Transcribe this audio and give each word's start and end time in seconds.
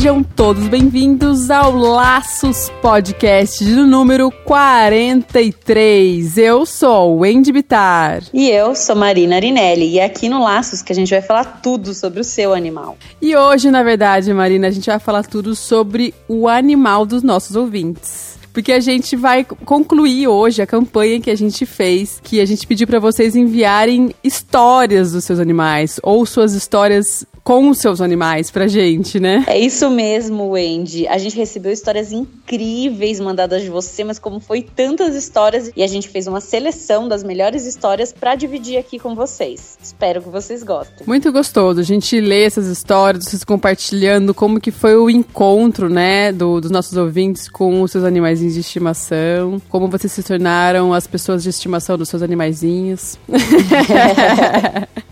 Sejam 0.00 0.22
todos 0.22 0.66
bem-vindos 0.66 1.50
ao 1.50 1.76
Laços 1.76 2.70
Podcast 2.80 3.62
do 3.62 3.86
número 3.86 4.30
43. 4.30 6.38
Eu 6.38 6.64
sou 6.64 7.18
Wendy 7.18 7.52
Bitar. 7.52 8.22
E 8.32 8.48
eu 8.48 8.74
sou 8.74 8.96
Marina 8.96 9.36
Arinelli. 9.36 9.90
E 9.90 9.98
é 9.98 10.06
aqui 10.06 10.30
no 10.30 10.42
Laços 10.42 10.80
que 10.80 10.90
a 10.90 10.94
gente 10.94 11.10
vai 11.10 11.20
falar 11.20 11.60
tudo 11.60 11.92
sobre 11.92 12.18
o 12.18 12.24
seu 12.24 12.54
animal. 12.54 12.96
E 13.20 13.36
hoje, 13.36 13.70
na 13.70 13.82
verdade, 13.82 14.32
Marina, 14.32 14.68
a 14.68 14.70
gente 14.70 14.86
vai 14.86 14.98
falar 14.98 15.22
tudo 15.22 15.54
sobre 15.54 16.14
o 16.26 16.48
animal 16.48 17.04
dos 17.04 17.22
nossos 17.22 17.54
ouvintes 17.54 18.40
porque 18.52 18.72
a 18.72 18.80
gente 18.80 19.16
vai 19.16 19.44
concluir 19.44 20.26
hoje 20.26 20.60
a 20.60 20.66
campanha 20.66 21.20
que 21.20 21.30
a 21.30 21.36
gente 21.36 21.64
fez, 21.64 22.20
que 22.22 22.40
a 22.40 22.44
gente 22.44 22.66
pediu 22.66 22.86
para 22.86 22.98
vocês 22.98 23.36
enviarem 23.36 24.14
histórias 24.24 25.12
dos 25.12 25.24
seus 25.24 25.38
animais 25.38 26.00
ou 26.02 26.26
suas 26.26 26.52
histórias 26.52 27.24
com 27.42 27.68
os 27.68 27.78
seus 27.78 28.00
animais 28.00 28.50
pra 28.50 28.66
gente, 28.66 29.18
né? 29.18 29.44
É 29.46 29.58
isso 29.58 29.90
mesmo, 29.90 30.50
Wendy. 30.50 31.06
A 31.08 31.18
gente 31.18 31.36
recebeu 31.36 31.72
histórias 31.72 32.12
incríveis 32.12 33.20
mandadas 33.20 33.62
de 33.62 33.68
você, 33.68 34.04
mas 34.04 34.18
como 34.18 34.40
foi 34.40 34.62
tantas 34.62 35.14
histórias 35.14 35.70
e 35.76 35.82
a 35.82 35.86
gente 35.86 36.08
fez 36.08 36.26
uma 36.26 36.40
seleção 36.40 37.08
das 37.08 37.22
melhores 37.22 37.66
histórias 37.66 38.12
para 38.12 38.34
dividir 38.34 38.78
aqui 38.78 38.98
com 38.98 39.14
vocês. 39.14 39.78
Espero 39.82 40.22
que 40.22 40.28
vocês 40.28 40.62
gostem. 40.62 41.06
Muito 41.06 41.30
gostoso. 41.32 41.80
A 41.80 41.84
gente 41.84 42.20
lê 42.20 42.44
essas 42.44 42.66
histórias, 42.66 43.24
vocês 43.24 43.44
compartilhando 43.44 44.34
como 44.34 44.60
que 44.60 44.70
foi 44.70 44.96
o 44.96 45.10
encontro, 45.10 45.88
né, 45.88 46.32
do, 46.32 46.60
dos 46.60 46.70
nossos 46.70 46.96
ouvintes 46.96 47.48
com 47.48 47.82
os 47.82 47.90
seus 47.90 48.04
animaizinhos 48.04 48.54
de 48.54 48.60
estimação, 48.60 49.60
como 49.68 49.88
vocês 49.88 50.12
se 50.12 50.22
tornaram 50.22 50.92
as 50.92 51.06
pessoas 51.06 51.42
de 51.42 51.50
estimação 51.50 51.98
dos 51.98 52.08
seus 52.08 52.22
animaizinhos. 52.22 53.18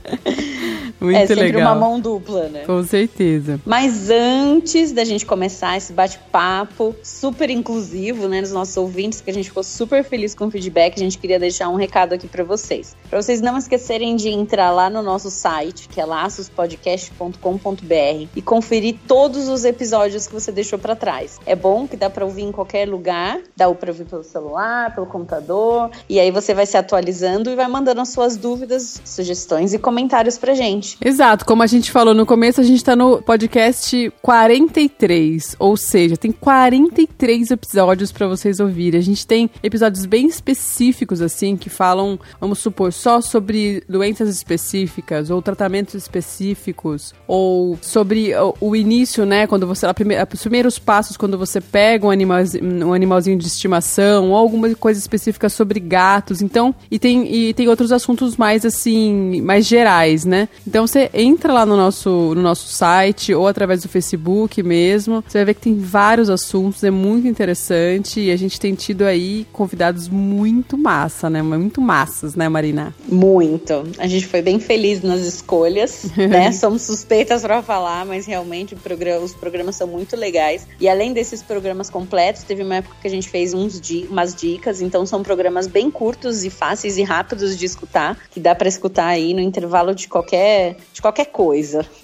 Muito 1.01 1.17
é 1.17 1.27
sempre 1.27 1.45
legal. 1.45 1.63
uma 1.63 1.75
mão 1.75 2.01
dupla, 2.01 2.49
né? 2.49 2.65
Com 2.65 2.83
certeza. 2.83 3.61
Mas 3.65 4.11
antes 4.11 4.93
da 4.93 5.05
gente 5.05 5.25
começar 5.25 5.77
esse 5.77 5.93
bate-papo 5.93 6.95
super 7.03 7.51
inclusivo, 7.51 8.29
né, 8.29 8.41
nos 8.41 8.53
nossos 8.53 8.77
ouvintes, 8.77 9.21
que 9.21 9.31
a 9.31 9.35
gente 9.35 9.49
ficou 9.49 9.63
super 9.63 10.03
feliz 10.03 10.35
com 10.35 10.47
o 10.47 10.51
feedback, 10.51 10.95
a 10.97 10.99
gente 10.99 11.19
queria 11.19 11.39
deixar 11.39 11.69
um 11.69 11.77
recado 11.77 12.15
aqui 12.15 12.27
para 12.27 12.43
vocês. 12.43 12.97
Para 13.09 13.23
vocês 13.23 13.41
não 13.41 13.57
esquecerem 13.57 14.17
de 14.17 14.29
entrar 14.29 14.71
lá 14.71 14.91
no 14.91 15.03
nosso 15.03 15.31
site, 15.31 15.89
que 15.89 16.01
é 16.01 16.05
laçospodcast.com.br 16.05 18.29
e 18.35 18.43
conferir 18.43 18.97
todos 19.07 19.49
os 19.49 19.65
episódios 19.65 20.27
que 20.27 20.33
você 20.33 20.51
deixou 20.51 20.79
para 20.79 20.97
trás. 20.97 21.39
É 21.47 21.55
bom 21.55 21.87
que 21.87 21.97
dá 21.97 22.11
para 22.11 22.25
ouvir 22.25 22.43
em 22.43 22.53
qualquer 22.53 22.89
lugar, 22.89 23.41
dá 23.57 23.73
para 23.73 23.91
ouvir 23.91 24.05
pelo 24.05 24.25
celular, 24.25 24.95
pelo 24.95 25.07
computador, 25.07 25.91
e 26.09 26.19
aí 26.19 26.31
você 26.31 26.55
vai 26.55 26.67
se 26.67 26.77
atualizando 26.77 27.51
e 27.51 27.57
vai 27.57 27.69
mandando 27.69 28.01
as 28.01 28.09
suas 28.09 28.37
dúvidas, 28.37 29.01
sugestões 29.05 29.75
e 29.75 29.79
comentários 29.79 30.39
pra 30.39 30.55
gente 30.55 30.88
Exato, 31.03 31.44
como 31.44 31.62
a 31.62 31.67
gente 31.67 31.91
falou 31.91 32.14
no 32.14 32.27
começo, 32.27 32.61
a 32.61 32.64
gente 32.64 32.83
tá 32.83 32.94
no 32.94 33.22
podcast 33.22 34.12
43, 34.22 35.56
ou 35.58 35.77
seja, 35.77 36.17
tem 36.17 36.33
43 36.33 37.50
episódios 37.50 38.12
para 38.12 38.27
vocês 38.27 38.61
ouvirem. 38.61 38.98
A 38.98 39.03
gente 39.03 39.27
tem 39.27 39.50
episódios 39.62 40.06
bem 40.06 40.27
específicos 40.27 41.20
assim 41.20 41.56
que 41.56 41.69
falam, 41.69 42.19
vamos 42.41 42.59
supor, 42.59 42.92
só 42.92 43.20
sobre 43.20 43.83
doenças 43.89 44.28
específicas 44.28 45.31
ou 45.31 45.43
tratamentos 45.43 45.94
específicos 45.94 47.15
ou 47.27 47.78
sobre 47.82 48.32
o, 48.60 48.77
início, 48.77 49.25
né, 49.25 49.47
quando 49.47 49.66
você 49.66 49.87
os 49.87 50.43
primeiros 50.43 50.78
passos 50.78 51.16
quando 51.16 51.37
você 51.38 51.60
pega 51.60 52.06
um, 52.06 52.10
animalzinho, 52.10 52.87
um 52.87 52.93
animalzinho 52.93 53.38
de 53.38 53.47
estimação 53.47 54.31
ou 54.31 54.37
alguma 54.37 54.72
coisa 54.75 54.98
específica 54.98 55.48
sobre 55.48 55.81
gatos. 55.81 56.43
Então, 56.43 56.75
e 56.91 56.98
tem 56.98 57.32
e 57.32 57.54
tem 57.54 57.69
outros 57.69 57.93
assuntos 57.93 58.37
mais 58.37 58.65
assim, 58.65 59.41
mais 59.41 59.66
gerais, 59.66 60.25
né? 60.25 60.48
Então 60.66 60.78
então 60.78 60.87
você 60.87 61.11
entra 61.12 61.53
lá 61.53 61.66
no 61.66 61.77
nosso, 61.77 62.09
no 62.37 62.41
nosso 62.41 62.69
site 62.69 63.34
ou 63.34 63.49
através 63.49 63.83
do 63.83 63.89
Facebook 63.89 64.62
mesmo. 64.62 65.25
Você 65.27 65.39
vai 65.39 65.47
ver 65.47 65.55
que 65.55 65.62
tem 65.62 65.77
vários 65.77 66.31
assuntos, 66.31 66.84
é 66.84 66.91
muito 66.91 67.27
interessante 67.27 68.21
e 68.21 68.31
a 68.31 68.37
gente 68.37 68.61
tem 68.61 68.77
tido 68.77 69.03
aí 69.03 69.44
convidados 69.53 70.09
muito 70.09 70.78
massa, 70.78 71.28
né? 71.28 71.43
Muito 71.43 71.81
massas, 71.81 72.37
né, 72.37 72.49
Marina? 72.49 72.94
Muito. 73.09 73.89
A 73.99 74.06
gente 74.06 74.28
foi 74.28 74.41
bem 74.41 74.61
feliz 74.61 75.03
nas 75.03 75.22
escolhas, 75.22 76.05
né? 76.16 76.53
Somos 76.53 76.83
suspeitas 76.83 77.43
para 77.43 77.60
falar, 77.60 78.06
mas 78.06 78.25
realmente 78.25 78.77
programa, 78.77 79.25
os 79.25 79.34
programas 79.34 79.75
são 79.75 79.89
muito 79.89 80.15
legais. 80.15 80.65
E 80.78 80.89
além 80.89 81.12
desses 81.12 81.43
programas 81.43 81.91
completos, 81.91 82.45
teve 82.45 82.62
uma 82.62 82.77
época 82.77 82.95
que 83.03 83.09
a 83.09 83.10
gente 83.10 83.28
fez 83.28 83.53
uns 83.53 83.81
di 83.81 84.06
umas 84.09 84.33
dicas, 84.33 84.81
então 84.81 85.05
são 85.05 85.25
programas 85.25 85.66
bem 85.66 85.91
curtos 85.91 86.45
e 86.45 86.50
fáceis 86.50 86.99
e 86.99 87.03
rápidos 87.03 87.59
de 87.59 87.66
escutar, 87.66 88.16
que 88.31 88.39
dá 88.39 88.55
para 88.55 88.69
escutar 88.69 89.09
aí 89.09 89.34
no 89.34 89.41
intervalo 89.41 89.93
de 89.93 90.06
qualquer 90.06 90.68
de 90.93 91.03
qualquer 91.03 91.27
coisa. 91.27 91.84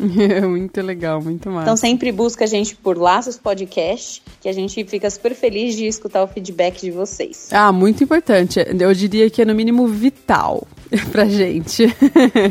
muito 0.49 0.81
legal, 0.81 1.21
muito 1.23 1.49
massa. 1.51 1.63
Então 1.63 1.77
sempre 1.77 2.13
busca 2.13 2.45
a 2.45 2.47
gente 2.47 2.77
por 2.77 2.99
Laços 2.99 3.37
Podcast, 3.37 4.23
que 4.41 4.49
a 4.49 4.53
gente 4.53 4.85
fica 4.85 5.09
super 5.11 5.35
feliz 5.35 5.75
de 5.75 5.87
escutar 5.87 6.23
o 6.23 6.27
feedback 6.27 6.81
de 6.81 6.91
vocês. 6.91 7.49
Ah, 7.53 7.73
muito 7.73 8.05
importante. 8.05 8.61
Eu 8.79 8.93
diria 8.95 9.29
que 9.31 9.43
é 9.43 9.45
no 9.45 9.55
mínimo 9.55 9.87
vital 9.87 10.67
pra 11.11 11.25
gente 11.27 11.87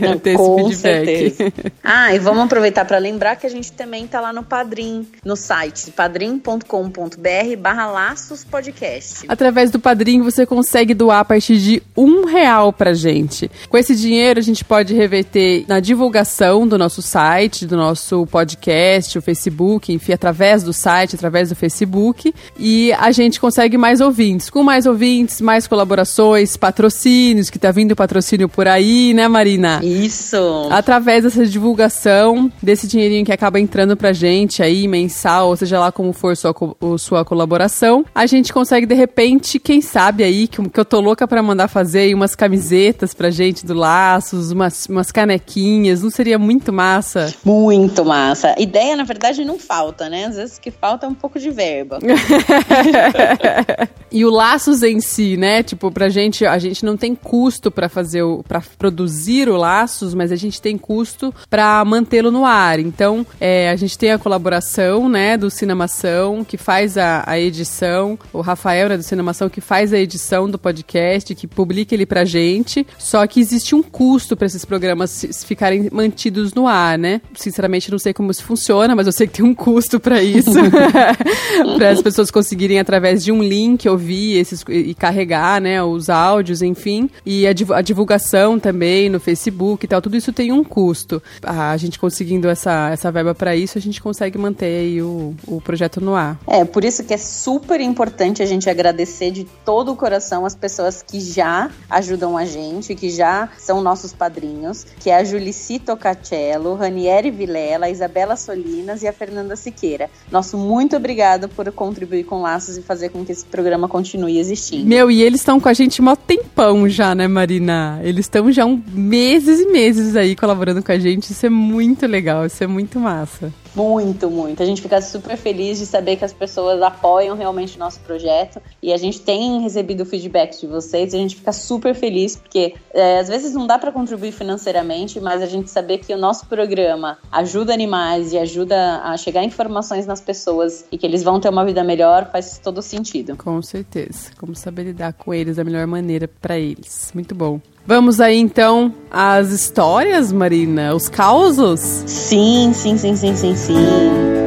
Não, 0.02 0.18
ter 0.20 0.36
com 0.36 0.70
esse 0.70 0.82
feedback. 0.82 1.36
Certeza. 1.36 1.54
Ah, 1.84 2.16
e 2.16 2.20
vamos 2.20 2.44
aproveitar 2.46 2.86
para 2.86 2.98
lembrar 2.98 3.36
que 3.36 3.46
a 3.46 3.50
gente 3.50 3.72
também 3.74 4.08
tá 4.08 4.22
lá 4.22 4.32
no 4.32 4.42
Padrim, 4.42 5.06
no 5.24 5.36
site 5.36 5.92
padrim.com.br 5.92 7.58
barra 7.60 7.88
laços 7.88 8.44
podcast. 8.44 9.26
Através 9.28 9.70
do 9.70 9.80
Padrim 9.80 10.22
você 10.22 10.46
consegue 10.46 10.94
doar 10.94 11.20
a 11.20 11.26
partir 11.26 11.58
de 11.58 11.84
um 11.96 12.26
real 12.26 12.72
pra 12.72 12.94
gente. 12.94 13.52
Com 13.70 13.78
esse 13.78 13.96
dinheiro 13.96 14.40
a 14.40 14.44
gente 14.44 14.64
pode 14.64 14.94
reverter 14.94 15.66
na 15.68 15.80
divulgação 15.80 16.68
do 16.68 16.78
nosso 16.78 17.02
site, 17.02 17.66
do 17.66 17.76
nosso 17.76 18.26
podcast, 18.28 19.18
o 19.18 19.22
Facebook, 19.22 19.92
enfim, 19.92 20.14
através 20.14 20.64
do 20.64 20.72
site, 20.72 21.16
através 21.16 21.50
do 21.50 21.56
Facebook. 21.56 22.34
E 22.58 22.94
a 22.94 23.12
gente 23.12 23.40
consegue 23.40 23.78
mais 23.78 24.00
ouvintes. 24.00 24.50
Com 24.50 24.64
mais 24.64 24.86
ouvintes, 24.86 25.42
mais 25.42 25.68
colaborações, 25.68 26.56
patrocínios, 26.56 27.50
que 27.50 27.60
tá 27.60 27.72
vindo 27.72 27.96
patrocínio 27.96 28.33
patrocínio 28.34 28.50
por 28.50 28.68
aí, 28.68 29.14
né, 29.14 29.28
Marina? 29.28 29.80
Isso. 29.84 30.68
Através 30.72 31.24
dessa 31.24 31.46
divulgação, 31.46 32.52
desse 32.62 32.88
dinheirinho 32.88 33.26
que 33.26 33.32
acaba 33.32 33.60
entrando 33.60 33.96
pra 33.96 34.12
gente 34.12 34.64
aí, 34.64 34.88
mensal, 34.88 35.50
ou 35.50 35.56
seja 35.56 35.80
lá 35.80 35.92
como 35.92 36.12
for 36.14 36.36
sua, 36.36 36.54
sua 36.98 37.24
colaboração, 37.24 38.06
a 38.14 38.26
gente 38.26 38.52
consegue, 38.52 38.86
de 38.86 38.96
repente, 38.96 39.60
quem 39.60 39.82
sabe 39.82 40.24
aí, 40.24 40.48
que, 40.48 40.68
que 40.70 40.80
eu 40.80 40.86
tô 40.86 41.00
louca 41.00 41.28
pra 41.28 41.44
mandar 41.44 41.68
fazer 41.68 42.00
aí 42.00 42.14
umas 42.14 42.36
camisetas 42.36 43.14
pra 43.14 43.30
gente 43.30 43.66
do 43.66 43.74
Laços, 43.74 44.52
umas, 44.52 44.86
umas 44.88 45.12
canequinhas, 45.12 46.02
não 46.02 46.10
seria 46.10 46.40
muito 46.40 46.74
massa? 46.74 47.34
Muito 47.44 48.04
massa. 48.04 48.56
Ideia, 48.60 48.96
na 48.96 49.04
verdade, 49.04 49.46
não 49.46 49.60
falta, 49.60 50.10
né? 50.10 50.26
Às 50.26 50.36
vezes 50.36 50.60
que 50.60 50.72
falta 50.72 51.06
é 51.06 51.10
um 51.10 51.14
pouco 51.14 51.40
de 51.40 51.50
verba. 51.50 52.00
e 54.12 54.26
o 54.26 54.30
Laços 54.30 54.84
em 54.84 55.00
si, 55.00 55.38
né? 55.38 55.64
Tipo, 55.64 55.92
pra 55.92 56.10
gente, 56.10 56.46
a 56.46 56.58
gente 56.58 56.84
não 56.84 56.98
tem 56.98 57.16
custo 57.16 57.70
para 57.70 57.90
fazer 57.90 58.23
para 58.48 58.62
produzir 58.78 59.50
o 59.50 59.58
Laços, 59.58 60.14
mas 60.14 60.32
a 60.32 60.36
gente 60.36 60.62
tem 60.62 60.78
custo 60.78 61.34
para 61.50 61.84
mantê-lo 61.86 62.32
no 62.32 62.46
ar. 62.46 62.80
Então, 62.80 63.26
é, 63.40 63.70
a 63.70 63.76
gente 63.76 63.98
tem 63.98 64.12
a 64.12 64.18
colaboração, 64.18 65.10
né, 65.10 65.38
do 65.38 65.50
Cinemação, 65.50 66.44
que 66.44 66.58
faz 66.58 66.98
a, 66.98 67.24
a 67.26 67.40
edição, 67.40 68.18
o 68.32 68.42
Rafael, 68.42 68.90
né, 68.90 68.98
do 68.98 69.04
Cinemação, 69.04 69.50
que 69.50 69.62
faz 69.62 69.94
a 69.94 69.98
edição 69.98 70.50
do 70.50 70.58
podcast, 70.58 71.34
que 71.36 71.48
publica 71.48 71.94
ele 71.94 72.06
pra 72.06 72.26
gente. 72.26 72.86
Só 72.98 73.26
que 73.28 73.40
existe 73.40 73.76
um 73.76 73.84
custo 73.84 74.36
para 74.36 74.48
esses 74.48 74.66
programas 74.66 75.26
ficarem 75.46 75.90
mantidos 75.92 76.54
no 76.54 76.68
ar, 76.68 76.98
né? 76.98 77.22
Sinceramente, 77.36 77.92
não 77.92 78.00
sei 78.00 78.14
como 78.14 78.32
isso 78.32 78.44
funciona, 78.44 78.96
mas 78.96 79.08
eu 79.08 79.14
sei 79.14 79.28
que 79.28 79.34
tem 79.34 79.46
um 79.46 79.54
custo 79.54 80.00
para 80.00 80.22
isso. 80.22 80.52
para 81.78 81.90
as 81.90 82.02
pessoas 82.02 82.32
conseguirem, 82.32 82.80
através 82.80 83.24
de 83.24 83.32
um 83.32 83.42
link, 83.42 83.88
ouvir 83.88 84.38
esses 84.38 84.64
e 84.68 84.94
carregar, 84.94 85.62
né, 85.62 85.84
os 85.84 86.10
áudios, 86.10 86.62
enfim. 86.62 87.10
E 87.26 87.48
a, 87.48 87.52
a 87.76 87.82
divulgação 87.82 88.03
divulgação 88.04 88.60
também 88.60 89.10
no 89.10 89.20
Facebook 89.20 89.86
e 89.86 89.88
tal, 89.88 90.02
tudo 90.02 90.18
isso 90.18 90.34
tem 90.34 90.52
um 90.52 90.64
custo. 90.64 91.22
A 91.42 91.76
gente 91.78 91.98
conseguindo 91.98 92.50
essa, 92.50 92.90
essa 92.92 93.12
verba 93.12 93.34
para 93.34 93.56
isso, 93.56 93.78
a 93.78 93.82
gente 93.82 94.02
consegue 94.02 94.38
manter 94.38 94.66
aí 94.66 95.02
o, 95.02 95.34
o 95.48 95.62
projeto 95.62 96.02
no 96.02 96.16
ar. 96.16 96.38
É, 96.46 96.66
por 96.66 96.84
isso 96.84 97.04
que 97.04 97.14
é 97.14 97.18
super 97.18 97.80
importante 97.80 98.44
a 98.44 98.46
gente 98.46 98.70
agradecer 98.70 99.32
de 99.32 99.46
todo 99.66 99.92
o 99.92 99.96
coração 99.96 100.46
as 100.46 100.56
pessoas 100.56 101.02
que 101.02 101.20
já 101.20 101.72
ajudam 101.90 102.38
a 102.38 102.46
gente, 102.46 102.94
que 102.94 103.10
já 103.10 103.50
são 103.58 103.82
nossos 103.82 104.12
padrinhos, 104.12 104.86
que 105.00 105.10
é 105.10 105.18
a 105.18 105.24
Julici 105.24 105.80
Tocacello, 105.80 106.76
Ranieri 106.76 107.32
Vilela, 107.32 107.90
Isabela 107.90 108.36
Solinas 108.36 109.02
e 109.02 109.08
a 109.08 109.14
Fernanda 109.14 109.56
Siqueira. 109.56 110.10
Nosso 110.32 110.58
muito 110.58 110.96
obrigado 110.96 111.48
por 111.48 111.72
contribuir 111.72 112.26
com 112.26 112.42
Laços 112.42 112.78
e 112.78 112.82
fazer 112.82 113.10
com 113.10 113.24
que 113.24 113.32
esse 113.32 113.46
programa 113.46 113.88
continue 113.88 114.38
existindo. 114.38 114.86
Meu, 114.86 115.10
e 115.10 115.22
eles 115.22 115.40
estão 115.40 115.60
com 115.60 115.70
a 115.70 115.74
gente 115.74 116.02
mó 116.02 116.16
tempão 116.16 116.90
já, 116.90 117.16
né, 117.16 117.28
Marina? 117.28 117.93
Eles 118.02 118.26
estão 118.26 118.52
já 118.52 118.66
um 118.66 118.82
meses 118.92 119.60
e 119.60 119.66
meses 119.72 120.16
aí 120.16 120.36
colaborando 120.36 120.82
com 120.82 120.92
a 120.92 121.00
gente. 121.00 121.32
Isso 121.32 121.46
é 121.46 121.50
muito 121.50 122.08
legal, 122.08 122.46
isso 122.46 122.64
é 122.64 122.68
muito 122.68 123.00
massa. 123.00 123.52
Muito, 123.76 124.30
muito. 124.30 124.62
A 124.62 124.66
gente 124.66 124.82
fica 124.82 125.02
super 125.02 125.36
feliz 125.36 125.80
de 125.80 125.86
saber 125.86 126.16
que 126.16 126.26
as 126.26 126.34
pessoas 126.34 126.82
apoiam 126.82 127.36
realmente 127.36 127.76
o 127.76 127.80
nosso 127.80 128.00
projeto 128.02 128.62
e 128.82 128.94
a 128.94 128.98
gente 128.98 129.20
tem 129.20 129.62
recebido 129.62 130.06
feedback 130.06 130.60
de 130.60 130.68
vocês 130.68 131.14
e 131.14 131.16
a 131.16 131.20
gente 131.20 131.36
fica 131.36 131.52
super 131.52 131.96
feliz 131.96 132.36
porque 132.36 132.76
é, 132.94 133.20
às 133.20 133.28
vezes 133.28 133.54
não 133.54 133.66
dá 133.66 133.80
para 133.80 133.92
contribuir 133.92 134.32
financeiramente, 134.32 135.20
mas 135.20 135.42
a 135.42 135.48
gente 135.48 135.70
saber 135.72 135.98
que 136.00 136.14
o 136.14 136.18
nosso 136.18 136.46
programa 136.46 137.18
ajuda 137.32 137.74
animais 137.74 138.32
e 138.32 138.38
ajuda 138.38 139.02
a 139.04 139.18
chegar 139.18 139.44
informações 139.44 140.06
nas 140.06 140.22
pessoas 140.22 140.86
e 140.92 140.98
que 140.98 141.06
eles 141.06 141.24
vão 141.24 141.40
ter 141.40 141.50
uma 141.50 141.66
vida 141.66 141.84
melhor 141.84 142.30
faz 142.32 142.60
todo 142.60 142.82
sentido. 142.82 143.36
Com 143.38 143.62
certeza. 143.62 144.30
Como 144.38 144.56
saber 144.56 144.84
lidar 144.84 145.14
com 145.14 145.34
eles 145.34 145.56
da 145.56 145.64
melhor 145.64 145.88
maneira 145.88 146.28
para 146.28 146.60
eles. 146.60 147.12
Muito 147.14 147.34
bom. 147.34 147.60
Vamos 147.86 148.22
aí 148.22 148.38
então 148.38 148.94
às 149.12 149.52
histórias, 149.52 150.32
Marina, 150.32 150.96
os 150.96 151.10
causos? 151.10 151.82
Sim, 152.06 152.72
sim, 152.74 152.98
sim, 152.98 153.14
sim, 153.16 153.36
sim, 153.36 153.56
sim. 153.56 154.43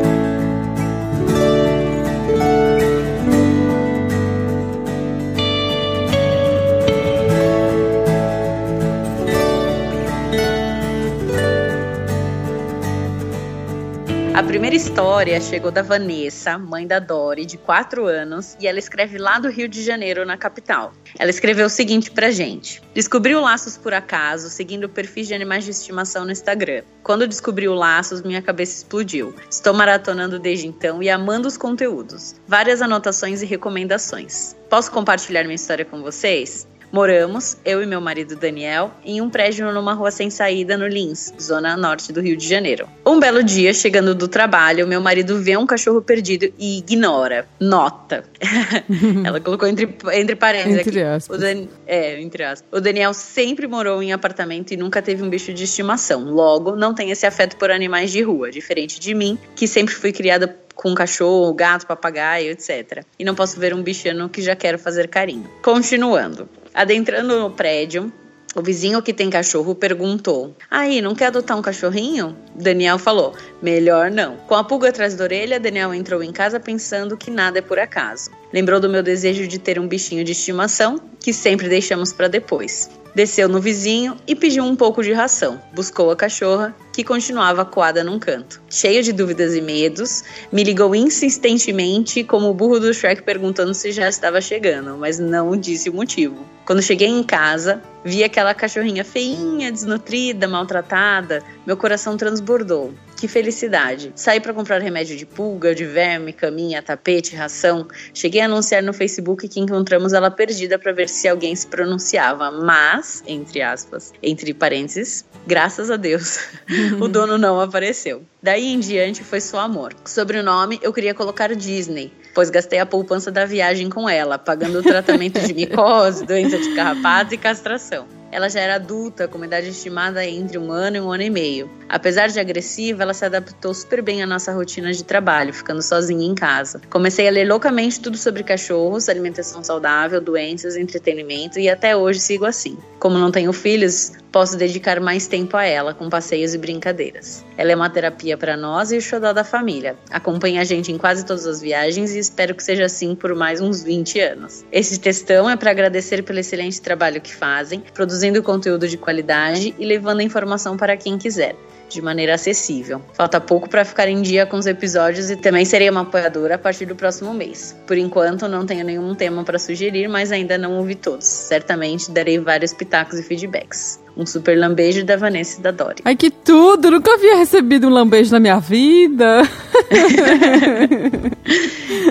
Primeira 14.47 14.77
história 14.77 15.41
chegou 15.41 15.73
da 15.73 15.83
Vanessa, 15.83 16.57
mãe 16.57 16.87
da 16.87 17.01
Dori, 17.01 17.45
de 17.45 17.59
4 17.59 18.07
anos, 18.07 18.57
e 18.61 18.69
ela 18.69 18.79
escreve 18.79 19.19
lá 19.19 19.41
do 19.41 19.51
Rio 19.51 19.69
de 19.69 19.83
Janeiro, 19.83 20.25
na 20.25 20.37
capital. 20.37 20.93
Ela 21.19 21.31
escreveu 21.31 21.67
o 21.67 21.69
seguinte 21.69 22.13
pra 22.13 22.31
gente: 22.31 22.81
Descobri 22.95 23.35
o 23.35 23.41
Laços 23.41 23.77
por 23.77 23.93
acaso, 23.93 24.49
seguindo 24.49 24.89
perfis 24.89 25.27
de 25.27 25.35
animais 25.35 25.65
de 25.65 25.73
estimação 25.73 26.25
no 26.25 26.31
Instagram. 26.31 26.85
Quando 27.03 27.27
descobri 27.27 27.67
o 27.67 27.75
Laços, 27.75 28.23
minha 28.23 28.41
cabeça 28.41 28.77
explodiu. 28.77 29.35
Estou 29.51 29.75
maratonando 29.75 30.39
desde 30.39 30.69
então 30.69 31.03
e 31.03 31.11
amando 31.11 31.49
os 31.49 31.57
conteúdos. 31.57 32.37
Várias 32.47 32.81
anotações 32.81 33.43
e 33.43 33.47
recomendações. 33.47 34.55
Posso 34.71 34.93
compartilhar 34.93 35.43
minha 35.43 35.57
história 35.57 35.85
com 35.85 36.03
vocês? 36.03 36.69
Moramos, 36.93 37.57
eu 37.65 37.83
e 37.83 37.87
meu 37.87 38.01
marido 38.01 38.37
Daniel, 38.37 38.91
em 39.05 39.21
um 39.21 39.29
prédio 39.29 39.71
numa 39.73 39.93
rua 39.93 40.11
sem 40.11 40.31
saída 40.31 40.77
no 40.77 40.87
Lins, 40.87 41.33
zona 41.41 41.77
norte 41.77 42.13
do 42.13 42.21
Rio 42.21 42.37
de 42.37 42.49
Janeiro. 42.49 42.89
Um 43.05 43.19
belo 43.21 43.43
dia, 43.43 43.73
chegando 43.75 44.15
do 44.15 44.29
trabalho, 44.29 44.87
meu 44.87 45.01
marido 45.01 45.41
vê 45.43 45.57
um 45.57 45.67
cachorro 45.67 46.01
perdido 46.01 46.53
e 46.59 46.79
ignora. 46.79 47.47
Nota. 47.61 48.25
Ela 49.25 49.41
colocou 49.41 49.69
entre, 49.69 49.95
entre 50.13 50.37
parênteses 50.37 50.81
Entre 50.87 51.01
aqui. 51.01 51.09
aspas. 51.09 51.37
O 51.37 51.41
Dan- 51.41 51.67
é, 51.87 52.21
entre 52.21 52.45
aspas. 52.45 52.69
O 52.73 52.81
Daniel 52.81 53.13
sempre 53.13 53.67
morou 53.67 54.03
em 54.03 54.13
apartamento 54.13 54.73
e 54.73 54.77
nunca 54.77 55.03
teve 55.03 55.23
um 55.23 55.29
bicho 55.29 55.53
de 55.53 55.65
estimação. 55.65 56.25
Logo, 56.25 56.77
não 56.77 56.95
tem 56.95 57.11
esse 57.11 57.27
afeto 57.27 57.57
por 57.57 57.71
animais 57.71 58.11
de 58.11 58.23
rua, 58.23 58.51
diferente 58.51 58.99
de 59.01 59.15
mim, 59.15 59.39
que 59.55 59.67
sempre 59.67 59.95
fui 59.95 60.13
criada 60.13 60.57
com 60.75 60.95
cachorro, 60.95 61.53
gato, 61.55 61.87
papagaio, 61.87 62.51
etc. 62.51 63.03
E 63.19 63.25
não 63.25 63.35
posso 63.35 63.59
ver 63.59 63.75
um 63.75 63.83
bichano 63.83 64.29
que 64.29 64.43
já 64.43 64.55
quero 64.55 64.79
fazer 64.79 65.09
carinho. 65.09 65.49
Continuando. 65.63 66.49
Adentrando 66.77 67.41
no 67.41 67.51
prédio, 67.51 68.13
o 68.55 68.61
vizinho 68.61 69.01
que 69.01 69.15
tem 69.15 69.31
cachorro 69.31 69.75
perguntou: 69.75 70.55
Aí, 70.71 71.01
não 71.01 71.15
quer 71.15 71.29
adotar 71.29 71.57
um 71.57 71.63
cachorrinho? 71.63 72.37
Daniel 72.55 72.99
falou: 72.99 73.35
Melhor 73.63 74.11
não. 74.11 74.37
Com 74.47 74.55
a 74.55 74.63
pulga 74.63 74.91
atrás 74.91 75.15
da 75.15 75.25
orelha, 75.25 75.59
Daniel 75.59 75.95
entrou 75.95 76.23
em 76.23 76.31
casa 76.31 76.61
pensando 76.61 77.17
que 77.17 77.31
nada 77.31 77.61
é 77.61 77.63
por 77.63 77.79
acaso. 77.79 78.31
Lembrou 78.53 78.79
do 78.79 78.91
meu 78.91 79.03
desejo 79.03 79.49
de 79.49 79.59
ter 79.59 79.81
um 79.81 79.89
bichinho 79.89 80.23
de 80.23 80.33
estimação, 80.33 81.01
que 81.19 81.33
sempre 81.33 81.67
deixamos 81.67 82.13
para 82.13 82.29
depois. 82.29 82.91
Desceu 83.17 83.49
no 83.49 83.63
vizinho 83.63 84.15
e 84.27 84.37
pediu 84.37 84.63
um 84.63 84.77
pouco 84.77 85.03
de 85.03 85.11
ração. 85.11 85.59
Buscou 85.73 86.11
a 86.11 86.17
cachorra, 86.17 86.77
que 86.93 87.03
continuava 87.03 87.65
coada 87.65 88.05
num 88.05 88.19
canto. 88.19 88.61
Cheio 88.69 89.03
de 89.03 89.11
dúvidas 89.11 89.55
e 89.55 89.63
medos, 89.63 90.23
me 90.53 90.63
ligou 90.63 90.95
insistentemente 90.95 92.23
como 92.23 92.51
o 92.51 92.53
burro 92.53 92.79
do 92.79 92.93
Shrek 92.93 93.23
perguntando 93.23 93.73
se 93.73 93.91
já 93.91 94.07
estava 94.07 94.39
chegando, 94.43 94.99
mas 94.99 95.19
não 95.19 95.57
disse 95.57 95.89
o 95.89 95.95
motivo. 95.95 96.45
Quando 96.67 96.83
cheguei 96.83 97.09
em 97.09 97.23
casa, 97.23 97.83
vi 98.05 98.23
aquela 98.23 98.53
cachorrinha 98.53 99.03
feinha, 99.03 99.73
desnutrida, 99.73 100.47
maltratada, 100.47 101.43
meu 101.67 101.77
coração 101.77 102.17
transbordou. 102.17 102.95
Que 103.17 103.27
felicidade! 103.27 104.13
Saí 104.15 104.41
para 104.41 104.55
comprar 104.55 104.81
remédio 104.81 105.17
de 105.17 105.27
pulga, 105.27 105.75
de 105.75 105.85
verme, 105.85 106.33
caminha, 106.33 106.83
tapete, 106.83 107.35
ração. 107.35 107.89
Cheguei 108.15 108.41
a 108.41 108.45
anunciar 108.45 108.83
no 108.83 108.93
Facebook 108.93 109.49
que 109.49 109.59
encontramos 109.59 110.13
ela 110.13 110.31
perdida 110.31 110.79
para 110.79 110.93
ver 110.93 111.09
se 111.09 111.27
alguém 111.27 111.57
se 111.57 111.67
pronunciava, 111.67 112.51
mas, 112.51 113.25
entre 113.27 113.63
aspas, 113.63 114.13
entre 114.23 114.55
parênteses, 114.55 115.25
graças 115.47 115.91
a 115.91 115.97
Deus, 115.97 116.39
o 117.01 117.09
dono 117.09 117.37
não 117.37 117.61
apareceu. 117.61 118.23
Daí 118.43 118.73
em 118.73 118.79
diante 118.79 119.25
foi 119.25 119.41
só 119.41 119.59
amor. 119.59 119.93
Sobre 120.05 120.39
o 120.39 120.43
nome, 120.43 120.79
eu 120.83 120.93
queria 120.93 121.15
colocar 121.15 121.53
Disney, 121.57 122.13
pois 122.35 122.51
gastei 122.51 122.79
a 122.79 122.87
poupança 122.87 123.33
da 123.33 123.45
viagem 123.45 123.91
com 123.91 124.09
ela, 124.09 124.39
pagando 124.39 124.79
o 124.79 124.83
tratamento 124.83 125.41
de 125.41 125.53
micose, 125.55 126.25
doença 126.25 126.59
de 126.59 126.75
carrapato 126.75 127.35
e 127.35 127.39
castração. 127.39 128.16
Ela 128.37 128.51
já 128.51 128.61
era 128.61 128.75
adulta, 128.75 129.27
com 129.27 129.39
uma 129.39 129.47
idade 129.47 129.71
estimada 129.71 130.23
entre 130.23 130.59
um 130.59 130.71
ano 130.71 130.99
e 130.99 131.01
um 131.01 131.11
ano 131.11 131.23
e 131.23 131.31
meio. 131.31 131.71
Apesar 131.89 132.29
de 132.29 132.39
agressiva, 132.39 133.03
ela 133.03 133.15
se 133.15 133.25
adaptou 133.25 133.73
super 133.73 134.03
bem 134.03 134.23
à 134.23 134.27
nossa 134.27 134.53
rotina 134.53 134.93
de 134.93 135.03
trabalho, 135.03 135.55
ficando 135.55 135.81
sozinha 135.81 136.27
em 136.27 136.35
casa. 136.35 136.83
Comecei 136.91 137.27
a 137.27 137.31
ler 137.31 137.49
loucamente 137.49 137.99
tudo 137.99 138.19
sobre 138.19 138.43
cachorros, 138.43 139.09
alimentação 139.09 139.65
saudável, 139.65 140.21
doenças, 140.21 140.77
entretenimento 140.77 141.59
e 141.59 141.71
até 141.71 141.97
hoje 141.97 142.21
sigo 142.21 142.45
assim. 142.45 142.77
Como 142.99 143.17
não 143.17 143.31
tenho 143.31 143.55
filhos, 143.55 144.13
posso 144.37 144.55
dedicar 144.55 145.01
mais 145.01 145.27
tempo 145.27 145.57
a 145.57 145.65
ela, 145.65 145.95
com 145.95 146.11
passeios 146.11 146.53
e 146.53 146.59
brincadeiras. 146.59 147.43
Ela 147.57 147.73
é 147.73 147.75
uma 147.75 147.89
terapia 147.89 148.37
para 148.37 148.55
nós 148.55 148.93
e 148.93 148.99
o 148.99 149.01
xodó 149.01 149.33
da 149.33 149.43
família. 149.43 149.97
Acompanha 150.11 150.61
a 150.61 150.65
gente 150.65 150.93
em 150.93 150.99
quase 150.99 151.25
todas 151.25 151.47
as 151.47 151.63
viagens 151.63 152.15
e 152.15 152.19
espero 152.19 152.55
que 152.55 152.63
seja 152.63 152.85
assim 152.85 153.15
por 153.15 153.35
mais 153.35 153.63
uns 153.63 153.83
20 153.83 154.21
anos. 154.21 154.63
Esse 154.71 155.01
textão 155.01 155.49
é 155.49 155.57
para 155.57 155.71
agradecer 155.71 156.23
pelo 156.23 156.39
excelente 156.39 156.83
trabalho 156.83 157.19
que 157.19 157.35
fazem, 157.35 157.83
produzindo 157.95 158.43
conteúdo 158.43 158.87
de 158.87 158.99
qualidade 158.99 159.75
e 159.79 159.87
levando 159.87 160.21
a 160.21 160.25
informação 160.25 160.77
para 160.77 160.99
quem 160.99 161.17
quiser 161.17 161.57
de 161.89 162.03
maneira 162.03 162.35
acessível. 162.35 163.01
Falta 163.15 163.41
pouco 163.41 163.71
para 163.71 163.87
ficar 163.87 164.07
em 164.07 164.21
dia 164.21 164.45
com 164.45 164.59
os 164.59 164.67
episódios 164.67 165.31
e 165.31 165.37
também 165.37 165.65
serei 165.65 165.89
uma 165.89 166.03
apoiadora 166.03 166.57
a 166.57 166.59
partir 166.59 166.85
do 166.85 166.95
próximo 166.95 167.33
mês. 167.33 167.75
Por 167.87 167.97
enquanto, 167.97 168.47
não 168.49 168.67
tenho 168.67 168.85
nenhum 168.85 169.15
tema 169.15 169.43
para 169.45 169.59
sugerir, 169.59 170.09
mas 170.09 170.31
ainda 170.31 170.59
não 170.59 170.77
ouvi 170.77 170.95
todos. 170.95 171.25
Certamente 171.25 172.11
darei 172.11 172.39
vários 172.39 172.75
pitacos 172.75 173.19
e 173.19 173.23
feedbacks. 173.23 174.05
Um 174.17 174.25
super 174.25 174.59
lambejo 174.59 175.05
da 175.05 175.17
Vanessa 175.17 175.61
e 175.61 175.63
da 175.63 175.71
Dori. 175.71 176.03
Ai, 176.05 176.17
que 176.17 176.31
tudo! 176.31 176.91
Nunca 176.91 177.13
havia 177.13 177.37
recebido 177.37 177.87
um 177.87 177.91
lambejo 177.91 178.33
na 178.33 178.41
minha 178.41 178.59
vida. 178.59 179.43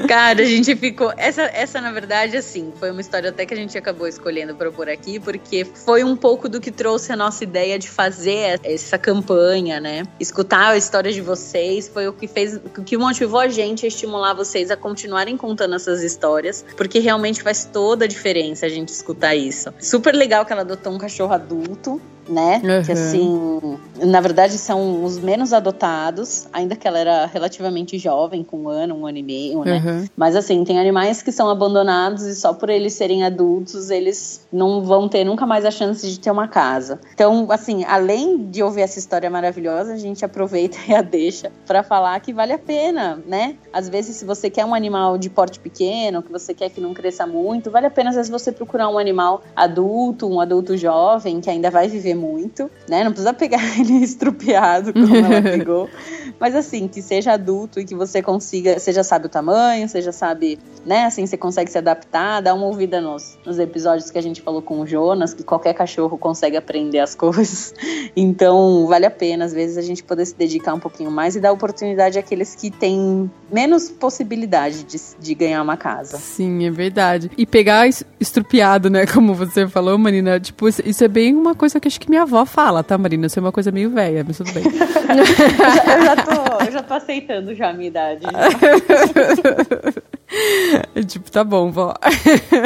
Cara, 0.08 0.42
a 0.42 0.46
gente 0.46 0.76
ficou. 0.76 1.12
Essa, 1.18 1.44
essa, 1.44 1.82
na 1.82 1.92
verdade, 1.92 2.38
assim, 2.38 2.72
foi 2.80 2.92
uma 2.92 3.02
história 3.02 3.30
até 3.30 3.46
que 3.46 3.54
a 3.54 3.58
gente 3.58 3.78
acabou 3.78 4.08
escolhendo 4.08 4.56
para 4.56 4.72
pôr 4.72 4.90
aqui, 4.90 5.20
porque 5.20 5.66
foi 5.66 6.04
um 6.04 6.16
pouco 6.16 6.48
do 6.48 6.62
que 6.62 6.72
trouxe 6.72 7.12
a 7.12 7.16
nossa 7.16 7.44
ideia 7.44 7.80
de 7.80 7.90
fazer 7.90 8.60
essa 8.64 8.98
campanha, 8.98 9.80
né? 9.80 10.04
Escutar 10.20 10.70
a 10.70 10.78
história 10.78 11.12
de 11.12 11.22
vocês 11.22 11.88
foi 11.88 12.08
o 12.08 12.14
que 12.14 12.28
fez, 12.28 12.56
o 12.56 12.84
que 12.84 12.98
motivou 12.98 13.40
a 13.40 13.48
gente 13.48 13.86
a 13.86 13.88
estimular 13.88 14.34
vocês 14.34 14.72
a 14.72 14.78
continuarem 14.78 15.36
contando 15.36 15.76
essas 15.76 16.04
histórias, 16.04 16.64
porque 16.78 17.00
realmente 17.00 17.42
faz 17.42 17.66
toda 17.66 18.06
a 18.06 18.08
diferença 18.08 18.66
a 18.66 18.70
gente 18.70 18.90
escutar 18.90 19.36
isso. 19.36 19.74
Super 19.80 20.16
legal 20.16 20.46
que 20.46 20.54
ela 20.54 20.62
adotou 20.62 20.94
um 20.94 20.98
cachorro 20.98 21.34
adulto, 21.34 21.95
né? 22.28 22.62
Uhum. 22.64 22.84
Que 22.84 22.92
assim, 22.92 23.78
na 24.04 24.22
verdade 24.22 24.58
são 24.58 25.04
os 25.04 25.18
menos 25.18 25.54
adotados, 25.54 26.48
ainda 26.52 26.76
que 26.76 26.88
ela 26.88 27.00
era 27.00 27.26
relativamente 27.26 27.98
jovem, 27.98 28.44
com 28.44 28.64
um 28.64 28.70
ano, 28.70 28.96
um 28.96 29.06
ano 29.06 29.18
e 29.18 29.24
meio, 29.24 29.64
né? 29.64 29.82
Uhum. 29.86 30.06
Mas 30.16 30.36
assim, 30.36 30.64
tem 30.64 30.80
animais 30.80 31.22
que 31.22 31.32
são 31.32 31.50
abandonados 31.50 32.24
e 32.24 32.36
só 32.36 32.54
por 32.54 32.70
eles 32.70 32.94
serem 32.94 33.24
adultos, 33.24 33.90
eles 33.90 34.46
não 34.52 34.84
vão 34.84 35.08
ter 35.08 35.24
nunca 35.24 35.46
mais 35.46 35.66
a 35.66 35.72
chance 35.72 36.10
de 36.10 36.20
ter 36.20 36.32
uma 36.32 36.48
casa. 36.48 37.00
Então, 37.14 37.48
assim, 37.50 37.84
além 37.86 38.50
de 38.50 38.64
ouvir 38.64 38.82
essa 38.82 39.00
história 39.00 39.30
maravilhosa, 39.30 39.94
a 39.94 39.98
gente 39.98 40.24
aproveita 40.24 40.78
e 40.88 40.94
a 40.94 41.02
deixa 41.02 41.52
para 41.66 41.84
falar 41.84 42.20
que 42.20 42.34
vale 42.34 42.54
a 42.54 42.60
pena, 42.60 43.20
né? 43.26 43.56
Às 43.72 43.90
vezes, 43.90 44.16
se 44.18 44.26
você 44.26 44.50
quer 44.50 44.66
um 44.66 44.74
animal 44.74 45.18
de 45.18 45.30
porte 45.30 45.60
pequeno, 45.60 46.22
que 46.22 46.32
você 46.32 46.54
quer 46.54 46.70
que 46.70 46.82
não 46.82 46.94
cresça 46.94 47.26
muito, 47.26 47.72
vale 47.72 47.88
a 47.88 47.92
pena 47.92 48.10
às 48.10 48.16
vezes 48.16 48.32
você 48.32 48.52
procurar 48.52 48.90
um 48.90 48.98
animal 48.98 49.44
adulto, 49.56 50.28
um 50.28 50.40
adulto 50.40 50.78
jovem, 50.78 51.42
que 51.42 51.50
ainda 51.50 51.70
vai 51.70 51.88
viver 51.88 52.16
muito, 52.16 52.70
né? 52.88 53.04
Não 53.04 53.12
precisa 53.12 53.34
pegar 53.34 53.60
ele 53.86 54.04
estrupiado 54.04 54.94
como 54.94 55.16
ela 55.16 55.42
pegou. 55.44 55.90
Mas 56.40 56.56
assim, 56.56 56.88
que 56.88 57.02
seja 57.02 57.34
adulto 57.34 57.80
e 57.80 57.86
que 57.86 57.96
você 57.96 58.22
consiga, 58.22 58.78
você 58.78 58.92
já 58.92 59.04
sabe 59.04 59.28
o 59.28 59.30
tamanho, 59.30 59.88
você 59.88 60.02
já 60.02 60.12
sabe, 60.12 60.60
né? 60.86 61.06
Assim, 61.06 61.26
você 61.26 61.38
consegue 61.38 61.72
se 61.72 61.78
adaptar, 61.78 62.42
dá 62.42 62.54
uma 62.54 62.66
ouvida 62.66 63.00
nos, 63.00 63.38
nos 63.46 63.58
episódios 63.58 64.12
que 64.12 64.18
a 64.18 64.22
gente 64.22 64.42
falou 64.42 64.62
com 64.62 64.82
o 64.82 64.88
Jonas, 64.88 65.34
que 65.34 65.44
qualquer 65.44 65.74
cachorro 65.74 66.18
consegue 66.18 66.58
aprender 66.58 67.00
as 67.00 67.16
coisas. 67.16 67.74
Então, 68.16 68.86
vale 68.88 69.06
a 69.06 69.12
pena, 69.12 69.46
às 69.46 69.54
vezes, 69.54 69.78
a 69.78 69.82
gente 69.82 70.04
poder 70.04 70.26
se 70.26 70.36
dedicar 70.36 70.74
um 70.74 70.80
pouquinho 70.80 71.12
mais 71.12 71.36
e 71.36 71.40
dar 71.40 71.52
oportunidade 71.52 72.20
àqueles 72.20 72.56
que 72.56 72.70
têm 72.70 73.30
menos 73.52 73.90
possibilidade 73.90 74.84
de, 74.84 74.98
de 75.20 75.36
ganhar 75.36 75.62
uma 75.62 75.78
casa. 75.78 76.18
Sim, 76.18 76.66
é 76.66 76.72
verdade. 76.72 77.32
E 77.38 77.46
pegar 77.46 77.88
estrupiado, 78.20 78.90
né? 78.90 79.06
Como 79.06 79.34
você 79.34 79.68
falou, 79.68 79.98
Marina, 79.98 80.40
tipo, 80.40 80.68
isso 80.68 81.04
é 81.04 81.08
bem 81.08 81.34
uma 81.36 81.56
coisa 81.56 81.80
que 81.80 81.88
acho 81.88 82.00
que 82.00 82.10
minha 82.10 82.24
avó 82.24 82.46
fala, 82.46 82.84
tá, 82.84 82.98
Marina? 82.98 83.28
Isso 83.28 83.40
é 83.40 83.42
uma 83.42 83.52
coisa 83.52 83.72
meio 83.76 83.92
velha, 83.92 84.24
mas 84.26 84.38
tudo 84.38 84.54
bem. 84.54 84.64
eu, 84.64 84.72
já, 84.74 84.88
eu, 85.98 86.06
já 86.06 86.16
tô, 86.16 86.32
eu 86.66 86.72
já 86.72 86.82
tô 86.82 86.94
aceitando 86.94 87.54
já 87.54 87.70
a 87.70 87.74
minha 87.74 87.90
idade. 87.90 88.26
tipo, 91.06 91.30
tá 91.30 91.44
bom, 91.44 91.70
vó. 91.72 91.94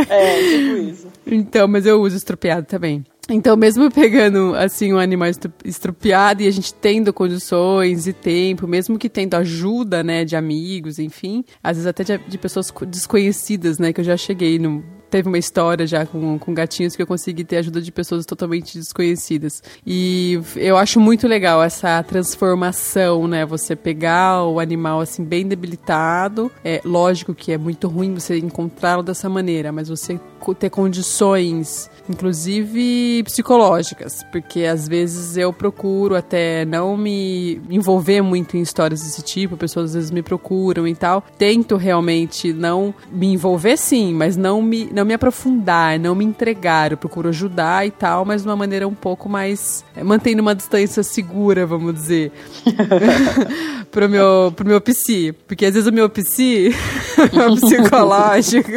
É, 0.07 0.37
tipo 0.37 0.77
isso. 0.77 1.07
Então, 1.25 1.67
mas 1.67 1.87
eu 1.87 1.99
uso 1.99 2.15
estrupiado 2.15 2.67
também. 2.67 3.03
Então, 3.27 3.55
mesmo 3.55 3.91
pegando, 3.91 4.55
assim, 4.55 4.93
um 4.93 4.97
animal 4.97 5.29
estrupiado 5.63 6.41
e 6.41 6.47
a 6.47 6.51
gente 6.51 6.73
tendo 6.73 7.13
condições 7.13 8.07
e 8.07 8.13
tempo, 8.13 8.67
mesmo 8.67 8.97
que 8.97 9.09
tendo 9.09 9.35
ajuda, 9.35 10.03
né, 10.03 10.25
de 10.25 10.35
amigos, 10.35 10.97
enfim, 10.97 11.45
às 11.63 11.77
vezes 11.77 11.87
até 11.87 12.03
de, 12.03 12.17
de 12.17 12.37
pessoas 12.39 12.73
desconhecidas, 12.87 13.77
né, 13.77 13.93
que 13.93 14.01
eu 14.01 14.05
já 14.05 14.17
cheguei 14.17 14.57
no, 14.57 14.83
teve 15.09 15.27
uma 15.27 15.37
história 15.37 15.85
já 15.85 16.05
com, 16.05 16.37
com 16.37 16.53
gatinhos 16.53 16.95
que 16.95 17.01
eu 17.01 17.07
consegui 17.07 17.43
ter 17.43 17.57
ajuda 17.57 17.81
de 17.81 17.91
pessoas 17.91 18.25
totalmente 18.25 18.77
desconhecidas. 18.77 19.63
E 19.85 20.39
eu 20.55 20.77
acho 20.77 20.99
muito 20.99 21.27
legal 21.27 21.61
essa 21.63 22.01
transformação, 22.03 23.27
né? 23.27 23.45
Você 23.45 23.75
pegar 23.75 24.43
o 24.45 24.59
animal 24.59 24.99
assim 25.01 25.23
bem 25.23 25.47
debilitado. 25.47 26.51
É 26.63 26.81
lógico 26.83 27.33
que 27.33 27.51
é 27.51 27.57
muito 27.57 27.87
ruim 27.87 28.13
você 28.13 28.37
encontrá-lo 28.37 29.03
dessa 29.03 29.29
maneira, 29.29 29.71
mas 29.71 29.89
você 29.89 30.19
ter 30.57 30.69
condições, 30.69 31.89
inclusive 32.09 33.23
psicológicas, 33.23 34.23
porque 34.31 34.63
às 34.63 34.87
vezes 34.87 35.37
eu 35.37 35.51
procuro 35.51 36.15
até 36.15 36.65
não 36.65 36.97
me 36.97 37.61
envolver 37.69 38.21
muito 38.21 38.57
em 38.57 38.61
histórias 38.61 39.01
desse 39.01 39.21
tipo, 39.21 39.57
pessoas 39.57 39.89
às 39.89 39.93
vezes 39.93 40.11
me 40.11 40.21
procuram 40.21 40.87
e 40.87 40.95
tal. 40.95 41.23
Tento 41.37 41.75
realmente 41.75 42.53
não 42.53 42.93
me 43.11 43.27
envolver 43.27 43.77
sim, 43.77 44.13
mas 44.13 44.37
não 44.37 44.61
me 44.61 44.89
não 44.99 45.05
me 45.05 45.13
aprofundar, 45.13 45.97
não 45.97 46.13
me 46.13 46.25
entregar. 46.25 46.91
Eu 46.91 46.97
procuro 46.97 47.29
ajudar 47.29 47.87
e 47.87 47.91
tal, 47.91 48.25
mas 48.25 48.41
de 48.41 48.47
uma 48.47 48.55
maneira 48.55 48.87
um 48.87 48.93
pouco 48.93 49.29
mais. 49.29 49.85
É, 49.95 50.03
mantendo 50.03 50.41
uma 50.41 50.53
distância 50.53 51.01
segura, 51.03 51.65
vamos 51.65 51.93
dizer. 51.93 52.31
pro, 53.89 54.09
meu, 54.09 54.53
pro 54.55 54.67
meu 54.67 54.81
psi. 54.81 55.33
Porque 55.47 55.65
às 55.65 55.73
vezes 55.73 55.87
o 55.87 55.93
meu 55.93 56.09
psi, 56.09 56.69
o 57.49 57.55
psicológico, 57.55 58.69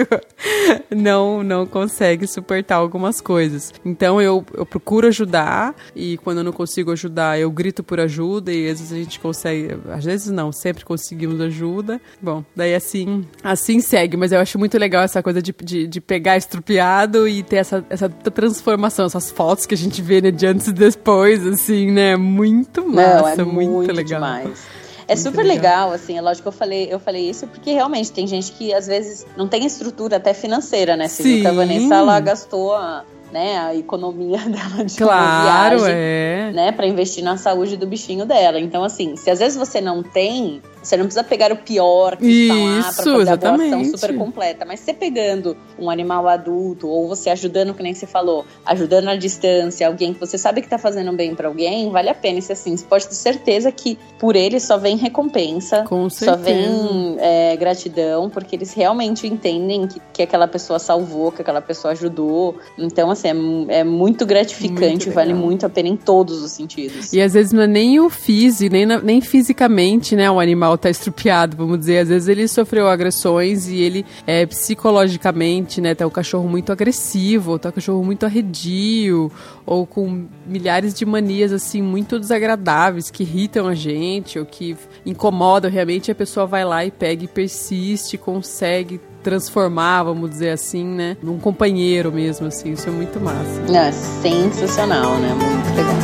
não, 0.95 1.43
não 1.43 1.67
consegue 1.67 2.27
suportar 2.27 2.77
algumas 2.77 3.21
coisas. 3.21 3.73
Então 3.85 4.21
eu, 4.21 4.45
eu 4.55 4.65
procuro 4.65 5.09
ajudar 5.09 5.75
e 5.95 6.17
quando 6.19 6.39
eu 6.39 6.45
não 6.45 6.53
consigo 6.53 6.93
ajudar, 6.93 7.39
eu 7.39 7.51
grito 7.51 7.83
por 7.83 7.99
ajuda 7.99 8.53
e 8.53 8.69
às 8.69 8.79
vezes 8.79 8.93
a 8.93 8.97
gente 8.97 9.19
consegue. 9.19 9.77
Às 9.91 10.05
vezes 10.05 10.31
não, 10.31 10.53
sempre 10.53 10.85
conseguimos 10.85 11.41
ajuda. 11.41 12.01
Bom, 12.21 12.45
daí 12.55 12.75
assim, 12.75 13.25
assim 13.43 13.81
segue. 13.81 14.17
Mas 14.17 14.31
eu 14.31 14.39
acho 14.39 14.57
muito 14.57 14.79
legal 14.79 15.03
essa 15.03 15.21
coisa 15.21 15.43
de, 15.43 15.53
de, 15.63 15.87
de 15.87 16.01
pegar 16.13 16.37
estrupiado 16.37 17.27
e 17.27 17.43
ter 17.43 17.57
essa, 17.57 17.83
essa 17.89 18.07
transformação, 18.07 19.07
essas 19.07 19.31
fotos 19.31 19.65
que 19.65 19.73
a 19.73 19.79
gente 19.79 20.03
vê, 20.03 20.21
né, 20.21 20.31
de 20.31 20.47
antes 20.47 20.67
e 20.67 20.73
depois, 20.73 21.47
assim, 21.47 21.91
né? 21.91 22.17
Muito 22.17 22.87
massa, 22.87 23.23
Não, 23.23 23.29
é 23.29 23.45
muito, 23.47 23.71
muito 23.71 23.93
legal. 23.93 24.21
Demais. 24.21 24.61
É 25.09 25.15
Muito 25.15 25.25
super 25.25 25.45
legal. 25.45 25.89
legal. 25.89 25.93
assim, 25.93 26.17
é 26.17 26.23
lógico 26.23 26.43
que 26.43 26.49
eu 26.49 26.53
falei, 26.53 26.89
eu 26.89 26.99
falei 26.99 27.29
isso 27.29 27.47
porque 27.49 27.73
realmente 27.73 28.13
tem 28.13 28.25
gente 28.25 28.53
que 28.53 28.73
às 28.73 28.87
vezes 28.87 29.27
não 29.37 29.49
tem 29.49 29.67
estrutura 29.67 30.17
até 30.17 30.33
financeira, 30.33 30.97
né? 30.97 31.09
Você 31.09 31.25
Sim. 31.25 31.33
viu 31.35 31.41
que 31.43 31.47
a 31.49 31.53
Vanessa 31.53 31.95
ela 31.97 32.21
gastou 32.21 32.73
a, 32.73 33.05
né, 33.33 33.59
a 33.59 33.75
economia 33.75 34.39
dela 34.47 34.85
de 34.85 34.97
claro, 34.97 35.79
viagem, 35.79 35.95
é. 35.97 36.53
né, 36.55 36.73
para 36.73 36.87
investir 36.87 37.25
na 37.25 37.37
saúde 37.37 37.77
do 37.77 37.87
bichinho 37.87 38.27
dela. 38.27 38.61
Então, 38.61 38.85
assim, 38.85 39.17
se 39.17 39.31
às 39.31 39.39
vezes 39.39 39.57
você 39.57 39.81
não 39.81 40.03
tem, 40.03 40.61
você 40.83 40.97
não 40.97 41.07
precisa 41.07 41.25
pegar 41.25 41.51
o 41.51 41.57
pior 41.57 42.17
que 42.17 42.27
Isso, 42.27 42.53
está 42.53 42.55
lá 42.55 42.83
para 42.83 42.93
fazer 42.93 43.23
exatamente. 43.23 43.73
a 43.73 43.77
doação 43.77 43.99
super 43.99 44.19
completa. 44.19 44.65
Mas 44.67 44.81
você 44.81 44.93
pegando 44.93 45.57
um 45.79 45.89
animal 45.89 46.29
adulto, 46.29 46.87
ou 46.87 47.09
você 47.09 47.31
ajudando, 47.31 47.73
que 47.73 47.83
nem 47.83 47.95
você 47.95 48.07
falou, 48.07 48.45
ajudando 48.67 49.09
à 49.09 49.17
distância, 49.17 49.87
alguém 49.87 50.13
que 50.13 50.21
você 50.21 50.37
sabe 50.37 50.61
que 50.61 50.67
está 50.67 50.79
fazendo 50.79 51.13
bem 51.13 51.35
para 51.35 51.49
alguém, 51.49 51.91
vale 51.91 52.11
a 52.11 52.15
pena. 52.15 52.39
E 52.39 52.53
assim, 52.53 52.77
você 52.77 52.85
pode 52.85 53.09
ter 53.09 53.15
certeza 53.15 53.73
que 53.73 53.99
por 54.19 54.37
ele 54.37 54.61
só 54.61 54.77
vem 54.77 54.97
recompensa, 54.97 55.85
Com 55.85 56.11
só 56.11 56.37
vem 56.37 57.17
é, 57.19 57.57
gratidão, 57.57 58.29
porque 58.29 58.57
eles 58.57 58.75
realmente 58.75 59.27
entendem 59.27 59.87
que, 59.87 60.01
que 60.13 60.23
aquela 60.23 60.47
pessoa 60.47 60.79
salvou, 60.79 61.33
que 61.33 61.41
aquela 61.41 61.63
pessoa 61.63 61.93
ajudou. 61.93 62.57
Então, 62.77 63.11
assim, 63.11 63.22
é, 63.29 63.79
é 63.81 63.85
muito 63.85 64.25
gratificante, 64.27 65.07
muito 65.07 65.13
vale 65.13 65.35
muito 65.35 65.67
a 65.67 65.69
pena 65.69 65.89
em 65.89 65.97
todos 65.97 66.43
os 66.43 66.53
sentidos. 66.53 67.13
E 67.13 67.21
às 67.21 67.35
vezes 67.35 67.53
não 67.53 67.63
é 67.63 67.67
nem 67.67 68.01
o 68.01 68.09
físico, 68.11 68.73
nem, 68.73 68.87
nem 68.87 69.21
fisicamente, 69.21 70.17
né, 70.17 70.31
o 70.31 70.41
animal 70.41 70.77
tá 70.79 70.91
estrupiado, 70.91 71.57
vamos 71.57 71.79
dizer. 71.79 71.99
Às 71.99 72.09
vezes 72.09 72.29
ele 72.29 72.49
sofreu 72.49 72.89
agressões 72.89 73.69
e 73.69 73.77
ele 73.77 74.05
é 74.27 74.47
psicologicamente, 74.47 75.81
né, 75.81 75.95
tá 75.95 76.07
o 76.07 76.11
cachorro 76.11 76.49
muito 76.49 76.73
agressivo, 76.73 77.59
tá 77.59 77.69
o 77.69 77.73
cachorro 77.73 78.05
muito 78.05 78.27
arredio, 78.27 79.31
ou 79.65 79.87
com 79.87 80.27
milhares 80.47 80.95
de 80.95 81.05
manias 81.05 81.53
assim 81.53 81.83
muito 81.83 82.19
desagradáveis 82.19 83.11
que 83.11 83.23
irritam 83.23 83.67
a 83.69 83.75
gente 83.75 84.39
ou 84.39 84.45
que 84.45 84.77
incomodam 85.05 85.71
realmente, 85.71 86.11
a 86.11 86.15
pessoa 86.15 86.47
vai 86.47 86.65
lá 86.65 86.85
e 86.85 86.91
pega 86.91 87.25
e 87.25 87.29
persiste, 87.29 88.17
consegue 88.17 89.01
transformar, 89.23 90.03
vamos 90.03 90.31
dizer 90.31 90.51
assim, 90.51 90.85
né, 90.85 91.17
num 91.23 91.39
companheiro 91.39 92.13
mesmo 92.13 92.47
assim. 92.47 92.73
Isso 92.73 92.89
é 92.89 92.93
muito 92.93 93.21
massa. 93.21 93.63
É 93.73 93.93
sensacional, 93.93 95.17
né? 95.19 95.35
Muito 95.35 95.77
legal. 95.77 95.97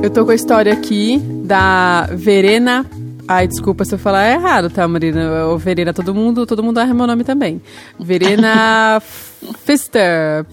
Eu 0.00 0.10
tô 0.10 0.24
com 0.24 0.30
a 0.30 0.34
história 0.34 0.72
aqui 0.72 1.18
da 1.44 2.08
Verena. 2.12 2.86
Ai, 3.28 3.46
desculpa 3.46 3.84
se 3.84 3.94
eu 3.94 3.98
falar 3.98 4.30
errado, 4.30 4.70
tá, 4.70 4.88
Marina? 4.88 5.46
O 5.48 5.58
Verena, 5.58 5.92
todo 5.92 6.14
mundo, 6.14 6.46
todo 6.46 6.62
mundo 6.62 6.80
erra 6.80 6.94
meu 6.94 7.06
nome 7.06 7.24
também. 7.24 7.60
Verena 8.00 9.00
Fister. 9.66 10.46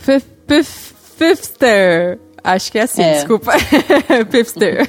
Fister. 1.17 2.19
Acho 2.45 2.71
que 2.71 2.77
é 2.77 2.83
assim, 2.83 3.01
é. 3.01 3.13
desculpa. 3.13 3.53
Pipster. 4.29 4.87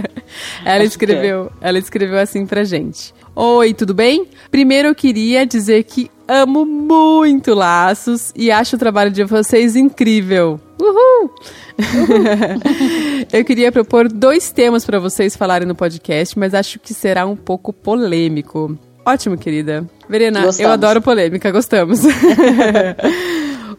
ela 0.66 0.84
escreveu, 0.84 1.50
ela 1.58 1.78
escreveu 1.78 2.18
assim 2.18 2.44
pra 2.44 2.62
gente. 2.62 3.14
Oi, 3.34 3.72
tudo 3.72 3.94
bem? 3.94 4.26
Primeiro 4.50 4.88
eu 4.88 4.94
queria 4.94 5.46
dizer 5.46 5.84
que 5.84 6.10
amo 6.28 6.66
muito 6.66 7.54
laços 7.54 8.34
e 8.36 8.50
acho 8.50 8.76
o 8.76 8.78
trabalho 8.78 9.10
de 9.10 9.24
vocês 9.24 9.76
incrível. 9.76 10.60
Uhul! 10.78 11.30
eu 13.32 13.44
queria 13.46 13.72
propor 13.72 14.06
dois 14.06 14.52
temas 14.52 14.84
para 14.84 14.98
vocês 14.98 15.34
falarem 15.34 15.66
no 15.66 15.74
podcast, 15.74 16.38
mas 16.38 16.52
acho 16.52 16.78
que 16.78 16.92
será 16.92 17.24
um 17.24 17.34
pouco 17.34 17.72
polêmico. 17.72 18.78
Ótimo, 19.06 19.38
querida. 19.38 19.88
Verena, 20.06 20.42
gostamos. 20.42 20.60
eu 20.60 20.70
adoro 20.70 21.00
polêmica, 21.00 21.50
gostamos. 21.50 22.00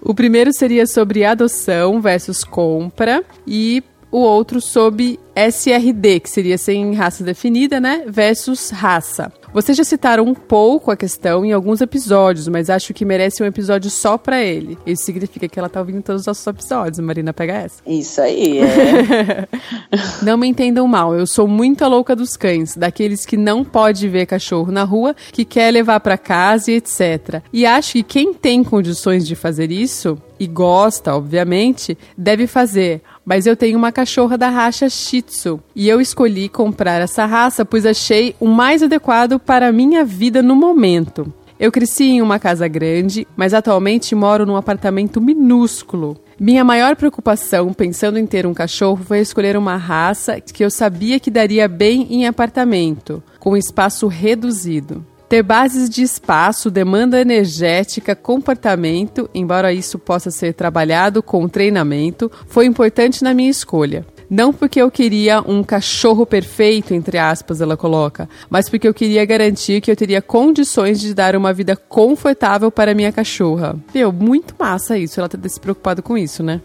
O 0.02 0.14
primeiro 0.14 0.52
seria 0.54 0.86
sobre 0.88 1.24
adoção 1.24 2.02
versus 2.02 2.44
compra 2.44 3.24
e 3.46 3.84
o 4.12 4.20
outro 4.20 4.60
sobre 4.60 5.20
SRD, 5.36 6.20
que 6.20 6.30
seria 6.30 6.58
sem 6.58 6.94
raça 6.94 7.24
definida, 7.24 7.80
né? 7.80 8.04
Versus 8.08 8.70
raça. 8.70 9.32
Vocês 9.54 9.78
já 9.78 9.84
citaram 9.84 10.24
um 10.24 10.34
pouco 10.34 10.92
a 10.92 10.96
questão 10.96 11.44
em 11.44 11.52
alguns 11.52 11.82
episódios, 11.82 12.48
mas 12.48 12.70
acho 12.70 12.94
que 12.94 13.04
merece 13.04 13.44
um 13.44 13.46
episódio 13.46 13.90
só 13.90 14.18
para 14.18 14.42
ele. 14.42 14.78
Isso 14.86 15.04
significa 15.04 15.48
que 15.48 15.60
ela 15.60 15.68
tá 15.68 15.82
ouvindo 15.82 16.02
todos 16.02 16.22
os 16.22 16.28
nossos 16.28 16.48
episódios. 16.48 17.00
Marina, 17.00 17.34
pega 17.34 17.54
essa. 17.54 17.82
Isso 17.86 18.22
aí, 18.22 18.60
é. 18.60 19.48
não 20.24 20.38
me 20.38 20.48
entendam 20.48 20.88
mal, 20.88 21.14
eu 21.14 21.28
sou 21.28 21.50
muito 21.50 21.84
a 21.84 21.88
louca 21.88 22.16
dos 22.16 22.38
cães, 22.38 22.78
daqueles 22.78 23.26
que 23.26 23.36
não 23.36 23.64
pode 23.66 24.08
ver 24.08 24.26
cachorro 24.26 24.72
na 24.72 24.86
rua, 24.86 25.14
que 25.34 25.44
quer 25.44 25.70
levar 25.72 26.00
para 26.00 26.18
casa 26.18 26.72
e 26.72 26.76
etc. 26.76 27.42
E 27.52 27.66
acho 27.66 27.94
que 27.94 28.04
quem 28.04 28.34
tem 28.34 28.64
condições 28.64 29.28
de 29.28 29.36
fazer 29.36 29.70
isso, 29.70 30.18
e 30.42 30.48
gosta, 30.48 31.16
obviamente, 31.16 31.96
deve 32.18 32.48
fazer 32.48 33.04
mas 33.26 33.46
eu 33.46 33.56
tenho 33.56 33.78
uma 33.78 33.92
cachorra 33.92 34.38
da 34.38 34.50
raça 34.50 34.90
Shih 34.90 35.22
Tzu 35.22 35.60
e 35.76 35.88
eu 35.88 36.02
escolhi 36.02 36.50
comprar 36.50 37.02
essa 37.02 37.26
raça 37.26 37.64
pois 37.64 37.86
achei 37.86 38.36
o 38.40 38.48
mais 38.48 38.82
adequado 38.84 39.40
para 39.40 39.68
a 39.68 39.72
minha 39.72 40.04
vida 40.04 40.42
no 40.42 40.56
momento. 40.56 41.32
Eu 41.62 41.72
cresci 41.72 42.06
em 42.06 42.22
uma 42.24 42.40
casa 42.40 42.68
grande, 42.68 43.28
mas 43.36 43.54
atualmente 43.54 44.16
moro 44.16 44.48
num 44.48 44.56
apartamento 44.56 45.22
minúsculo. 45.22 46.18
Minha 46.40 46.64
maior 46.64 46.96
preocupação, 46.96 47.72
pensando 47.72 48.18
em 48.18 48.26
ter 48.26 48.48
um 48.48 48.54
cachorro, 48.54 49.04
foi 49.06 49.20
escolher 49.20 49.56
uma 49.56 49.78
raça 49.78 50.42
que 50.42 50.66
eu 50.66 50.72
sabia 50.72 51.20
que 51.20 51.30
daria 51.30 51.68
bem 51.68 52.08
em 52.10 52.26
apartamento, 52.26 53.22
com 53.40 53.56
espaço 53.56 54.08
reduzido. 54.08 55.06
Ter 55.32 55.44
bases 55.44 55.90
de 55.90 56.02
espaço, 56.02 56.70
demanda 56.70 57.22
energética, 57.22 58.14
comportamento, 58.14 59.30
embora 59.34 59.72
isso 59.72 59.98
possa 59.98 60.30
ser 60.30 60.54
trabalhado 60.54 61.24
com 61.24 61.48
treinamento, 61.48 62.30
foi 62.48 62.66
importante 62.66 63.24
na 63.24 63.34
minha 63.34 63.50
escolha. 63.50 64.06
Não 64.30 64.52
porque 64.52 64.82
eu 64.82 64.92
queria 64.92 65.40
um 65.40 65.64
cachorro 65.64 66.26
perfeito, 66.26 66.94
entre 66.94 67.18
aspas, 67.18 67.62
ela 67.62 67.78
coloca, 67.78 68.28
mas 68.50 68.68
porque 68.68 68.86
eu 68.86 68.94
queria 68.94 69.24
garantir 69.24 69.80
que 69.80 69.90
eu 69.90 69.96
teria 69.96 70.22
condições 70.22 71.00
de 71.00 71.14
dar 71.14 71.34
uma 71.34 71.54
vida 71.54 71.78
confortável 71.78 72.70
para 72.70 72.94
minha 72.94 73.14
cachorra. 73.14 73.80
Meu, 73.96 74.12
muito 74.12 74.54
massa 74.60 74.98
isso, 74.98 75.18
ela 75.18 75.30
ter 75.30 75.48
se 75.48 75.62
preocupado 75.62 76.04
com 76.04 76.18
isso, 76.18 76.44
né? 76.44 76.60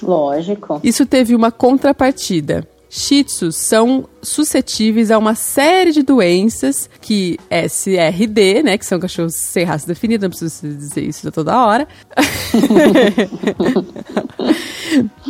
Lógico. 0.00 0.80
Isso 0.84 1.04
teve 1.04 1.34
uma 1.34 1.50
contrapartida. 1.50 2.64
Shih 2.88 3.24
Tzus 3.24 3.56
são 3.56 4.06
suscetíveis 4.22 5.10
a 5.10 5.18
uma 5.18 5.34
série 5.34 5.92
de 5.92 6.02
doenças 6.02 6.88
que 7.00 7.38
SRD, 7.50 8.62
né, 8.62 8.78
que 8.78 8.86
são 8.86 9.00
cachorros 9.00 9.34
sem 9.34 9.64
raça 9.64 9.86
definida, 9.86 10.26
não 10.26 10.30
preciso 10.30 10.68
dizer 10.68 11.02
isso 11.02 11.30
toda 11.30 11.58
hora. 11.58 11.88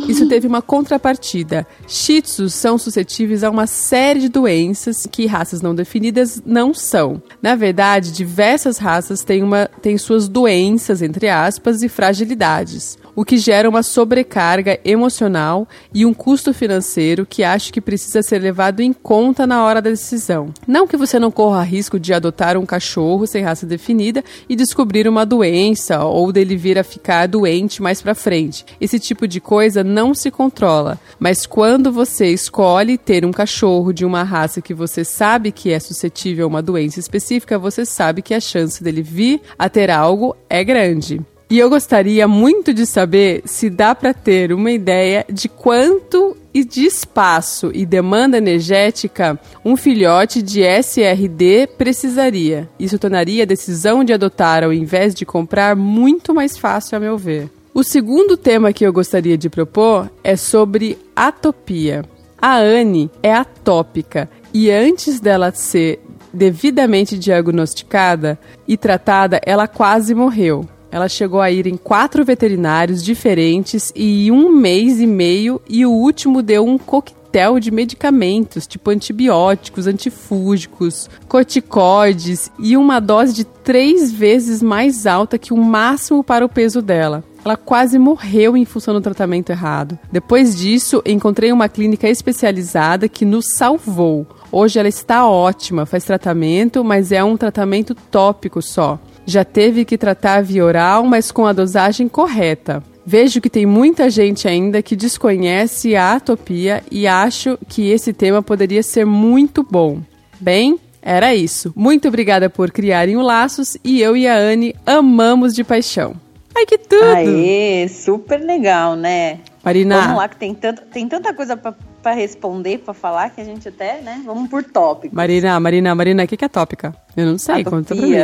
Isso 0.07 0.27
teve 0.27 0.45
uma 0.45 0.61
contrapartida. 0.61 1.65
Shih 1.87 2.21
Tzus 2.21 2.53
são 2.53 2.77
suscetíveis 2.77 3.43
a 3.43 3.49
uma 3.49 3.65
série 3.65 4.19
de 4.19 4.29
doenças 4.29 5.07
que 5.09 5.25
raças 5.25 5.61
não 5.61 5.73
definidas 5.73 6.41
não 6.45 6.73
são. 6.73 7.21
Na 7.41 7.55
verdade, 7.55 8.11
diversas 8.11 8.77
raças 8.77 9.23
têm, 9.23 9.41
uma, 9.41 9.69
têm 9.81 9.97
suas 9.97 10.27
doenças, 10.27 11.01
entre 11.01 11.29
aspas, 11.29 11.81
e 11.81 11.87
fragilidades 11.87 12.97
o 13.15 13.23
que 13.23 13.37
gera 13.37 13.69
uma 13.69 13.83
sobrecarga 13.83 14.79
emocional 14.83 15.67
e 15.93 16.05
um 16.05 16.13
custo 16.13 16.53
financeiro 16.53 17.25
que 17.25 17.43
acho 17.43 17.71
que 17.71 17.81
precisa 17.81 18.21
ser 18.21 18.39
levado 18.39 18.81
em 18.83 18.93
conta 18.93 19.47
na 19.47 19.63
hora 19.63 19.81
da 19.81 19.89
decisão. 19.89 20.53
Não 20.67 20.85
que 20.85 20.97
você 20.97 21.17
não 21.17 21.31
corra 21.31 21.63
risco 21.63 21.99
de 21.99 22.13
adotar 22.13 22.57
um 22.57 22.65
cachorro 22.65 23.25
sem 23.25 23.43
raça 23.43 23.65
definida 23.65 24.23
e 24.47 24.55
descobrir 24.55 25.07
uma 25.07 25.25
doença 25.25 26.03
ou 26.03 26.31
dele 26.31 26.55
vir 26.55 26.77
a 26.77 26.83
ficar 26.83 27.27
doente 27.27 27.81
mais 27.81 28.01
para 28.01 28.13
frente. 28.13 28.65
Esse 28.79 28.99
tipo 28.99 29.27
de 29.27 29.39
coisa 29.39 29.83
não 29.83 30.13
se 30.13 30.29
controla, 30.29 30.99
mas 31.19 31.45
quando 31.45 31.91
você 31.91 32.27
escolhe 32.27 32.97
ter 32.97 33.25
um 33.25 33.31
cachorro 33.31 33.93
de 33.93 34.05
uma 34.05 34.23
raça 34.23 34.61
que 34.61 34.73
você 34.73 35.03
sabe 35.03 35.51
que 35.51 35.71
é 35.71 35.79
suscetível 35.79 36.45
a 36.45 36.47
uma 36.49 36.61
doença 36.61 36.99
específica, 36.99 37.57
você 37.57 37.85
sabe 37.85 38.21
que 38.21 38.33
a 38.33 38.39
chance 38.39 38.83
dele 38.83 39.01
vir 39.01 39.41
a 39.57 39.69
ter 39.69 39.89
algo 39.89 40.35
é 40.49 40.63
grande. 40.63 41.21
E 41.49 41.59
eu 41.59 41.69
gostaria 41.69 42.27
muito 42.27 42.73
de 42.73 42.83
saber 42.83 43.43
se 43.45 43.69
dá 43.69 43.93
para 43.93 44.13
ter 44.13 44.51
uma 44.51 44.71
ideia 44.71 45.23
de 45.31 45.47
quanto 45.47 46.35
e 46.53 46.63
de 46.63 46.85
espaço 46.85 47.71
e 47.73 47.85
demanda 47.85 48.37
energética 48.37 49.39
um 49.65 49.75
filhote 49.75 50.41
de 50.41 50.61
SRD 50.61 51.67
precisaria. 51.77 52.69
Isso 52.79 52.99
tornaria 52.99 53.43
a 53.43 53.47
decisão 53.47 54.03
de 54.03 54.13
adotar 54.13 54.63
ao 54.63 54.71
invés 54.71 55.15
de 55.15 55.25
comprar 55.25 55.75
muito 55.75 56.33
mais 56.33 56.57
fácil, 56.57 56.97
a 56.97 56.99
meu 56.99 57.17
ver. 57.17 57.49
O 57.73 57.83
segundo 57.83 58.37
tema 58.37 58.71
que 58.71 58.85
eu 58.85 58.93
gostaria 58.93 59.37
de 59.37 59.49
propor 59.49 60.09
é 60.23 60.35
sobre 60.35 60.97
atopia. 61.15 62.05
A 62.39 62.57
Anne 62.57 63.09
é 63.23 63.33
atópica 63.33 64.29
e 64.53 64.69
antes 64.69 65.19
dela 65.19 65.51
ser 65.51 65.99
devidamente 66.31 67.17
diagnosticada 67.17 68.37
e 68.67 68.75
tratada, 68.75 69.39
ela 69.45 69.67
quase 69.67 70.13
morreu. 70.13 70.67
Ela 70.93 71.09
chegou 71.09 71.41
a 71.41 71.49
ir 71.49 71.65
em 71.65 71.75
quatro 71.75 72.23
veterinários 72.23 73.03
diferentes 73.03 73.91
e 73.95 74.31
um 74.31 74.51
mês 74.51 74.99
e 74.99 75.07
meio, 75.07 75.59
e 75.67 75.83
o 75.87 75.91
último 75.91 76.43
deu 76.43 76.63
um 76.67 76.77
coquetel 76.77 77.59
de 77.59 77.71
medicamentos, 77.71 78.67
tipo 78.67 78.91
antibióticos, 78.91 79.87
antifúngicos, 79.87 81.09
corticoides 81.27 82.51
e 82.59 82.77
uma 82.77 82.99
dose 82.99 83.33
de 83.33 83.43
três 83.43 84.11
vezes 84.11 84.61
mais 84.61 85.07
alta 85.07 85.39
que 85.39 85.51
o 85.51 85.57
máximo 85.57 86.23
para 86.23 86.45
o 86.45 86.49
peso 86.49 86.79
dela. 86.79 87.23
Ela 87.43 87.57
quase 87.57 87.97
morreu 87.97 88.55
em 88.55 88.63
função 88.63 88.93
do 88.93 89.01
tratamento 89.01 89.49
errado. 89.49 89.97
Depois 90.11 90.55
disso, 90.55 91.01
encontrei 91.07 91.51
uma 91.51 91.67
clínica 91.67 92.07
especializada 92.07 93.09
que 93.09 93.25
nos 93.25 93.45
salvou. 93.55 94.27
Hoje 94.51 94.77
ela 94.77 94.87
está 94.87 95.27
ótima, 95.27 95.87
faz 95.87 96.03
tratamento, 96.03 96.83
mas 96.83 97.11
é 97.11 97.23
um 97.23 97.35
tratamento 97.35 97.95
tópico 97.95 98.61
só. 98.61 98.99
Já 99.25 99.43
teve 99.45 99.85
que 99.85 99.97
tratar 99.97 100.43
via 100.43 100.65
oral, 100.65 101.03
mas 101.03 101.31
com 101.31 101.45
a 101.45 101.53
dosagem 101.53 102.07
correta. 102.07 102.83
Vejo 103.05 103.41
que 103.41 103.49
tem 103.49 103.65
muita 103.65 104.09
gente 104.09 104.47
ainda 104.47 104.81
que 104.81 104.95
desconhece 104.95 105.95
a 105.95 106.13
atopia 106.13 106.81
e 106.89 107.05
acho 107.05 107.57
que 107.67 107.89
esse 107.89 108.13
tema 108.13 108.41
poderia 108.41 108.81
ser 108.81 109.05
muito 109.05 109.61
bom. 109.61 109.99
Bem, 110.39 110.79
era 111.01 111.35
isso. 111.35 111.73
Muito 111.75 112.07
obrigada 112.07 112.49
por 112.49 112.71
criarem 112.71 113.17
o 113.17 113.21
Laços 113.21 113.77
e 113.83 114.01
eu 114.01 114.15
e 114.15 114.25
a 114.25 114.37
Anne 114.37 114.73
amamos 114.85 115.53
de 115.53 115.63
paixão. 115.63 116.15
Ai, 116.55 116.65
que 116.65 116.77
tudo! 116.77 117.03
Aê, 117.03 117.87
super 117.89 118.39
legal, 118.39 118.95
né? 118.95 119.39
Marina. 119.63 120.01
Vamos 120.01 120.17
lá, 120.17 120.27
que 120.29 120.37
tem, 120.37 120.53
tanto, 120.53 120.83
tem 120.83 121.07
tanta 121.07 121.33
coisa 121.33 121.57
para 121.57 121.75
responder, 122.11 122.79
para 122.79 122.93
falar, 122.93 123.29
que 123.29 123.41
a 123.41 123.43
gente 123.43 123.67
até, 123.67 124.01
né? 124.01 124.21
Vamos 124.25 124.49
por 124.49 124.63
tópicos. 124.63 125.15
Marina, 125.15 125.59
Marina, 125.59 125.95
Marina, 125.95 126.23
o 126.23 126.27
que, 126.27 126.37
que 126.37 126.45
é 126.45 126.49
tópica? 126.49 126.95
Eu 127.15 127.25
não 127.25 127.37
sei, 127.37 127.63
conta 127.63 127.95
pra 127.95 128.05
mim. 128.05 128.13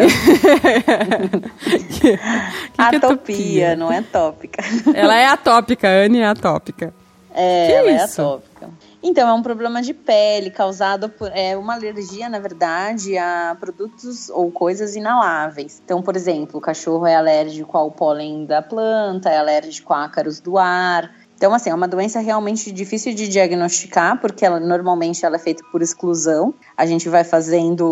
que, 1.89 2.17
que 2.17 2.21
atopia, 2.77 3.67
é 3.67 3.75
não 3.75 3.91
é 3.91 4.01
tópica. 4.01 4.63
Ela 4.93 5.15
é 5.15 5.25
atópica, 5.27 5.87
a 5.87 6.05
Anne 6.05 6.19
é 6.19 6.27
atópica. 6.27 6.93
É, 7.33 7.67
que 7.67 7.73
ela 7.73 7.91
isso? 7.91 8.21
é 8.21 8.23
atópica. 8.23 8.69
Então, 9.01 9.29
é 9.29 9.33
um 9.33 9.41
problema 9.41 9.81
de 9.81 9.93
pele 9.93 10.49
causado 10.49 11.07
por 11.07 11.31
é 11.33 11.55
uma 11.55 11.75
alergia, 11.75 12.27
na 12.27 12.37
verdade, 12.37 13.17
a 13.17 13.55
produtos 13.57 14.29
ou 14.29 14.51
coisas 14.51 14.95
inaláveis. 14.95 15.81
Então, 15.83 16.01
por 16.01 16.17
exemplo, 16.17 16.57
o 16.57 16.61
cachorro 16.61 17.07
é 17.07 17.15
alérgico 17.15 17.77
ao 17.77 17.89
pólen 17.91 18.45
da 18.45 18.61
planta, 18.61 19.29
é 19.29 19.37
alérgico 19.37 19.93
a 19.93 20.03
ácaros 20.03 20.41
do 20.41 20.57
ar, 20.57 21.09
então, 21.39 21.53
assim, 21.53 21.69
é 21.69 21.73
uma 21.73 21.87
doença 21.87 22.19
realmente 22.19 22.69
difícil 22.69 23.13
de 23.13 23.29
diagnosticar, 23.29 24.19
porque 24.19 24.45
ela, 24.45 24.59
normalmente 24.59 25.25
ela 25.25 25.37
é 25.37 25.39
feita 25.39 25.63
por 25.71 25.81
exclusão. 25.81 26.53
A 26.75 26.85
gente 26.85 27.07
vai 27.07 27.23
fazendo 27.23 27.85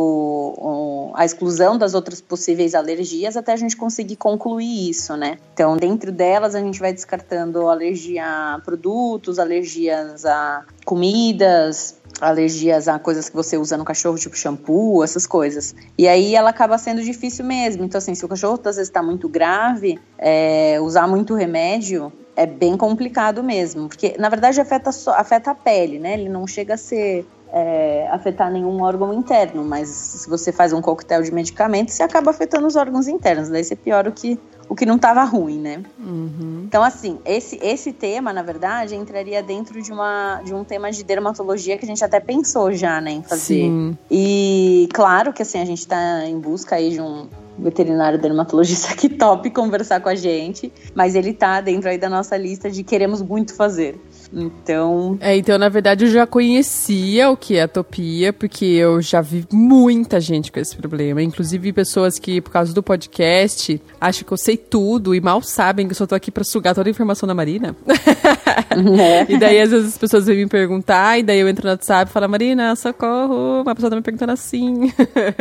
um, 0.60 1.14
a 1.16 1.24
exclusão 1.24 1.78
das 1.78 1.94
outras 1.94 2.20
possíveis 2.20 2.76
alergias 2.76 3.38
até 3.38 3.54
a 3.54 3.56
gente 3.56 3.78
conseguir 3.78 4.18
concluir 4.18 4.90
isso, 4.90 5.16
né? 5.16 5.38
Então, 5.54 5.78
dentro 5.78 6.12
delas, 6.12 6.56
a 6.56 6.60
gente 6.60 6.78
vai 6.78 6.92
descartando 6.92 7.70
alergia 7.70 8.26
a 8.26 8.60
produtos, 8.60 9.40
alergias 9.40 10.26
a 10.26 10.66
comidas, 10.84 11.96
alergias 12.20 12.90
a 12.90 13.00
coisas 13.00 13.30
que 13.30 13.36
você 13.38 13.58
usa 13.58 13.78
no 13.78 13.86
cachorro, 13.86 14.18
tipo 14.18 14.36
shampoo, 14.36 15.06
essas 15.06 15.26
coisas. 15.26 15.74
E 15.98 16.06
aí 16.06 16.36
ela 16.36 16.50
acaba 16.50 16.78
sendo 16.78 17.02
difícil 17.02 17.46
mesmo. 17.46 17.86
Então, 17.86 17.98
assim, 17.98 18.14
se 18.14 18.26
o 18.26 18.28
cachorro 18.28 18.60
às 18.66 18.76
vezes 18.76 18.90
está 18.90 19.02
muito 19.02 19.30
grave, 19.30 19.98
é, 20.18 20.82
usar 20.82 21.08
muito 21.08 21.34
remédio 21.34 22.12
é 22.38 22.46
bem 22.46 22.78
complicado 22.78 23.44
mesmo, 23.44 23.88
porque 23.90 24.16
na 24.20 24.30
verdade 24.30 24.62
afeta, 24.62 24.92
só, 24.92 25.12
afeta 25.14 25.52
a 25.52 25.56
pele, 25.56 25.98
né? 25.98 26.14
Ele 26.14 26.30
não 26.30 26.46
chega 26.46 26.76
a 26.76 26.78
ser 26.78 27.26
é, 27.52 28.08
afetar 28.12 28.52
nenhum 28.52 28.80
órgão 28.84 29.12
interno, 29.12 29.64
mas 29.64 29.90
se 29.90 30.30
você 30.30 30.52
faz 30.52 30.72
um 30.72 30.80
coquetel 30.80 31.24
de 31.24 31.34
medicamentos, 31.34 31.96
você 31.96 32.04
acaba 32.04 32.30
afetando 32.30 32.68
os 32.68 32.76
órgãos 32.76 33.08
internos, 33.08 33.50
daí 33.50 33.64
você 33.64 33.76
piora 33.76 34.08
o 34.08 34.12
que, 34.12 34.40
o 34.70 34.76
que 34.76 34.86
não 34.86 34.98
estava 34.98 35.24
ruim, 35.24 35.60
né? 35.60 35.82
Uhum. 35.98 36.62
Então, 36.68 36.84
assim, 36.84 37.18
esse, 37.26 37.58
esse 37.60 37.92
tema, 37.92 38.32
na 38.32 38.44
verdade, 38.44 38.96
entraria 38.96 39.42
dentro 39.42 39.82
de, 39.82 39.92
uma, 39.92 40.40
de 40.46 40.54
um 40.54 40.64
tema 40.64 40.92
de 40.92 41.04
dermatologia 41.04 41.76
que 41.76 41.86
a 41.86 41.88
gente 41.88 42.06
até 42.06 42.20
pensou 42.20 42.72
já, 42.72 43.02
né, 43.02 43.12
em 43.14 43.24
fazer. 43.24 43.64
Sim. 43.64 43.98
E 44.12 44.88
claro 44.94 45.34
que, 45.34 45.42
assim, 45.42 45.60
a 45.60 45.66
gente 45.66 45.80
está 45.80 46.24
em 46.24 46.40
busca 46.40 46.76
aí 46.76 46.92
de 46.92 47.02
um 47.02 47.28
veterinário 47.58 48.20
dermatologista 48.20 48.96
que 48.96 49.10
top 49.10 49.50
conversar 49.50 50.00
com 50.02 50.10
a 50.10 50.16
gente, 50.16 50.72
mas 50.94 51.16
ele 51.16 51.34
tá 51.34 51.62
dentro 51.62 51.90
aí 51.90 51.98
da 51.98 52.10
nossa 52.10 52.38
lista 52.38 52.70
de 52.70 52.84
queremos 52.84 53.22
muito 53.22 53.56
fazer. 53.56 54.00
Então. 54.32 55.18
É, 55.22 55.36
então, 55.38 55.58
na 55.58 55.70
verdade, 55.70 56.06
eu 56.06 56.12
já 56.12 56.28
conhecia 56.28 57.30
o 57.30 57.38
que 57.38 57.56
é 57.58 57.64
atopia, 57.64 58.34
porque 58.34 58.66
eu 58.66 59.02
já 59.02 59.22
vi 59.22 59.46
muita 59.52 60.20
gente 60.20 60.52
com 60.52 60.60
esse 60.60 60.76
problema. 60.76 61.22
Inclusive 61.22 61.72
pessoas 61.74 62.20
que, 62.20 62.42
por 62.42 62.52
causa 62.52 62.74
do 62.74 62.84
podcast, 62.84 63.82
acham 64.00 64.26
que 64.26 64.32
eu 64.32 64.38
sei 64.38 64.58
tudo 64.58 65.16
e 65.16 65.22
mal 65.22 65.42
sabem 65.42 65.88
que 65.88 65.94
eu 65.94 65.98
só 65.98 66.06
tô 66.06 66.16
aqui 66.16 66.32
pra 66.32 66.44
sugar 66.44 66.76
toda 66.76 66.90
a 66.90 66.92
informação 66.92 67.28
da 67.28 67.34
Marina. 67.34 67.76
É. 68.98 69.26
e 69.32 69.38
daí, 69.38 69.62
às 69.62 69.72
vezes, 69.72 69.90
as 69.90 69.98
pessoas 69.98 70.26
vêm 70.26 70.38
me 70.38 70.48
perguntar, 70.48 71.20
e 71.20 71.24
daí 71.24 71.40
eu 71.40 71.48
entro 71.48 71.66
no 71.66 71.72
WhatsApp 71.72 72.10
e 72.10 72.14
falo, 72.14 72.28
Marina, 72.30 72.76
socorro, 72.76 73.62
uma 73.62 73.76
pessoa 73.76 73.90
tá 73.90 73.96
me 73.96 74.02
perguntando 74.02 74.32
assim. 74.32 74.92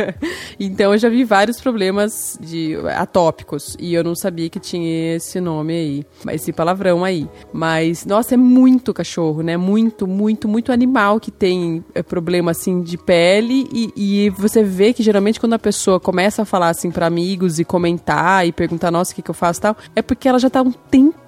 então, 0.59 0.93
eu 0.93 0.97
já 0.97 1.09
vi 1.09 1.23
vários 1.23 1.59
problemas 1.59 2.37
de 2.41 2.75
atópicos, 2.95 3.75
e 3.79 3.93
eu 3.93 4.03
não 4.03 4.15
sabia 4.15 4.49
que 4.49 4.59
tinha 4.59 5.15
esse 5.15 5.39
nome 5.39 5.73
aí, 5.73 6.05
esse 6.33 6.51
palavrão 6.51 7.03
aí. 7.03 7.27
Mas, 7.51 8.05
nossa, 8.05 8.35
é 8.35 8.37
muito 8.37 8.93
cachorro, 8.93 9.41
né? 9.41 9.57
Muito, 9.57 10.07
muito, 10.07 10.47
muito 10.47 10.71
animal 10.71 11.19
que 11.19 11.31
tem 11.31 11.83
é, 11.95 12.03
problema, 12.03 12.51
assim, 12.51 12.81
de 12.81 12.97
pele, 12.97 13.67
e, 13.73 13.93
e 13.95 14.29
você 14.31 14.63
vê 14.63 14.93
que, 14.93 15.03
geralmente, 15.03 15.39
quando 15.39 15.53
a 15.53 15.59
pessoa 15.59 15.99
começa 15.99 16.41
a 16.41 16.45
falar, 16.45 16.69
assim, 16.69 16.91
para 16.91 17.07
amigos 17.07 17.59
e 17.59 17.65
comentar, 17.65 18.45
e 18.45 18.51
perguntar, 18.51 18.91
nossa, 18.91 19.11
o 19.11 19.15
que, 19.15 19.21
que 19.21 19.31
eu 19.31 19.35
faço 19.35 19.59
e 19.59 19.61
tal, 19.61 19.77
é 19.95 20.01
porque 20.01 20.27
ela 20.27 20.39
já 20.39 20.49
tá 20.49 20.61
um 20.61 20.71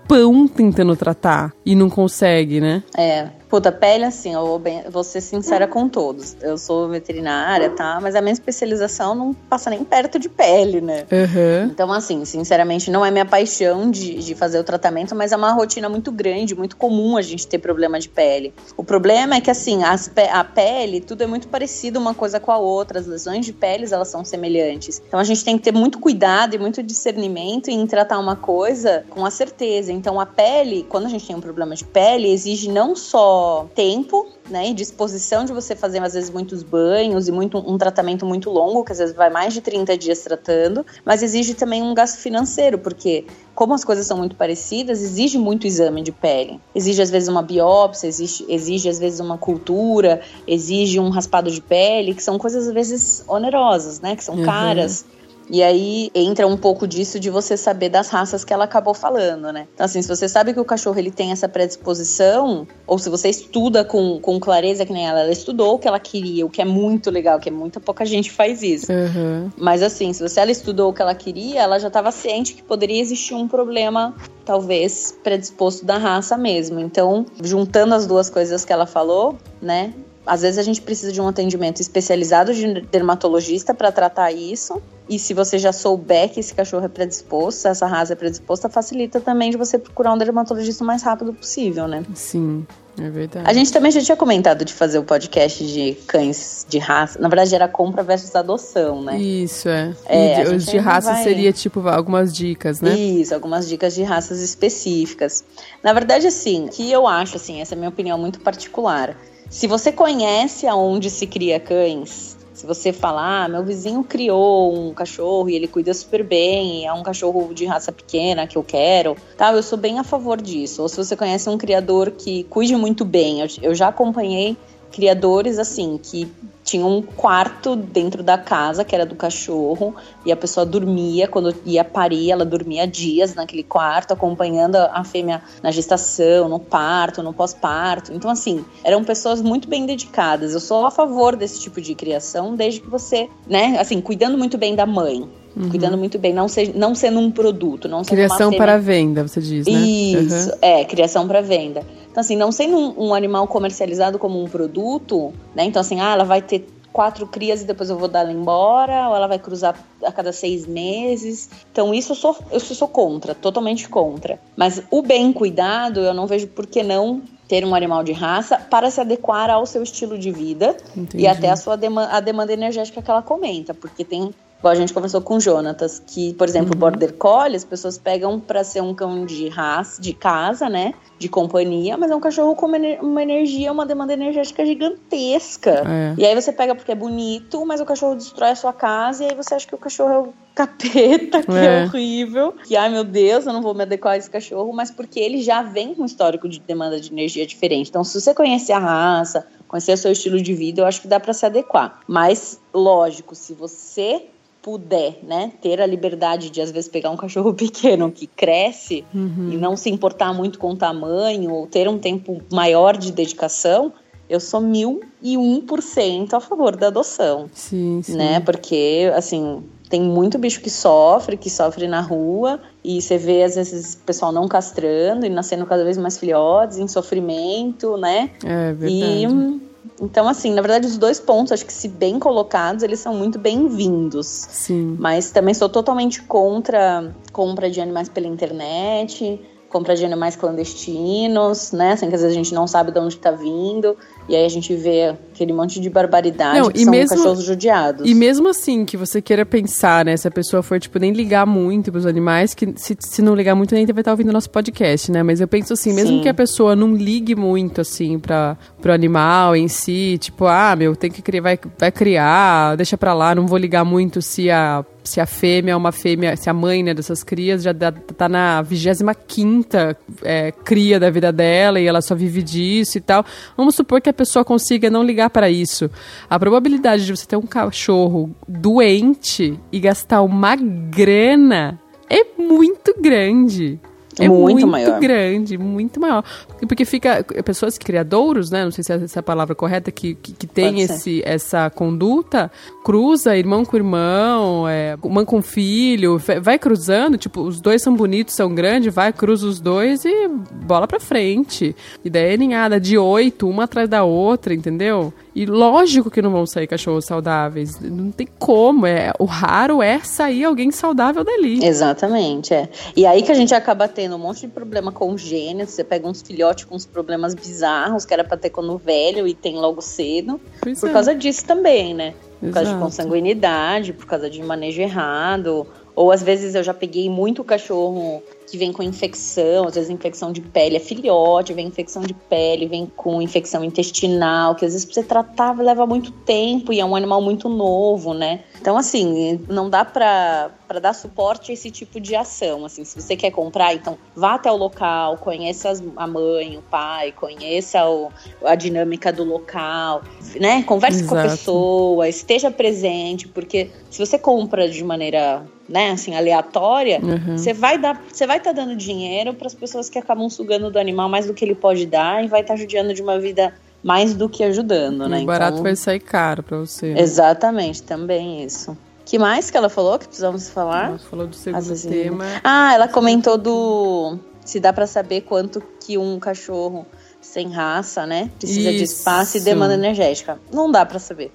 tempão 0.10 0.48
tentando 0.48 0.95
tratar 0.95 1.54
e 1.63 1.76
não 1.76 1.89
consegue, 1.89 2.60
né? 2.60 2.84
É. 2.98 3.30
Puta, 3.49 3.71
pele, 3.71 4.05
assim, 4.05 4.35
eu 4.35 4.45
vou, 4.45 4.59
bem, 4.59 4.83
vou 4.91 5.03
ser 5.03 5.21
sincera 5.21 5.67
com 5.67 5.89
todos. 5.89 6.38
Eu 6.39 6.55
sou 6.55 6.88
veterinária, 6.88 7.71
tá? 7.71 7.99
Mas 7.99 8.13
a 8.13 8.21
minha 8.21 8.31
especialização 8.31 9.15
não 9.15 9.33
passa 9.33 9.71
nem 9.71 9.83
perto 9.83 10.19
de 10.19 10.29
pele, 10.29 10.79
né? 10.79 11.07
Uhum. 11.12 11.71
Então, 11.71 11.91
assim, 11.91 12.23
sinceramente, 12.25 12.91
não 12.91 13.03
é 13.03 13.09
minha 13.09 13.25
paixão 13.25 13.89
de, 13.89 14.19
de 14.19 14.35
fazer 14.35 14.59
o 14.59 14.63
tratamento, 14.63 15.15
mas 15.15 15.31
é 15.31 15.35
uma 15.35 15.51
rotina 15.51 15.89
muito 15.89 16.12
grande, 16.12 16.53
muito 16.53 16.77
comum 16.77 17.17
a 17.17 17.23
gente 17.23 17.47
ter 17.47 17.57
problema 17.57 17.99
de 17.99 18.07
pele. 18.07 18.53
O 18.77 18.83
problema 18.83 19.38
é 19.38 19.41
que, 19.41 19.49
assim, 19.49 19.83
as, 19.83 20.12
a 20.31 20.43
pele, 20.43 21.01
tudo 21.01 21.23
é 21.23 21.27
muito 21.27 21.47
parecido 21.47 21.99
uma 21.99 22.13
coisa 22.13 22.39
com 22.39 22.51
a 22.51 22.57
outra. 22.59 22.99
As 22.99 23.07
lesões 23.07 23.47
de 23.47 23.53
peles, 23.53 23.91
elas 23.91 24.09
são 24.09 24.23
semelhantes. 24.23 25.01
Então, 25.07 25.19
a 25.19 25.23
gente 25.23 25.43
tem 25.43 25.57
que 25.57 25.63
ter 25.63 25.73
muito 25.73 25.97
cuidado 25.97 26.53
e 26.53 26.59
muito 26.59 26.83
discernimento 26.83 27.69
em 27.69 27.88
tratar 27.88 28.19
uma 28.19 28.35
coisa 28.35 29.03
com 29.09 29.25
a 29.25 29.31
certeza. 29.31 29.91
Então, 29.91 30.19
a 30.19 30.25
pele, 30.27 30.85
quando 30.88 31.07
a 31.07 31.09
gente 31.09 31.25
tem 31.25 31.35
um 31.35 31.41
problema 31.41 31.73
de 31.73 31.83
pele, 31.83 32.31
exige 32.31 32.69
não 32.69 32.95
só 32.95 33.38
tempo, 33.75 34.28
né, 34.49 34.69
e 34.69 34.73
disposição 34.73 35.45
de 35.45 35.54
você 35.54 35.75
fazer 35.75 36.02
às 36.02 36.13
vezes 36.13 36.30
muitos 36.30 36.63
banhos 36.63 37.28
e 37.28 37.32
muito 37.32 37.58
um 37.58 37.78
tratamento 37.78 38.25
muito 38.25 38.49
longo, 38.49 38.84
que 38.84 38.91
às 38.91 38.97
vezes 38.97 39.15
vai 39.15 39.30
mais 39.30 39.54
de 39.54 39.62
30 39.62 39.97
dias 39.97 40.19
tratando, 40.19 40.86
mas 41.06 41.21
exige 41.21 41.54
também 41.54 41.82
um 41.82 41.93
gasto 41.93 42.17
financeiro, 42.17 42.80
porque 42.80 43.25
como 43.54 43.73
as 43.73 43.84
coisas 43.84 44.08
são 44.08 44.17
muito 44.17 44.36
parecidas, 44.36 45.02
exige 45.02 45.38
muito 45.38 45.67
exame 45.67 46.02
de 46.02 46.12
pele. 46.12 46.60
Exige 46.73 47.02
às 47.02 47.10
vezes 47.10 47.28
uma 47.28 47.41
biópsia, 47.41 48.08
exige, 48.08 48.45
exige 48.47 48.89
às 48.89 48.99
vezes 48.99 49.19
uma 49.19 49.38
cultura, 49.38 50.21
exige 50.47 50.99
um 50.99 51.10
raspado 51.10 51.52
de 51.52 51.62
pele, 51.62 52.13
que 52.13 52.23
são 52.23 52.38
coisas 52.38 52.67
às 52.67 52.73
vezes 52.73 53.23
onerosas, 53.28 53.99
né, 53.99 54.15
que 54.15 54.23
são 54.23 54.36
uhum. 54.36 54.45
caras. 54.45 55.06
E 55.49 55.63
aí 55.63 56.12
entra 56.13 56.47
um 56.47 56.55
pouco 56.55 56.88
disso 56.88 57.19
de 57.19 57.29
você 57.29 57.57
saber 57.57 57.89
das 57.89 58.09
raças 58.09 58.45
que 58.45 58.53
ela 58.53 58.65
acabou 58.65 58.93
falando, 58.93 59.51
né? 59.51 59.67
Então, 59.73 59.85
assim, 59.85 60.01
se 60.01 60.07
você 60.07 60.29
sabe 60.29 60.53
que 60.53 60.59
o 60.59 60.65
cachorro 60.65 60.99
ele 60.99 61.12
tem 61.12 61.31
essa 61.31 61.49
predisposição, 61.49 62.67
ou 62.85 62.99
se 62.99 63.09
você 63.09 63.29
estuda 63.29 63.83
com, 63.83 64.19
com 64.19 64.39
clareza, 64.39 64.85
que 64.85 64.93
nem 64.93 65.07
ela, 65.07 65.21
ela 65.21 65.31
estudou 65.31 65.75
o 65.75 65.79
que 65.79 65.88
ela 65.88 65.99
queria, 65.99 66.45
o 66.45 66.49
que 66.49 66.62
é 66.62 66.65
muito 66.65 67.09
legal, 67.09 67.39
que 67.39 67.49
é 67.49 67.51
muita 67.51 67.79
pouca 67.79 68.05
gente 68.05 68.31
faz 68.31 68.62
isso. 68.62 68.91
Uhum. 68.91 69.49
Mas 69.57 69.81
assim, 69.81 70.13
se 70.13 70.21
você 70.21 70.39
ela 70.39 70.51
estudou 70.51 70.91
o 70.91 70.93
que 70.93 71.01
ela 71.01 71.15
queria, 71.15 71.62
ela 71.62 71.79
já 71.79 71.88
estava 71.88 72.12
ciente 72.12 72.53
que 72.53 72.63
poderia 72.63 73.01
existir 73.01 73.33
um 73.33 73.47
problema, 73.47 74.15
talvez, 74.45 75.17
predisposto 75.23 75.85
da 75.85 75.97
raça 75.97 76.38
mesmo. 76.38 76.79
Então, 76.79 77.25
juntando 77.41 77.95
as 77.95 78.05
duas 78.05 78.29
coisas 78.29 78.63
que 78.63 78.71
ela 78.71 78.85
falou, 78.85 79.38
né? 79.62 79.93
Às 80.29 80.43
vezes 80.43 80.59
a 80.59 80.61
gente 80.61 80.79
precisa 80.79 81.11
de 81.11 81.19
um 81.19 81.27
atendimento 81.27 81.81
especializado 81.81 82.53
de 82.53 82.81
dermatologista 82.81 83.73
para 83.73 83.91
tratar 83.91 84.31
isso. 84.31 84.79
E 85.09 85.17
se 85.17 85.33
você 85.33 85.57
já 85.57 85.73
souber 85.73 86.29
que 86.29 86.39
esse 86.39 86.53
cachorro 86.53 86.85
é 86.85 86.87
predisposto, 86.87 87.67
essa 87.67 87.87
raça 87.87 88.13
é 88.13 88.15
predisposta, 88.15 88.69
facilita 88.69 89.19
também 89.19 89.49
de 89.49 89.57
você 89.57 89.79
procurar 89.79 90.13
um 90.13 90.17
dermatologista 90.19 90.83
o 90.83 90.87
mais 90.87 91.01
rápido 91.01 91.33
possível, 91.33 91.87
né? 91.87 92.03
Sim. 92.13 92.63
É 93.01 93.09
verdade. 93.09 93.49
A 93.49 93.53
gente 93.53 93.71
também 93.71 93.91
já 93.91 94.01
tinha 94.01 94.15
comentado 94.15 94.63
de 94.63 94.73
fazer 94.73 94.99
o 94.99 95.03
podcast 95.03 95.65
de 95.65 95.93
cães 96.05 96.65
de 96.69 96.77
raça. 96.77 97.17
Na 97.17 97.27
verdade, 97.27 97.55
era 97.55 97.67
compra 97.67 98.03
versus 98.03 98.35
adoção, 98.35 99.01
né? 99.01 99.17
Isso, 99.17 99.67
é. 99.67 99.95
é 100.05 100.43
os 100.43 100.65
de 100.65 100.77
raça 100.77 101.13
vai... 101.13 101.23
seria, 101.23 101.51
tipo, 101.51 101.79
algumas 101.87 102.31
dicas, 102.31 102.81
né? 102.81 102.93
Isso, 102.93 103.33
algumas 103.33 103.67
dicas 103.67 103.95
de 103.95 104.03
raças 104.03 104.41
específicas. 104.41 105.43
Na 105.81 105.93
verdade, 105.93 106.27
assim, 106.27 106.67
que 106.67 106.91
eu 106.91 107.07
acho, 107.07 107.37
assim, 107.37 107.61
essa 107.61 107.73
é 107.73 107.75
a 107.75 107.79
minha 107.79 107.89
opinião 107.89 108.17
muito 108.17 108.41
particular. 108.41 109.15
Se 109.49 109.65
você 109.65 109.91
conhece 109.91 110.67
aonde 110.67 111.09
se 111.09 111.25
cria 111.25 111.59
cães, 111.59 112.38
se 112.53 112.67
você 112.67 112.93
falar, 112.93 113.45
ah, 113.45 113.47
meu 113.47 113.63
vizinho 113.63 114.03
criou 114.03 114.77
um 114.77 114.93
cachorro 114.93 115.49
e 115.49 115.55
ele 115.55 115.67
cuida 115.67 115.91
super 115.91 116.23
bem, 116.23 116.85
é 116.85 116.93
um 116.93 117.01
cachorro 117.01 117.51
de 117.51 117.65
raça 117.65 117.91
pequena 117.91 118.45
que 118.45 118.57
eu 118.57 118.63
quero, 118.63 119.15
tal, 119.35 119.55
eu 119.55 119.63
sou 119.63 119.77
bem 119.77 119.97
a 119.97 120.03
favor 120.03 120.39
disso. 120.39 120.83
Ou 120.83 120.88
se 120.88 120.97
você 120.97 121.15
conhece 121.15 121.49
um 121.49 121.57
criador 121.57 122.12
que 122.12 122.43
cuide 122.43 122.75
muito 122.75 123.03
bem, 123.03 123.41
eu, 123.41 123.47
eu 123.62 123.73
já 123.73 123.88
acompanhei 123.88 124.55
criadores 124.91 125.60
assim 125.60 125.99
que 126.02 126.32
tinha 126.63 126.86
um 126.86 127.02
quarto 127.02 127.75
dentro 127.75 128.21
da 128.21 128.38
casa 128.38 128.84
que 128.84 128.93
era 128.93 129.06
do 129.06 129.15
cachorro 129.15 129.95
e 130.23 130.32
a 130.32 130.36
pessoa 130.36 130.65
dormia 130.65 131.28
quando 131.28 131.56
ia 131.65 131.84
parir, 131.84 132.32
ela 132.32 132.45
dormia 132.45 132.86
dias 132.86 133.34
naquele 133.34 133.63
quarto 133.63 134.13
acompanhando 134.13 134.75
a 134.75 135.04
fêmea 135.04 135.41
na 135.63 135.71
gestação, 135.71 136.47
no 136.47 136.60
parto, 136.60 137.23
no 137.23 137.34
pós-parto. 137.34 138.13
Então 138.13 138.30
assim, 138.30 138.63
eram 138.84 139.04
pessoas 139.04 139.41
muito 139.41 139.67
bem 139.67 139.86
dedicadas. 139.86 140.54
Eu 140.54 140.60
sou 140.60 140.86
a 140.86 140.91
favor 140.91 141.36
desse 141.36 141.60
tipo 141.60 141.82
de 141.82 141.95
criação, 141.95 142.56
desde 142.56 142.82
que 142.82 142.89
você, 142.89 143.30
né, 143.47 143.78
assim, 143.80 143.99
cuidando 143.99 144.38
muito 144.38 144.58
bem 144.58 144.75
da 144.75 144.86
mãe. 144.86 145.28
Uhum. 145.55 145.69
Cuidando 145.69 145.97
muito 145.97 146.19
bem, 146.19 146.33
não, 146.33 146.47
ser, 146.47 146.73
não 146.75 146.93
sendo 146.93 147.19
um 147.19 147.31
produto, 147.31 147.88
não 147.88 148.03
sendo 148.03 148.15
Criação 148.15 148.51
para 148.51 148.77
venda, 148.77 149.27
você 149.27 149.41
diz, 149.41 149.65
né? 149.65 149.73
Isso, 149.73 150.49
uhum. 150.51 150.57
é, 150.62 150.85
criação 150.85 151.27
para 151.27 151.41
venda. 151.41 151.83
Então, 152.09 152.21
assim, 152.21 152.35
não 152.35 152.51
sendo 152.51 152.77
um, 152.77 153.07
um, 153.07 153.13
animal 153.13 153.47
comercializado 153.47 154.19
como 154.19 154.41
um 154.41 154.47
produto, 154.47 155.33
né? 155.55 155.63
Então, 155.63 155.81
assim, 155.81 155.99
ah, 155.99 156.13
ela 156.13 156.23
vai 156.23 156.41
ter 156.41 156.67
quatro 156.91 157.27
crias 157.27 157.62
e 157.62 157.65
depois 157.65 157.89
eu 157.89 157.97
vou 157.97 158.07
dar 158.07 158.21
ela 158.21 158.31
embora, 158.31 159.09
ou 159.09 159.15
ela 159.15 159.27
vai 159.27 159.39
cruzar 159.39 159.75
a 160.03 160.12
cada 160.12 160.31
seis 160.31 160.65
meses. 160.65 161.49
Então, 161.71 161.93
isso 161.93 162.12
eu 162.12 162.15
sou, 162.15 162.38
eu 162.51 162.59
sou 162.59 162.88
contra, 162.88 163.35
totalmente 163.35 163.88
contra. 163.88 164.39
Mas 164.55 164.81
o 164.89 165.01
bem 165.01 165.31
cuidado, 165.31 165.99
eu 166.01 166.13
não 166.13 166.27
vejo 166.27 166.47
por 166.47 166.65
que 166.65 166.83
não 166.83 167.21
ter 167.47 167.65
um 167.65 167.73
animal 167.73 168.03
de 168.03 168.12
raça 168.12 168.57
para 168.57 168.91
se 168.91 169.01
adequar 169.01 169.49
ao 169.49 169.65
seu 169.65 169.81
estilo 169.81 170.17
de 170.19 170.31
vida 170.31 170.77
Entendi. 170.95 171.23
e 171.23 171.27
até 171.27 171.49
a 171.49 171.55
sua 171.55 171.75
demanda, 171.75 172.12
a 172.12 172.19
demanda 172.19 172.53
energética 172.53 173.01
que 173.01 173.09
ela 173.09 173.23
comenta, 173.23 173.73
porque 173.73 174.05
tem 174.05 174.31
Igual 174.60 174.74
a 174.74 174.76
gente 174.76 174.93
conversou 174.93 175.22
com 175.22 175.38
o 175.38 175.39
Jonatas, 175.39 176.04
que, 176.06 176.34
por 176.34 176.45
exemplo, 176.45 176.74
uhum. 176.74 176.80
Border 176.80 177.13
Collie, 177.13 177.56
as 177.56 177.63
pessoas 177.63 177.98
pegam 177.98 178.41
para 178.41 178.62
ser 178.62 178.82
um 178.82 178.93
cão 178.93 179.26
de 179.26 179.48
raça, 179.48 180.02
de 180.02 180.13
casa, 180.13 180.69
né? 180.69 180.93
De 181.17 181.30
companhia, 181.30 181.98
mas 181.98 182.12
é 182.12 182.15
um 182.15 182.19
cachorro 182.19 182.54
com 182.56 182.65
uma 182.65 183.24
energia, 183.24 183.72
uma 183.72 183.86
demanda 183.86 184.12
energética 184.12 184.65
gigantesca. 184.65 185.84
É. 185.88 186.13
E 186.17 186.26
aí 186.26 186.36
você 186.36 186.52
pega 186.52 186.76
porque 186.76 186.91
é 186.91 186.95
bonito, 186.95 187.65
mas 187.65 187.80
o 187.80 187.86
cachorro 187.86 188.15
destrói 188.15 188.50
a 188.50 188.56
sua 188.56 188.74
casa, 188.74 189.24
e 189.24 189.30
aí 189.30 189.36
você 189.36 189.56
acha 189.56 189.65
que 189.65 189.76
o 189.76 189.78
cachorro 189.78 190.12
é 190.12 190.19
o 190.19 190.34
capeta, 190.54 191.41
que 191.43 191.52
é, 191.52 191.82
é 191.82 191.84
horrível. 191.86 192.54
Que, 192.65 192.76
ai 192.76 192.89
meu 192.89 193.06
Deus, 193.06 193.45
eu 193.45 193.54
não 193.54 193.62
vou 193.62 193.74
me 193.74 193.84
adequar 193.84 194.15
a 194.15 194.17
esse 194.17 194.30
cachorro, 194.30 194.74
mas 194.74 194.91
porque 194.91 195.22
ele 195.22 195.41
já 195.41 195.62
vem 195.62 195.95
com 195.95 196.02
um 196.02 196.06
histórico 196.06 196.50
de 196.50 196.60
demanda 196.60 197.00
de 197.00 197.13
energia 197.13 197.48
diferente. 197.48 197.89
Então, 197.89 198.04
se 198.04 198.19
você 198.19 198.34
conhecer 198.34 198.74
a 198.74 198.80
raça, 198.80 199.48
conhecer 199.69 199.93
o 199.93 199.98
seu 199.98 200.12
estilo 200.12 200.41
de 200.41 200.54
vida, 200.54 200.82
eu 200.82 200.86
acho 200.86 201.02
que 201.02 201.08
dá 201.08 201.17
para 201.17 201.32
se 201.32 201.45
adequar. 201.45 202.02
Mas, 202.06 202.60
lógico, 202.74 203.36
se 203.36 203.54
você 203.54 204.26
puder, 204.62 205.19
né, 205.24 205.52
ter 205.62 205.82
a 205.82 205.86
liberdade 205.86 206.50
de 206.50 206.62
às 206.62 206.72
vezes 206.72 206.89
pegar 206.89 207.10
um 207.10 207.17
cachorro 207.17 207.54
pequeno 207.56 208.12
que 208.12 208.28
cresce 208.28 209.06
uhum. 209.13 209.52
e 209.52 209.58
não 209.58 209.76
se 209.76 209.89
importar 209.89 210.34
muito 210.34 210.60
com 210.60 210.72
o 210.72 210.76
tamanho 210.76 211.52
ou 211.52 211.67
ter 211.67 211.88
um 211.88 211.98
tempo 211.98 212.41
maior 212.52 212.98
de 212.98 213.12
dedicação, 213.12 213.93
eu 214.30 214.39
sou 214.39 214.62
mil 214.62 215.02
e 215.22 215.38
um 215.38 215.62
por 215.62 215.82
cento 215.82 216.36
a 216.36 216.39
favor 216.39 216.76
da 216.76 216.88
adoção. 216.88 217.50
Sim, 217.54 218.02
sim. 218.04 218.15
Né, 218.15 218.39
porque, 218.41 219.12
assim, 219.15 219.63
tem 219.89 220.02
muito 220.02 220.38
bicho 220.38 220.62
que 220.62 220.69
sofre, 220.69 221.36
que 221.36 221.50
sofre 221.50 221.88
na 221.88 222.00
rua, 222.00 222.60
e 222.84 223.02
você 223.02 223.17
vê, 223.17 223.41
às 223.41 223.56
vezes, 223.56 223.95
o 223.95 224.06
pessoal 224.06 224.32
não 224.32 224.48
castrando 224.48 225.26
e 225.26 225.30
nascendo 225.30 225.65
cada 225.65 225.84
vez 225.84 225.98
mais 225.98 226.17
filhotes, 226.19 226.78
em 226.78 226.88
sofrimento, 226.88 227.98
né? 227.98 228.30
É 228.45 228.72
verdade. 228.74 229.24
E 229.24 229.68
então, 230.01 230.27
assim, 230.27 230.53
na 230.53 230.61
verdade, 230.61 230.87
os 230.87 230.97
dois 230.97 231.19
pontos, 231.19 231.51
acho 231.51 231.65
que 231.65 231.73
se 231.73 231.87
bem 231.87 232.19
colocados, 232.19 232.83
eles 232.83 232.99
são 232.99 233.13
muito 233.13 233.37
bem-vindos. 233.39 234.27
Sim. 234.27 234.95
Mas 234.99 235.31
também 235.31 235.53
sou 235.53 235.69
totalmente 235.69 236.21
contra 236.23 237.13
compra 237.31 237.69
de 237.69 237.81
animais 237.81 238.09
pela 238.09 238.27
internet, 238.27 239.39
compra 239.69 239.95
de 239.95 240.03
animais 240.03 240.36
clandestinos, 240.36 241.71
né? 241.71 241.93
Assim, 241.93 242.10
que 242.10 242.15
às 242.15 242.21
vezes 242.21 242.36
a 242.36 242.38
gente 242.38 242.53
não 242.53 242.67
sabe 242.67 242.91
de 242.91 242.99
onde 242.99 243.15
está 243.15 243.32
vindo. 243.32 243.95
E 244.27 244.36
aí 244.36 244.45
a 244.45 244.49
gente 244.49 244.75
vê 244.75 245.15
aquele 245.34 245.53
monte 245.53 245.79
de 245.79 245.89
barbaridade 245.89 246.60
não, 246.60 246.69
que 246.69 246.84
são 246.84 246.91
mesmo, 246.91 247.17
cachorros 247.17 247.43
judiados. 247.43 248.08
E 248.08 248.13
mesmo 248.13 248.49
assim, 248.49 248.86
que 248.86 248.97
você 248.97 249.21
queira 249.21 249.45
pensar, 249.45 250.05
né? 250.05 250.17
Se 250.17 250.27
a 250.27 250.32
pessoa 250.32 250.62
for, 250.62 250.79
tipo, 250.79 250.99
nem 250.99 251.12
ligar 251.12 251.45
muito 251.45 251.91
pros 251.91 252.05
animais, 252.05 252.53
que 252.53 252.73
se, 252.75 252.95
se 252.99 253.21
não 253.21 253.34
ligar 253.34 253.55
muito, 253.55 253.73
nem 253.73 253.86
vai 253.86 254.01
estar 254.01 254.12
ouvindo 254.12 254.32
nosso 254.32 254.49
podcast, 254.49 255.12
né? 255.12 255.23
Mas 255.23 255.41
eu 255.41 255.47
penso 255.47 255.73
assim, 255.73 255.93
mesmo 255.93 256.17
Sim. 256.17 256.21
que 256.21 256.29
a 256.29 256.34
pessoa 256.34 256.75
não 256.75 256.93
ligue 256.93 257.36
muito, 257.36 257.82
assim, 257.82 258.19
pra, 258.19 258.58
pro 258.82 258.93
animal 258.93 259.55
em 259.55 259.67
si, 259.67 260.17
tipo, 260.19 260.45
ah, 260.45 260.75
meu, 260.75 260.95
tem 260.95 261.10
que 261.10 261.21
criar, 261.21 261.41
vai, 261.41 261.60
vai 261.77 261.91
criar, 261.91 262.75
deixa 262.75 262.97
pra 262.97 263.13
lá, 263.13 263.34
não 263.34 263.47
vou 263.47 263.58
ligar 263.58 263.84
muito 263.84 264.21
se 264.21 264.49
a 264.49 264.84
se 265.10 265.19
a 265.19 265.26
fêmea 265.26 265.72
é 265.72 265.76
uma 265.76 265.91
fêmea, 265.91 266.36
se 266.36 266.50
a 266.50 266.54
mãe 266.54 266.84
né, 266.84 266.93
dessas 266.93 267.24
crias 267.24 267.63
já 267.63 267.74
tá 267.74 268.30
na 268.30 268.62
25 268.62 269.12
quinta 269.28 269.98
é, 270.24 270.52
cria 270.52 271.00
da 271.00 271.10
vida 271.10 271.32
dela 271.32 271.80
e 271.80 271.88
ela 271.88 272.02
só 272.02 272.13
vive 272.13 272.43
disso 272.43 272.98
e 272.98 273.02
tal. 273.02 273.26
Vamos 273.58 273.76
supor 273.76 274.02
que 274.02 274.10
a 274.10 274.13
pessoa 274.13 274.45
consiga 274.45 274.89
não 274.89 275.04
ligar 275.04 275.30
para 275.30 275.50
isso. 275.50 275.89
A 276.30 276.38
probabilidade 276.38 277.06
de 277.06 277.15
você 277.15 277.26
ter 277.26 277.38
um 277.38 277.48
cachorro 277.48 278.36
doente 278.48 279.60
e 279.72 279.80
gastar 279.80 280.22
uma 280.22 280.56
grana 280.56 281.80
é 282.10 282.24
muito 282.39 282.93
grande. 283.02 283.80
É 284.19 284.27
muito, 284.27 284.53
muito 284.53 284.67
maior. 284.67 284.99
grande, 284.99 285.58
muito 285.58 285.99
maior. 285.99 286.23
Porque 286.67 286.86
fica. 286.86 287.23
Pessoas 287.43 287.77
criadouros, 287.77 288.51
né? 288.51 288.63
Não 288.63 288.71
sei 288.71 288.84
se 288.84 288.91
é 288.91 288.95
essa 288.95 289.19
a 289.19 289.23
palavra 289.23 289.55
correta, 289.55 289.91
que, 289.91 290.15
que, 290.15 290.34
que 290.34 290.47
tem 290.47 290.82
esse, 290.82 291.21
essa 291.25 291.69
conduta, 291.69 292.51
cruza 292.84 293.38
irmão 293.38 293.65
com 293.65 293.75
irmão, 293.75 294.67
é, 294.67 294.97
mãe 295.03 295.25
com 295.25 295.41
filho, 295.41 296.21
vai 296.41 296.58
cruzando, 296.58 297.17
tipo, 297.17 297.41
os 297.41 297.60
dois 297.62 297.82
são 297.82 297.95
bonitos, 297.95 298.36
são 298.36 298.53
grandes, 298.53 298.93
vai, 298.93 299.12
cruza 299.12 299.47
os 299.47 299.60
dois 299.60 300.05
e 300.05 300.27
bola 300.65 300.88
pra 300.88 300.99
frente. 300.99 301.75
E 302.03 302.10
daí 302.10 302.34
é 302.34 302.38
ninhada 302.38 302.79
de 302.79 302.97
oito, 302.97 303.47
uma 303.47 303.63
atrás 303.63 303.89
da 303.89 304.03
outra, 304.03 304.53
entendeu? 304.53 305.13
E 305.39 305.45
lógico 305.45 306.12
que 306.12 306.21
não 306.21 306.32
vão 306.32 306.45
sair 306.45 306.67
cachorros 306.67 307.06
saudáveis. 307.06 307.80
Não 307.80 308.12
tem 308.12 308.28
como. 308.38 308.86
É, 308.86 309.13
o 309.17 309.23
raro 309.23 309.82
é 309.82 309.97
sair 309.99 310.43
alguém 310.43 310.69
saudável 310.69 311.23
dali. 311.23 311.65
Exatamente, 311.65 312.54
é. 312.54 312.67
E 312.93 313.06
aí 313.06 313.23
que 313.23 313.32
a 313.32 313.34
gente 313.34 313.56
acaba 313.56 313.88
tendo 313.88 314.17
um 314.17 314.19
monte 314.19 314.41
de 314.41 314.49
problema 314.49 314.91
congênito. 314.91 315.71
Você 315.71 315.82
pega 315.82 316.06
uns 316.06 316.21
filhotes 316.21 316.65
com 316.65 316.75
uns 316.75 316.86
problemas 316.86 317.34
bizarros 317.34 318.04
que 318.04 318.13
era 318.13 318.25
pra 318.25 318.36
ter 318.36 318.49
quando 318.49 318.78
velho 318.78 319.25
e 319.25 319.34
tem 319.34 319.56
logo 319.56 319.82
cedo. 319.82 320.41
Pois 320.62 320.78
por 320.78 320.89
é. 320.89 320.91
causa 320.91 321.15
disso 321.15 321.45
também, 321.45 321.93
né? 321.93 322.13
Por 322.41 322.49
Exato. 322.49 322.54
causa 322.65 322.73
de 322.73 322.84
consanguinidade, 322.84 323.93
por 323.93 324.08
causa 324.08 324.30
de 324.30 324.43
manejo 324.43 324.82
errado. 324.82 325.65
Ou 325.95 326.12
às 326.12 326.21
vezes 326.21 326.54
eu 326.54 326.63
já 326.63 326.73
peguei 326.73 327.10
muito 327.10 327.45
cachorro 327.45 328.21
que 328.49 328.57
vem 328.57 328.73
com 328.73 328.83
infecção, 328.83 329.67
às 329.67 329.75
vezes 329.75 329.89
infecção 329.89 330.31
de 330.31 330.41
pele 330.41 330.75
é 330.75 330.79
filhote, 330.79 331.53
vem 331.53 331.67
infecção 331.67 332.01
de 332.01 332.13
pele, 332.13 332.67
vem 332.67 332.85
com 332.85 333.21
infecção 333.21 333.63
intestinal, 333.63 334.55
que 334.55 334.65
às 334.65 334.73
vezes 334.73 334.88
você 334.88 335.03
tratar 335.03 335.57
leva 335.57 335.85
muito 335.85 336.12
tempo 336.12 336.73
e 336.73 336.79
é 336.79 336.85
um 336.85 336.95
animal 336.95 337.21
muito 337.21 337.47
novo, 337.47 338.13
né? 338.13 338.43
Então, 338.60 338.78
assim, 338.78 339.39
não 339.48 339.69
dá 339.69 339.86
pra 339.86 340.52
dar 340.82 340.93
suporte 340.93 341.52
a 341.52 341.54
esse 341.54 341.72
tipo 341.72 342.00
de 342.00 342.15
ação. 342.15 342.65
Assim, 342.65 342.84
se 342.84 343.00
você 343.00 343.15
quer 343.15 343.32
comprar, 343.32 343.74
então 343.74 343.98
vá 344.15 344.36
até 344.36 344.52
o 344.52 344.58
local, 344.58 345.17
conheça 345.17 345.72
a 345.95 346.08
mãe, 346.08 346.58
o 346.58 346.62
pai, 346.62 347.13
conheça 347.13 347.88
o, 347.89 348.12
a 348.43 348.56
dinâmica 348.56 349.13
do 349.13 349.24
local, 349.24 350.04
né? 350.39 350.63
Converse 350.63 351.00
Exato. 351.00 351.10
com 351.10 351.19
a 351.19 351.24
pessoa, 351.24 352.10
esteja 352.10 352.52
presente, 352.52 353.28
porque 353.28 353.69
se 353.89 354.06
você 354.06 354.19
compra 354.19 354.67
de 354.67 354.84
maneira 354.84 355.43
né, 355.69 355.91
assim, 355.91 356.15
aleatória, 356.15 357.00
uhum. 357.02 357.38
você 357.38 357.54
vai 357.54 357.78
dar, 357.78 358.02
você 358.12 358.26
vai 358.26 358.38
estar 358.38 358.54
tá 358.54 358.62
dando 358.62 358.76
dinheiro 358.76 359.36
para 359.36 359.48
as 359.48 359.54
pessoas 359.54 359.88
que 359.88 360.00
acabam 360.00 360.28
sugando 360.28 360.72
do 360.72 360.80
animal 360.80 361.08
mais 361.08 361.28
do 361.28 361.34
que 361.34 361.45
ele 361.45 361.54
pode 361.54 361.86
dar 361.86 362.24
e 362.24 362.28
vai 362.28 362.41
estar 362.41 362.56
tá 362.56 362.60
judiando 362.60 362.93
de 362.93 363.02
uma 363.02 363.19
vida 363.19 363.54
mais 363.83 364.13
do 364.13 364.27
que 364.27 364.43
ajudando, 364.43 365.07
né? 365.07 365.21
O 365.21 365.25
barato 365.25 365.53
então, 365.53 365.63
vai 365.63 365.75
sair 365.75 365.99
caro 365.99 366.43
para 366.43 366.57
você. 366.57 366.93
Né? 366.93 367.01
Exatamente, 367.01 367.83
também 367.83 368.43
isso. 368.43 368.77
que 369.05 369.17
mais 369.17 369.49
que 369.49 369.57
ela 369.57 369.69
falou 369.69 369.97
que 369.97 370.07
precisamos 370.07 370.49
falar? 370.49 370.89
Ela 370.89 370.99
falou 370.99 371.27
do 371.27 371.35
segundo 371.35 371.81
tema. 371.81 372.25
Ah, 372.43 372.73
ela 372.73 372.87
comentou 372.87 373.37
do 373.37 374.19
se 374.49 374.59
dá 374.59 374.73
para 374.73 374.87
saber 374.87 375.21
quanto 375.21 375.61
que 375.79 375.97
um 375.97 376.19
cachorro 376.19 376.85
sem 377.21 377.51
raça, 377.51 378.05
né, 378.05 378.31
precisa 378.39 378.71
Isso. 378.71 378.77
de 378.77 378.83
espaço 378.83 379.37
e 379.37 379.41
demanda 379.41 379.73
energética. 379.75 380.39
Não 380.51 380.71
dá 380.71 380.85
para 380.85 380.97
saber. 380.99 381.31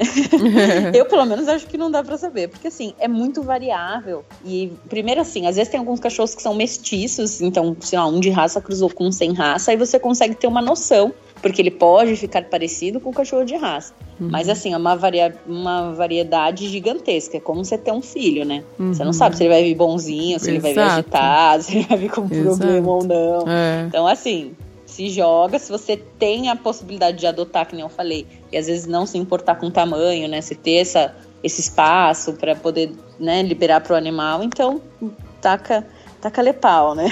eu, 0.94 1.04
pelo 1.06 1.24
menos, 1.26 1.48
acho 1.48 1.66
que 1.66 1.76
não 1.76 1.90
dá 1.90 2.02
para 2.02 2.16
saber. 2.16 2.48
Porque, 2.48 2.68
assim, 2.68 2.94
é 2.98 3.06
muito 3.06 3.42
variável. 3.42 4.24
E, 4.44 4.72
primeiro, 4.88 5.20
assim, 5.20 5.46
às 5.46 5.56
vezes 5.56 5.70
tem 5.70 5.78
alguns 5.78 6.00
cachorros 6.00 6.34
que 6.34 6.42
são 6.42 6.54
mestiços. 6.54 7.40
Então, 7.40 7.76
sei 7.80 7.98
lá, 7.98 8.06
um 8.06 8.20
de 8.20 8.30
raça 8.30 8.60
cruzou 8.60 8.90
com 8.90 9.06
um 9.06 9.12
sem 9.12 9.32
raça. 9.32 9.70
Aí 9.70 9.76
você 9.76 9.98
consegue 9.98 10.34
ter 10.34 10.46
uma 10.46 10.62
noção. 10.62 11.12
Porque 11.42 11.62
ele 11.62 11.70
pode 11.70 12.16
ficar 12.16 12.44
parecido 12.44 13.00
com 13.00 13.08
o 13.08 13.14
cachorro 13.14 13.46
de 13.46 13.56
raça. 13.56 13.94
Uhum. 14.20 14.28
Mas, 14.30 14.46
assim, 14.48 14.74
é 14.74 14.76
uma, 14.76 14.94
varia 14.94 15.34
uma 15.46 15.92
variedade 15.94 16.68
gigantesca. 16.68 17.38
É 17.38 17.40
como 17.40 17.64
você 17.64 17.78
ter 17.78 17.92
um 17.92 18.02
filho, 18.02 18.44
né? 18.44 18.62
Uhum. 18.78 18.92
Você 18.92 19.02
não 19.02 19.12
sabe 19.14 19.36
se 19.36 19.44
ele 19.44 19.54
vai 19.54 19.62
vir 19.62 19.74
bonzinho, 19.74 20.38
se 20.38 20.50
Exato. 20.50 20.50
ele 20.50 20.58
vai 20.60 20.74
vir 20.74 20.80
agitado, 20.80 21.62
se 21.64 21.76
ele 21.76 21.86
vai 21.86 21.96
vir 21.96 22.10
com 22.10 22.26
Exato. 22.30 22.58
problema 22.58 22.90
ou 22.90 23.04
não. 23.04 23.48
É. 23.48 23.84
Então, 23.88 24.06
assim, 24.06 24.54
se 25.00 25.08
joga, 25.08 25.58
se 25.58 25.72
você 25.72 25.96
tem 25.96 26.50
a 26.50 26.56
possibilidade 26.56 27.16
de 27.16 27.26
adotar, 27.26 27.66
que 27.66 27.74
nem 27.74 27.82
eu 27.82 27.88
falei, 27.88 28.26
e 28.52 28.58
às 28.58 28.66
vezes 28.66 28.86
não 28.86 29.06
se 29.06 29.16
importar 29.16 29.54
com 29.54 29.68
o 29.68 29.70
tamanho, 29.70 30.28
né? 30.28 30.42
Se 30.42 30.54
ter 30.54 30.74
essa, 30.74 31.14
esse 31.42 31.62
espaço 31.62 32.34
para 32.34 32.54
poder 32.54 32.92
né, 33.18 33.42
liberar 33.42 33.80
para 33.80 33.94
o 33.94 33.96
animal, 33.96 34.42
então 34.42 34.78
taca 35.40 35.86
taca-lhe 36.20 36.52
pau, 36.52 36.94
né? 36.94 37.06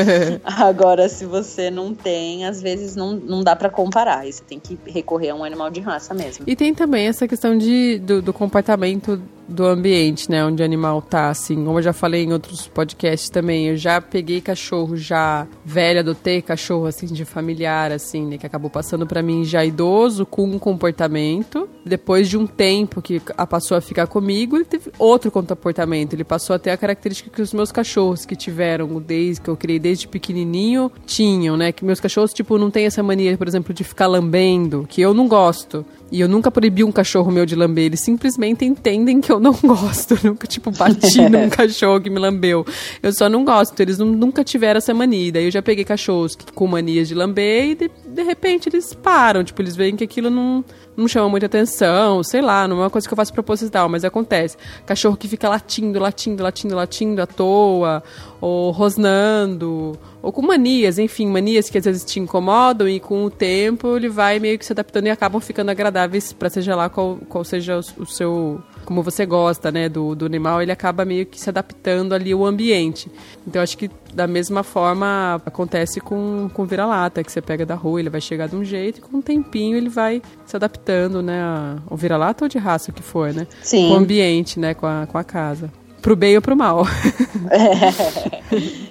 Agora, 0.44 1.08
se 1.08 1.24
você 1.24 1.70
não 1.70 1.94
tem, 1.94 2.44
às 2.44 2.60
vezes 2.60 2.94
não, 2.94 3.14
não 3.14 3.42
dá 3.42 3.56
para 3.56 3.70
comparar. 3.70 4.28
E 4.28 4.32
você 4.34 4.44
tem 4.44 4.60
que 4.60 4.78
recorrer 4.84 5.30
a 5.30 5.34
um 5.34 5.42
animal 5.42 5.70
de 5.70 5.80
raça 5.80 6.12
mesmo. 6.12 6.44
E 6.46 6.54
tem 6.54 6.74
também 6.74 7.06
essa 7.06 7.26
questão 7.26 7.56
de, 7.56 7.98
do, 8.00 8.20
do 8.20 8.34
comportamento 8.34 9.18
do 9.50 9.66
ambiente, 9.66 10.30
né, 10.30 10.44
onde 10.44 10.62
o 10.62 10.64
animal 10.64 11.02
tá, 11.02 11.28
assim, 11.28 11.56
como 11.64 11.78
eu 11.78 11.82
já 11.82 11.92
falei 11.92 12.24
em 12.24 12.32
outros 12.32 12.68
podcasts 12.68 13.28
também, 13.28 13.66
eu 13.66 13.76
já 13.76 14.00
peguei 14.00 14.40
cachorro 14.40 14.96
já 14.96 15.46
velho, 15.64 16.00
adotei 16.00 16.40
cachorro, 16.40 16.86
assim, 16.86 17.06
de 17.06 17.24
familiar, 17.24 17.92
assim, 17.92 18.26
né, 18.26 18.38
que 18.38 18.46
acabou 18.46 18.70
passando 18.70 19.06
para 19.06 19.22
mim 19.22 19.44
já 19.44 19.64
idoso, 19.64 20.24
com 20.24 20.44
um 20.44 20.58
comportamento, 20.58 21.68
depois 21.84 22.28
de 22.28 22.38
um 22.38 22.46
tempo 22.46 23.02
que 23.02 23.20
a 23.36 23.46
passou 23.46 23.76
a 23.76 23.80
ficar 23.80 24.06
comigo, 24.06 24.56
ele 24.56 24.64
teve 24.64 24.92
outro 24.98 25.30
comportamento, 25.30 26.12
ele 26.14 26.24
passou 26.24 26.54
a 26.54 26.58
ter 26.58 26.70
a 26.70 26.76
característica 26.76 27.30
que 27.30 27.42
os 27.42 27.52
meus 27.52 27.72
cachorros 27.72 28.24
que 28.24 28.36
tiveram 28.36 29.00
desde, 29.00 29.40
que 29.40 29.50
eu 29.50 29.56
criei 29.56 29.78
desde 29.78 30.06
pequenininho, 30.06 30.90
tinham, 31.04 31.56
né, 31.56 31.72
que 31.72 31.84
meus 31.84 31.98
cachorros, 31.98 32.32
tipo, 32.32 32.56
não 32.56 32.70
tem 32.70 32.86
essa 32.86 33.02
mania, 33.02 33.36
por 33.36 33.48
exemplo, 33.48 33.74
de 33.74 33.82
ficar 33.82 34.06
lambendo, 34.06 34.86
que 34.88 35.00
eu 35.00 35.12
não 35.12 35.26
gosto, 35.26 35.84
e 36.10 36.20
eu 36.20 36.28
nunca 36.28 36.50
proibi 36.50 36.82
um 36.82 36.90
cachorro 36.90 37.30
meu 37.30 37.46
de 37.46 37.54
lamber, 37.54 37.84
eles 37.84 38.00
simplesmente 38.00 38.64
entendem 38.64 39.20
que 39.20 39.30
eu 39.30 39.38
não 39.38 39.52
gosto. 39.62 40.14
Eu 40.14 40.30
nunca, 40.30 40.46
tipo, 40.46 40.70
bati 40.70 41.20
num 41.30 41.48
cachorro 41.48 42.00
que 42.00 42.10
me 42.10 42.18
lambeu. 42.18 42.66
Eu 43.02 43.12
só 43.12 43.28
não 43.28 43.44
gosto. 43.44 43.78
Eles 43.80 43.98
não, 43.98 44.06
nunca 44.06 44.42
tiveram 44.42 44.78
essa 44.78 44.92
mania. 44.92 45.32
Daí 45.32 45.44
eu 45.44 45.50
já 45.50 45.62
peguei 45.62 45.84
cachorros 45.84 46.36
com 46.54 46.66
manias 46.66 47.06
de 47.08 47.14
lamber 47.14 47.70
e 47.70 47.74
de, 47.74 47.90
de 48.06 48.22
repente 48.22 48.68
eles 48.68 48.92
param. 48.92 49.44
Tipo, 49.44 49.62
eles 49.62 49.76
veem 49.76 49.94
que 49.94 50.02
aquilo 50.02 50.30
não, 50.30 50.64
não 50.96 51.06
chama 51.06 51.28
muita 51.28 51.46
atenção, 51.46 52.22
sei 52.22 52.40
lá, 52.40 52.66
não 52.66 52.78
é 52.78 52.80
uma 52.80 52.90
coisa 52.90 53.06
que 53.06 53.12
eu 53.12 53.16
faço 53.16 53.32
proposital, 53.32 53.88
mas 53.88 54.04
acontece. 54.04 54.56
Cachorro 54.84 55.16
que 55.16 55.28
fica 55.28 55.48
latindo, 55.48 55.98
latindo, 55.98 56.42
latindo, 56.42 56.74
latindo 56.74 57.22
à 57.22 57.26
toa, 57.26 58.02
ou 58.40 58.70
rosnando, 58.70 59.98
ou 60.22 60.32
com 60.32 60.42
manias, 60.42 60.98
enfim, 60.98 61.26
manias 61.26 61.70
que 61.70 61.78
às 61.78 61.84
vezes 61.84 62.04
te 62.04 62.20
incomodam 62.20 62.88
e 62.88 63.00
com 63.00 63.24
o 63.24 63.30
tempo 63.30 63.96
ele 63.96 64.08
vai 64.08 64.38
meio 64.38 64.58
que 64.58 64.66
se 64.66 64.72
adaptando 64.72 65.06
e 65.06 65.10
acabam 65.10 65.40
ficando 65.40 65.70
agradáveis 65.70 66.32
para 66.32 66.50
seja 66.50 66.76
lá 66.76 66.88
qual, 66.88 67.18
qual 67.28 67.44
seja 67.44 67.78
o, 67.78 68.02
o 68.02 68.06
seu 68.06 68.62
como 68.84 69.04
você 69.04 69.24
gosta, 69.24 69.70
né, 69.70 69.88
do, 69.88 70.16
do 70.16 70.26
animal, 70.26 70.60
ele 70.60 70.72
acaba 70.72 71.04
meio 71.04 71.24
que 71.24 71.40
se 71.40 71.48
adaptando 71.48 72.12
ali 72.12 72.32
ao 72.32 72.44
ambiente. 72.44 73.08
Então, 73.46 73.62
acho 73.62 73.78
que 73.78 73.88
da 74.12 74.26
mesma 74.26 74.64
forma 74.64 75.40
acontece 75.46 76.00
com, 76.00 76.50
com 76.52 76.64
vira-lata, 76.64 77.22
que 77.22 77.30
você 77.30 77.40
pega 77.40 77.64
da 77.64 77.76
rua, 77.76 78.00
ele 78.00 78.10
vai 78.10 78.20
chegar 78.20 78.48
de 78.48 78.56
um 78.56 78.64
jeito 78.64 78.98
e 78.98 79.00
com 79.00 79.18
um 79.18 79.22
tempinho 79.22 79.76
ele 79.76 79.88
vai 79.88 80.20
se 80.44 80.56
adaptando, 80.56 81.22
né, 81.22 81.40
ao 81.88 81.96
vira-lata 81.96 82.44
ou 82.44 82.48
de 82.48 82.58
raça 82.58 82.90
que 82.90 83.02
for, 83.02 83.32
né? 83.32 83.46
Sim. 83.62 83.88
Com 83.88 83.94
o 83.94 83.96
ambiente, 83.98 84.58
né, 84.58 84.74
com 84.74 84.86
a, 84.86 85.06
com 85.06 85.16
a 85.16 85.22
casa. 85.22 85.70
Pro 86.00 86.16
bem 86.16 86.36
ou 86.36 86.42
pro 86.42 86.56
mal. 86.56 86.86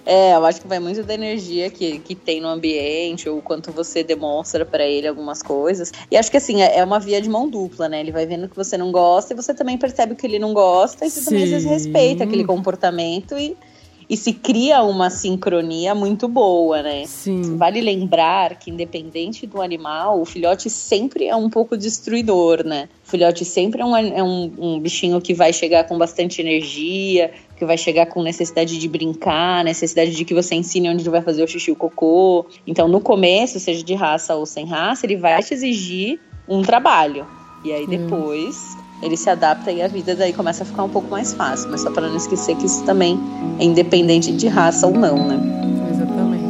É, 0.06 0.30
é, 0.32 0.36
eu 0.36 0.46
acho 0.46 0.62
que 0.62 0.68
vai 0.68 0.80
muito 0.80 1.04
da 1.04 1.14
energia 1.14 1.70
que, 1.70 2.00
que 2.00 2.16
tem 2.16 2.40
no 2.42 2.48
ambiente, 2.48 3.28
ou 3.28 3.42
quanto 3.42 3.72
você 3.72 4.04
demonstra 4.04 4.66
para 4.66 4.86
ele 4.86 5.08
algumas 5.08 5.42
coisas. 5.42 5.92
E 6.12 6.18
acho 6.18 6.30
que 6.30 6.38
assim, 6.38 6.62
é, 6.62 6.78
é 6.78 6.84
uma 6.84 7.00
via 7.00 7.22
de 7.22 7.30
mão 7.30 7.50
dupla, 7.50 7.90
né? 7.90 8.00
Ele 8.00 8.12
vai 8.12 8.26
vendo 8.26 8.48
que 8.48 8.56
você 8.56 8.78
não 8.78 8.92
gosta 8.92 9.34
e 9.34 9.36
você 9.36 9.54
também 9.54 9.78
percebe 9.78 10.16
que 10.16 10.26
ele 10.26 10.40
não 10.40 10.54
gosta, 10.54 11.06
e 11.06 11.10
você 11.10 11.20
Sim. 11.20 11.26
também 11.26 11.44
às 11.44 11.50
vezes 11.50 11.68
respeita 11.68 12.24
aquele 12.24 12.46
comportamento 12.46 13.38
e 13.38 13.58
e 14.10 14.18
se 14.18 14.34
cria 14.34 14.82
uma 14.82 15.12
sincronia 15.12 15.94
muito 15.94 16.28
boa, 16.28 16.82
né? 16.82 17.06
Sim. 17.06 17.58
Vale 17.58 17.80
lembrar 17.80 18.58
que, 18.58 18.72
independente 18.72 19.46
do 19.46 19.62
animal, 19.62 20.20
o 20.20 20.26
filhote 20.26 20.68
sempre 20.68 21.28
é 21.28 21.36
um 21.36 21.48
pouco 21.48 21.78
destruidor, 21.78 22.66
né? 22.66 22.90
O 23.06 23.10
filhote 23.10 23.46
sempre 23.46 23.82
é 23.82 23.86
um, 23.86 23.96
é 23.96 24.24
um, 24.24 24.52
um 24.58 24.80
bichinho 24.80 25.22
que 25.22 25.36
vai 25.36 25.54
chegar 25.54 25.84
com 25.84 25.96
bastante 25.96 26.42
energia, 26.42 27.32
que 27.56 27.64
vai 27.64 27.78
chegar 27.78 28.08
com 28.08 28.24
necessidade 28.24 28.80
de 28.80 28.88
brincar, 28.88 29.64
necessidade 29.64 30.16
de 30.16 30.26
que 30.26 30.34
você 30.34 30.56
ensine 30.56 30.90
onde 30.90 31.04
ele 31.04 31.10
vai 31.12 31.22
fazer 31.22 31.44
o 31.44 31.48
xixi 31.48 31.70
e 31.70 31.74
o 31.74 31.76
cocô. 31.76 32.48
Então, 32.66 32.88
no 32.88 33.00
começo, 33.00 33.60
seja 33.60 33.84
de 33.84 33.94
raça 33.94 34.36
ou 34.36 34.46
sem 34.48 34.66
raça, 34.66 35.06
ele 35.06 35.18
vai 35.18 35.44
te 35.44 35.54
exigir 35.54 36.20
um 36.48 36.64
trabalho. 36.64 37.28
E 37.64 37.72
aí 37.72 37.86
depois 37.86 38.76
ele 39.02 39.16
se 39.16 39.30
adapta 39.30 39.72
e 39.72 39.82
a 39.82 39.88
vida 39.88 40.16
daí 40.16 40.34
começa 40.34 40.64
a 40.64 40.66
ficar 40.66 40.84
um 40.84 40.90
pouco 40.90 41.10
mais 41.10 41.34
fácil. 41.34 41.70
Mas 41.70 41.82
só 41.82 41.92
para 41.92 42.08
não 42.08 42.18
esquecer 42.18 42.56
que 42.56 42.66
isso 42.66 42.84
também 42.84 43.20
é 43.60 43.64
independente 43.64 44.32
de 44.32 44.48
raça 44.48 44.88
ou 44.88 44.94
não, 44.94 45.28
né? 45.28 45.40
Exatamente. 45.92 46.50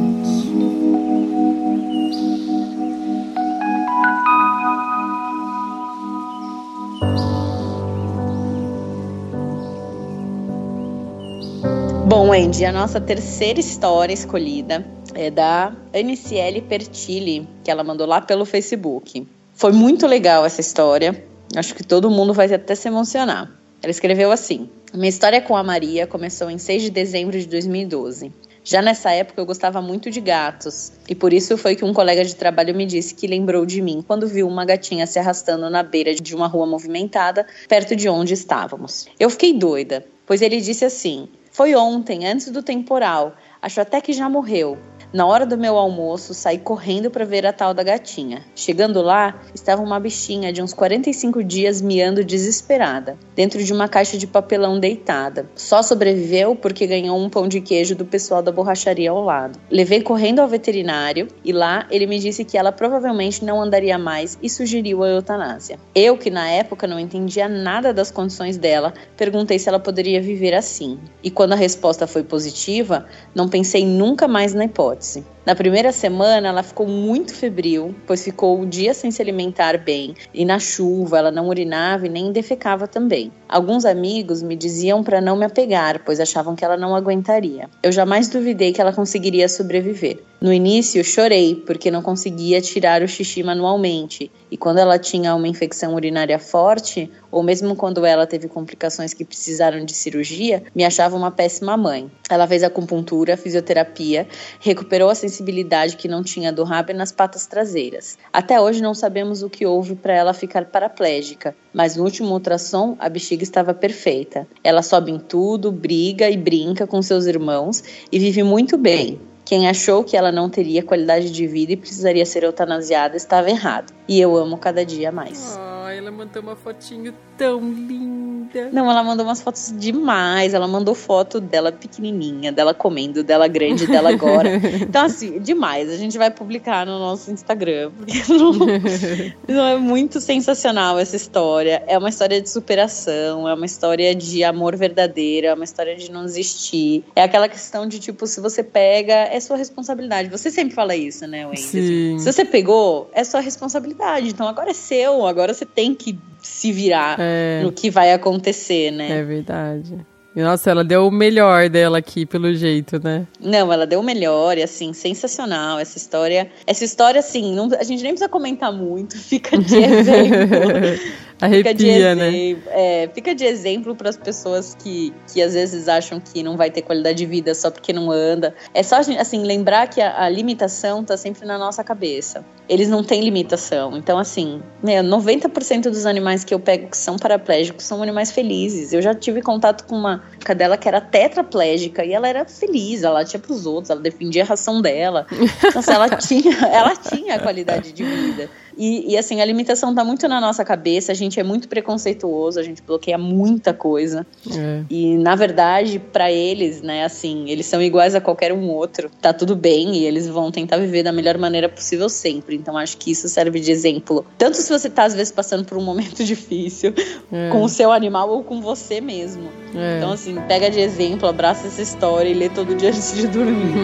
Bom, 12.06 12.32
Andy, 12.32 12.64
a 12.64 12.72
nossa 12.72 13.00
terceira 13.00 13.60
história 13.60 14.12
escolhida 14.12 14.84
é 15.14 15.30
da 15.30 15.72
Aniciele 15.94 16.60
Pertilli, 16.60 17.46
que 17.62 17.70
ela 17.70 17.84
mandou 17.84 18.06
lá 18.06 18.20
pelo 18.20 18.44
Facebook. 18.44 19.26
Foi 19.54 19.70
muito 19.70 20.06
legal 20.06 20.44
essa 20.44 20.60
história 20.60 21.29
Acho 21.56 21.74
que 21.74 21.82
todo 21.82 22.10
mundo 22.10 22.32
vai 22.32 22.52
até 22.52 22.74
se 22.74 22.88
emocionar. 22.88 23.50
Ela 23.82 23.90
escreveu 23.90 24.30
assim: 24.30 24.68
Minha 24.94 25.08
história 25.08 25.40
com 25.40 25.56
a 25.56 25.62
Maria 25.62 26.06
começou 26.06 26.50
em 26.50 26.58
6 26.58 26.82
de 26.82 26.90
dezembro 26.90 27.38
de 27.38 27.46
2012. 27.46 28.32
Já 28.62 28.82
nessa 28.82 29.10
época 29.10 29.40
eu 29.40 29.46
gostava 29.46 29.80
muito 29.80 30.10
de 30.10 30.20
gatos, 30.20 30.92
e 31.08 31.14
por 31.14 31.32
isso 31.32 31.56
foi 31.56 31.74
que 31.74 31.84
um 31.84 31.94
colega 31.94 32.22
de 32.22 32.36
trabalho 32.36 32.74
me 32.74 32.84
disse 32.84 33.14
que 33.14 33.26
lembrou 33.26 33.64
de 33.64 33.80
mim 33.80 34.04
quando 34.06 34.28
viu 34.28 34.46
uma 34.46 34.66
gatinha 34.66 35.06
se 35.06 35.18
arrastando 35.18 35.70
na 35.70 35.82
beira 35.82 36.14
de 36.14 36.34
uma 36.36 36.46
rua 36.46 36.66
movimentada, 36.66 37.46
perto 37.68 37.96
de 37.96 38.08
onde 38.08 38.34
estávamos. 38.34 39.06
Eu 39.18 39.30
fiquei 39.30 39.54
doida, 39.54 40.06
pois 40.26 40.42
ele 40.42 40.60
disse 40.60 40.84
assim: 40.84 41.28
Foi 41.50 41.74
ontem, 41.74 42.26
antes 42.26 42.50
do 42.50 42.62
temporal, 42.62 43.34
acho 43.62 43.80
até 43.80 44.00
que 44.00 44.12
já 44.12 44.28
morreu. 44.28 44.78
Na 45.12 45.26
hora 45.26 45.44
do 45.44 45.58
meu 45.58 45.76
almoço, 45.76 46.32
saí 46.32 46.56
correndo 46.56 47.10
para 47.10 47.24
ver 47.24 47.44
a 47.44 47.52
tal 47.52 47.74
da 47.74 47.82
gatinha. 47.82 48.44
Chegando 48.54 49.02
lá, 49.02 49.40
estava 49.52 49.82
uma 49.82 49.98
bichinha 49.98 50.52
de 50.52 50.62
uns 50.62 50.72
45 50.72 51.42
dias 51.42 51.82
miando 51.82 52.22
desesperada, 52.22 53.18
dentro 53.34 53.60
de 53.60 53.72
uma 53.72 53.88
caixa 53.88 54.16
de 54.16 54.28
papelão 54.28 54.78
deitada. 54.78 55.50
Só 55.56 55.82
sobreviveu 55.82 56.54
porque 56.54 56.86
ganhou 56.86 57.18
um 57.18 57.28
pão 57.28 57.48
de 57.48 57.60
queijo 57.60 57.96
do 57.96 58.04
pessoal 58.04 58.40
da 58.40 58.52
borracharia 58.52 59.10
ao 59.10 59.20
lado. 59.20 59.58
Levei 59.68 60.00
correndo 60.00 60.38
ao 60.38 60.46
veterinário 60.46 61.26
e 61.44 61.52
lá 61.52 61.88
ele 61.90 62.06
me 62.06 62.20
disse 62.20 62.44
que 62.44 62.56
ela 62.56 62.70
provavelmente 62.70 63.44
não 63.44 63.60
andaria 63.60 63.98
mais 63.98 64.38
e 64.40 64.48
sugeriu 64.48 65.02
a 65.02 65.08
eutanásia. 65.08 65.80
Eu, 65.92 66.16
que 66.16 66.30
na 66.30 66.48
época 66.48 66.86
não 66.86 67.00
entendia 67.00 67.48
nada 67.48 67.92
das 67.92 68.12
condições 68.12 68.56
dela, 68.56 68.94
perguntei 69.16 69.58
se 69.58 69.68
ela 69.68 69.80
poderia 69.80 70.22
viver 70.22 70.54
assim. 70.54 71.00
E 71.20 71.32
quando 71.32 71.54
a 71.54 71.56
resposta 71.56 72.06
foi 72.06 72.22
positiva, 72.22 73.06
não 73.34 73.48
pensei 73.48 73.84
nunca 73.84 74.28
mais 74.28 74.54
na 74.54 74.66
hipótese 74.66 74.99
hipótese. 75.00 75.39
Na 75.46 75.54
primeira 75.54 75.90
semana, 75.90 76.48
ela 76.48 76.62
ficou 76.62 76.86
muito 76.86 77.34
febril, 77.34 77.94
pois 78.06 78.22
ficou 78.22 78.60
o 78.60 78.66
dia 78.66 78.92
sem 78.92 79.10
se 79.10 79.22
alimentar 79.22 79.78
bem, 79.78 80.14
e 80.34 80.44
na 80.44 80.58
chuva 80.58 81.18
ela 81.18 81.30
não 81.30 81.48
urinava 81.48 82.06
e 82.06 82.10
nem 82.10 82.30
defecava 82.30 82.86
também. 82.86 83.32
Alguns 83.48 83.84
amigos 83.84 84.42
me 84.42 84.54
diziam 84.54 85.02
para 85.02 85.20
não 85.20 85.36
me 85.36 85.46
apegar, 85.46 86.02
pois 86.04 86.20
achavam 86.20 86.54
que 86.54 86.64
ela 86.64 86.76
não 86.76 86.94
aguentaria. 86.94 87.70
Eu 87.82 87.90
jamais 87.90 88.28
duvidei 88.28 88.72
que 88.72 88.80
ela 88.80 88.92
conseguiria 88.92 89.48
sobreviver. 89.48 90.22
No 90.40 90.52
início, 90.52 91.02
chorei 91.02 91.54
porque 91.54 91.90
não 91.90 92.00
conseguia 92.00 92.60
tirar 92.60 93.02
o 93.02 93.08
xixi 93.08 93.42
manualmente, 93.42 94.30
e 94.50 94.56
quando 94.56 94.78
ela 94.78 94.98
tinha 94.98 95.34
uma 95.34 95.48
infecção 95.48 95.94
urinária 95.94 96.38
forte, 96.38 97.10
ou 97.30 97.42
mesmo 97.42 97.76
quando 97.76 98.04
ela 98.06 98.26
teve 98.26 98.48
complicações 98.48 99.12
que 99.12 99.24
precisaram 99.24 99.84
de 99.84 99.94
cirurgia, 99.94 100.62
me 100.74 100.84
achava 100.84 101.16
uma 101.16 101.30
péssima 101.30 101.76
mãe. 101.76 102.10
Ela 102.28 102.46
fez 102.46 102.62
acupuntura, 102.62 103.36
fisioterapia, 103.36 104.26
recuperou 104.60 105.10
a 105.10 105.14
sensibilidade 105.30 105.96
que 105.96 106.08
não 106.08 106.22
tinha 106.22 106.52
do 106.52 106.64
rabo 106.64 106.92
nas 106.92 107.12
patas 107.12 107.46
traseiras. 107.46 108.18
Até 108.32 108.60
hoje 108.60 108.82
não 108.82 108.92
sabemos 108.92 109.42
o 109.42 109.48
que 109.48 109.64
houve 109.64 109.94
para 109.94 110.12
ela 110.12 110.34
ficar 110.34 110.64
paraplégica, 110.66 111.54
mas 111.72 111.96
no 111.96 112.02
último 112.02 112.32
ultrassom 112.32 112.96
a 112.98 113.08
bexiga 113.08 113.44
estava 113.44 113.72
perfeita. 113.72 114.46
Ela 114.62 114.82
sobe 114.82 115.12
em 115.12 115.18
tudo, 115.18 115.70
briga 115.70 116.28
e 116.28 116.36
brinca 116.36 116.86
com 116.86 117.00
seus 117.00 117.26
irmãos 117.26 117.82
e 118.10 118.18
vive 118.18 118.42
muito 118.42 118.76
bem. 118.76 119.20
Quem 119.44 119.68
achou 119.68 120.04
que 120.04 120.16
ela 120.16 120.30
não 120.30 120.50
teria 120.50 120.82
qualidade 120.82 121.30
de 121.30 121.46
vida 121.46 121.72
e 121.72 121.76
precisaria 121.76 122.26
ser 122.26 122.42
eutanasiada 122.42 123.16
estava 123.16 123.50
errado. 123.50 123.92
E 124.06 124.20
eu 124.20 124.36
amo 124.36 124.58
cada 124.58 124.84
dia 124.84 125.10
mais. 125.10 125.58
Oh, 125.90 125.92
ela 125.92 126.10
mandou 126.12 126.42
uma 126.42 126.54
fotinho 126.54 127.12
tão 127.36 127.58
linda. 127.60 128.70
Não, 128.72 128.90
ela 128.90 129.02
mandou 129.02 129.24
umas 129.26 129.40
fotos 129.40 129.74
demais. 129.76 130.54
Ela 130.54 130.68
mandou 130.68 130.94
foto 130.94 131.40
dela 131.40 131.72
pequenininha, 131.72 132.52
dela 132.52 132.72
comendo, 132.72 133.24
dela 133.24 133.48
grande, 133.48 133.86
dela 133.86 134.10
agora. 134.10 134.56
então, 134.80 135.04
assim, 135.04 135.40
demais. 135.40 135.90
A 135.90 135.96
gente 135.96 136.16
vai 136.16 136.30
publicar 136.30 136.86
no 136.86 136.98
nosso 136.98 137.30
Instagram, 137.30 137.90
porque 137.96 138.12
não, 138.28 139.56
não 139.56 139.66
é 139.66 139.76
muito 139.76 140.20
sensacional 140.20 140.98
essa 140.98 141.16
história. 141.16 141.82
É 141.86 141.98
uma 141.98 142.08
história 142.08 142.40
de 142.40 142.48
superação, 142.48 143.48
é 143.48 143.54
uma 143.54 143.66
história 143.66 144.14
de 144.14 144.44
amor 144.44 144.76
verdadeiro, 144.76 145.46
é 145.48 145.54
uma 145.54 145.64
história 145.64 145.96
de 145.96 146.10
não 146.10 146.24
desistir. 146.24 147.04
É 147.16 147.22
aquela 147.22 147.48
questão 147.48 147.86
de, 147.86 147.98
tipo, 147.98 148.26
se 148.26 148.40
você 148.40 148.62
pega, 148.62 149.14
é 149.14 149.40
sua 149.40 149.56
responsabilidade. 149.56 150.28
Você 150.28 150.50
sempre 150.50 150.74
fala 150.74 150.94
isso, 150.94 151.26
né, 151.26 151.46
Wendy? 151.46 151.60
Sim. 151.60 152.18
Se 152.18 152.32
você 152.32 152.44
pegou, 152.44 153.10
é 153.12 153.24
sua 153.24 153.40
responsabilidade. 153.40 154.28
Então 154.28 154.46
agora 154.46 154.70
é 154.70 154.74
seu, 154.74 155.26
agora 155.26 155.54
você 155.54 155.64
tem 155.64 155.79
que 155.94 156.18
se 156.42 156.72
virar 156.72 157.16
É. 157.18 157.60
no 157.62 157.70
que 157.72 157.90
vai 157.90 158.12
acontecer, 158.12 158.90
né? 158.90 159.18
É 159.18 159.22
verdade. 159.22 159.94
E, 160.34 160.40
nossa, 160.42 160.70
ela 160.70 160.84
deu 160.84 161.08
o 161.08 161.10
melhor 161.10 161.68
dela 161.68 161.98
aqui, 161.98 162.24
pelo 162.24 162.54
jeito, 162.54 163.02
né? 163.02 163.26
Não, 163.40 163.72
ela 163.72 163.84
deu 163.84 163.98
o 163.98 164.02
melhor 164.02 164.56
e 164.56 164.62
assim, 164.62 164.92
sensacional 164.92 165.78
essa 165.80 165.98
história. 165.98 166.48
Essa 166.66 166.84
história, 166.84 167.18
assim, 167.18 167.52
não- 167.54 167.68
a 167.78 167.82
gente 167.82 168.00
nem 168.02 168.12
precisa 168.12 168.28
comentar 168.28 168.72
muito, 168.72 169.16
fica 169.18 169.58
de 169.58 169.76
exemplo. 169.76 171.00
Fica 171.48 171.72
de 171.72 171.88
Arrepia, 171.88 172.14
né? 172.14 172.28
exemplo, 172.28 172.62
é, 172.68 173.10
fica 173.14 173.34
de 173.34 173.44
exemplo 173.44 173.96
para 173.96 174.10
as 174.10 174.16
pessoas 174.16 174.74
que, 174.74 175.12
que 175.32 175.40
às 175.40 175.54
vezes 175.54 175.88
acham 175.88 176.20
que 176.20 176.42
não 176.42 176.56
vai 176.56 176.70
ter 176.70 176.82
qualidade 176.82 177.18
de 177.18 177.26
vida 177.26 177.54
só 177.54 177.70
porque 177.70 177.92
não 177.92 178.10
anda. 178.10 178.54
É 178.74 178.82
só 178.82 178.96
assim 178.96 179.42
lembrar 179.42 179.88
que 179.88 180.00
a, 180.00 180.24
a 180.24 180.28
limitação 180.28 181.02
tá 181.02 181.16
sempre 181.16 181.46
na 181.46 181.58
nossa 181.58 181.82
cabeça. 181.82 182.44
Eles 182.68 182.88
não 182.88 183.02
têm 183.02 183.22
limitação. 183.22 183.96
Então 183.96 184.18
assim, 184.18 184.62
meu, 184.82 185.02
90% 185.02 185.84
dos 185.84 186.04
animais 186.04 186.44
que 186.44 186.52
eu 186.52 186.60
pego 186.60 186.88
que 186.88 186.96
são 186.96 187.16
paraplégicos 187.16 187.84
são 187.84 188.02
animais 188.02 188.30
felizes. 188.30 188.92
Eu 188.92 189.00
já 189.00 189.14
tive 189.14 189.40
contato 189.40 189.86
com 189.86 189.96
uma 189.96 190.22
cadela 190.40 190.76
que 190.76 190.88
era 190.88 191.00
tetraplégica 191.00 192.04
e 192.04 192.12
ela 192.12 192.28
era 192.28 192.44
feliz, 192.44 193.02
ela 193.02 193.24
tinha 193.24 193.40
pros 193.40 193.66
outros, 193.66 193.90
ela 193.90 194.00
defendia 194.00 194.42
a 194.42 194.46
ração 194.46 194.82
dela. 194.82 195.26
Nossa, 195.74 195.92
ela 195.92 196.08
tinha, 196.16 196.54
ela 196.66 196.94
tinha 196.96 197.36
a 197.36 197.38
qualidade 197.38 197.92
de 197.92 198.04
vida. 198.04 198.50
E, 198.80 199.12
e, 199.12 199.18
assim, 199.18 199.42
a 199.42 199.44
limitação 199.44 199.94
tá 199.94 200.02
muito 200.02 200.26
na 200.26 200.40
nossa 200.40 200.64
cabeça, 200.64 201.12
a 201.12 201.14
gente 201.14 201.38
é 201.38 201.42
muito 201.42 201.68
preconceituoso, 201.68 202.58
a 202.58 202.62
gente 202.62 202.80
bloqueia 202.80 203.18
muita 203.18 203.74
coisa. 203.74 204.26
É. 204.50 204.82
E 204.88 205.18
na 205.18 205.36
verdade, 205.36 205.98
para 205.98 206.32
eles, 206.32 206.80
né, 206.80 207.04
assim, 207.04 207.44
eles 207.50 207.66
são 207.66 207.82
iguais 207.82 208.14
a 208.14 208.22
qualquer 208.22 208.54
um 208.54 208.70
outro. 208.70 209.10
Tá 209.20 209.34
tudo 209.34 209.54
bem 209.54 209.96
e 209.96 210.06
eles 210.06 210.26
vão 210.26 210.50
tentar 210.50 210.78
viver 210.78 211.02
da 211.02 211.12
melhor 211.12 211.36
maneira 211.36 211.68
possível 211.68 212.08
sempre. 212.08 212.56
Então 212.56 212.74
acho 212.78 212.96
que 212.96 213.10
isso 213.10 213.28
serve 213.28 213.60
de 213.60 213.70
exemplo. 213.70 214.24
Tanto 214.38 214.56
se 214.56 214.72
você 214.72 214.88
tá 214.88 215.04
às 215.04 215.14
vezes 215.14 215.30
passando 215.30 215.66
por 215.66 215.76
um 215.76 215.82
momento 215.84 216.24
difícil 216.24 216.94
É. 217.30 217.50
com 217.50 217.62
o 217.62 217.68
seu 217.68 217.92
animal 217.92 218.30
ou 218.30 218.42
com 218.42 218.62
você 218.62 218.98
mesmo. 218.98 219.50
É. 219.74 219.98
Então 219.98 220.10
assim, 220.12 220.36
pega 220.48 220.70
de 220.70 220.80
exemplo, 220.80 221.28
abraça 221.28 221.66
essa 221.66 221.82
história 221.82 222.30
e 222.30 222.32
lê 222.34 222.48
todo 222.48 222.74
dia 222.74 222.88
antes 222.88 223.14
de 223.14 223.26
dormir. 223.26 223.74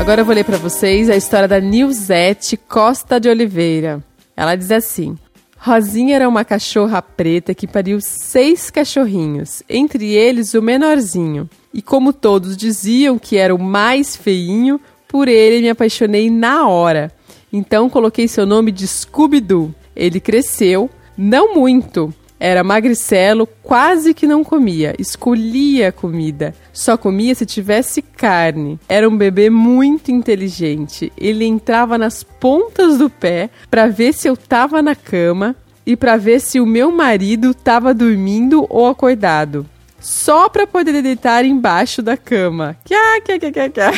Agora 0.05 0.21
eu 0.21 0.27
vou 0.27 0.35
ler 0.35 0.45
pra 0.45 0.59
vocês 0.59 1.09
a 1.09 1.17
história 1.17 1.49
da 1.49 1.59
Nilzete 1.59 2.59
Costa 2.59 3.19
de 3.19 3.27
Oliveira. 3.27 4.05
Ela 4.37 4.55
diz 4.55 4.71
assim: 4.71 5.17
Rosinha 5.57 6.17
era 6.17 6.29
uma 6.29 6.45
cachorra 6.45 7.01
preta 7.01 7.55
que 7.55 7.67
pariu 7.67 7.99
seis 8.03 8.69
cachorrinhos, 8.69 9.63
entre 9.67 10.13
eles 10.13 10.53
o 10.53 10.61
menorzinho. 10.61 11.49
E 11.73 11.81
como 11.81 12.13
todos 12.13 12.55
diziam 12.55 13.19
que 13.19 13.39
era 13.39 13.55
o 13.55 13.59
mais 13.59 14.15
feinho, 14.15 14.79
por 15.09 15.27
ele 15.27 15.63
me 15.63 15.71
apaixonei 15.71 16.29
na 16.29 16.69
hora. 16.69 17.11
Então 17.51 17.89
coloquei 17.89 18.29
seu 18.29 18.45
nome 18.45 18.73
de 18.73 18.87
Scooby-Doo. 18.87 19.75
Ele 19.97 20.21
cresceu, 20.21 20.91
não 21.17 21.55
muito, 21.55 22.13
era 22.45 22.63
magricelo, 22.63 23.49
quase 23.63 24.13
que 24.13 24.27
não 24.27 24.45
comia, 24.45 24.95
escolhia 24.99 25.89
a 25.89 25.93
comida. 25.93 26.55
Só 26.75 26.95
comia 26.95 27.35
se 27.35 27.47
tivesse 27.47 28.03
carne. 28.03 28.79
Era 28.87 29.09
um 29.09 29.17
bebê 29.17 29.49
muito 29.49 30.11
inteligente. 30.11 31.11
Ele 31.17 31.47
entrava 31.47 31.97
nas 31.97 32.23
pontas 32.23 32.99
do 32.99 33.09
pé 33.09 33.49
para 33.71 33.87
ver 33.87 34.13
se 34.13 34.29
eu 34.29 34.37
tava 34.37 34.83
na 34.83 34.95
cama 34.95 35.57
e 35.87 35.97
para 35.97 36.19
ver 36.19 36.39
se 36.39 36.61
o 36.61 36.67
meu 36.67 36.93
marido 36.93 37.55
tava 37.55 37.95
dormindo 37.95 38.67
ou 38.69 38.89
acordado. 38.89 39.65
Só 39.99 40.47
para 40.51 40.67
poder 40.67 41.01
deitar 41.01 41.47
embaixo 41.47 42.03
da 42.03 42.15
cama. 42.15 42.77
Kia, 42.85 43.23
kia, 43.25 43.39
kia, 43.39 43.71
kia. 43.71 43.91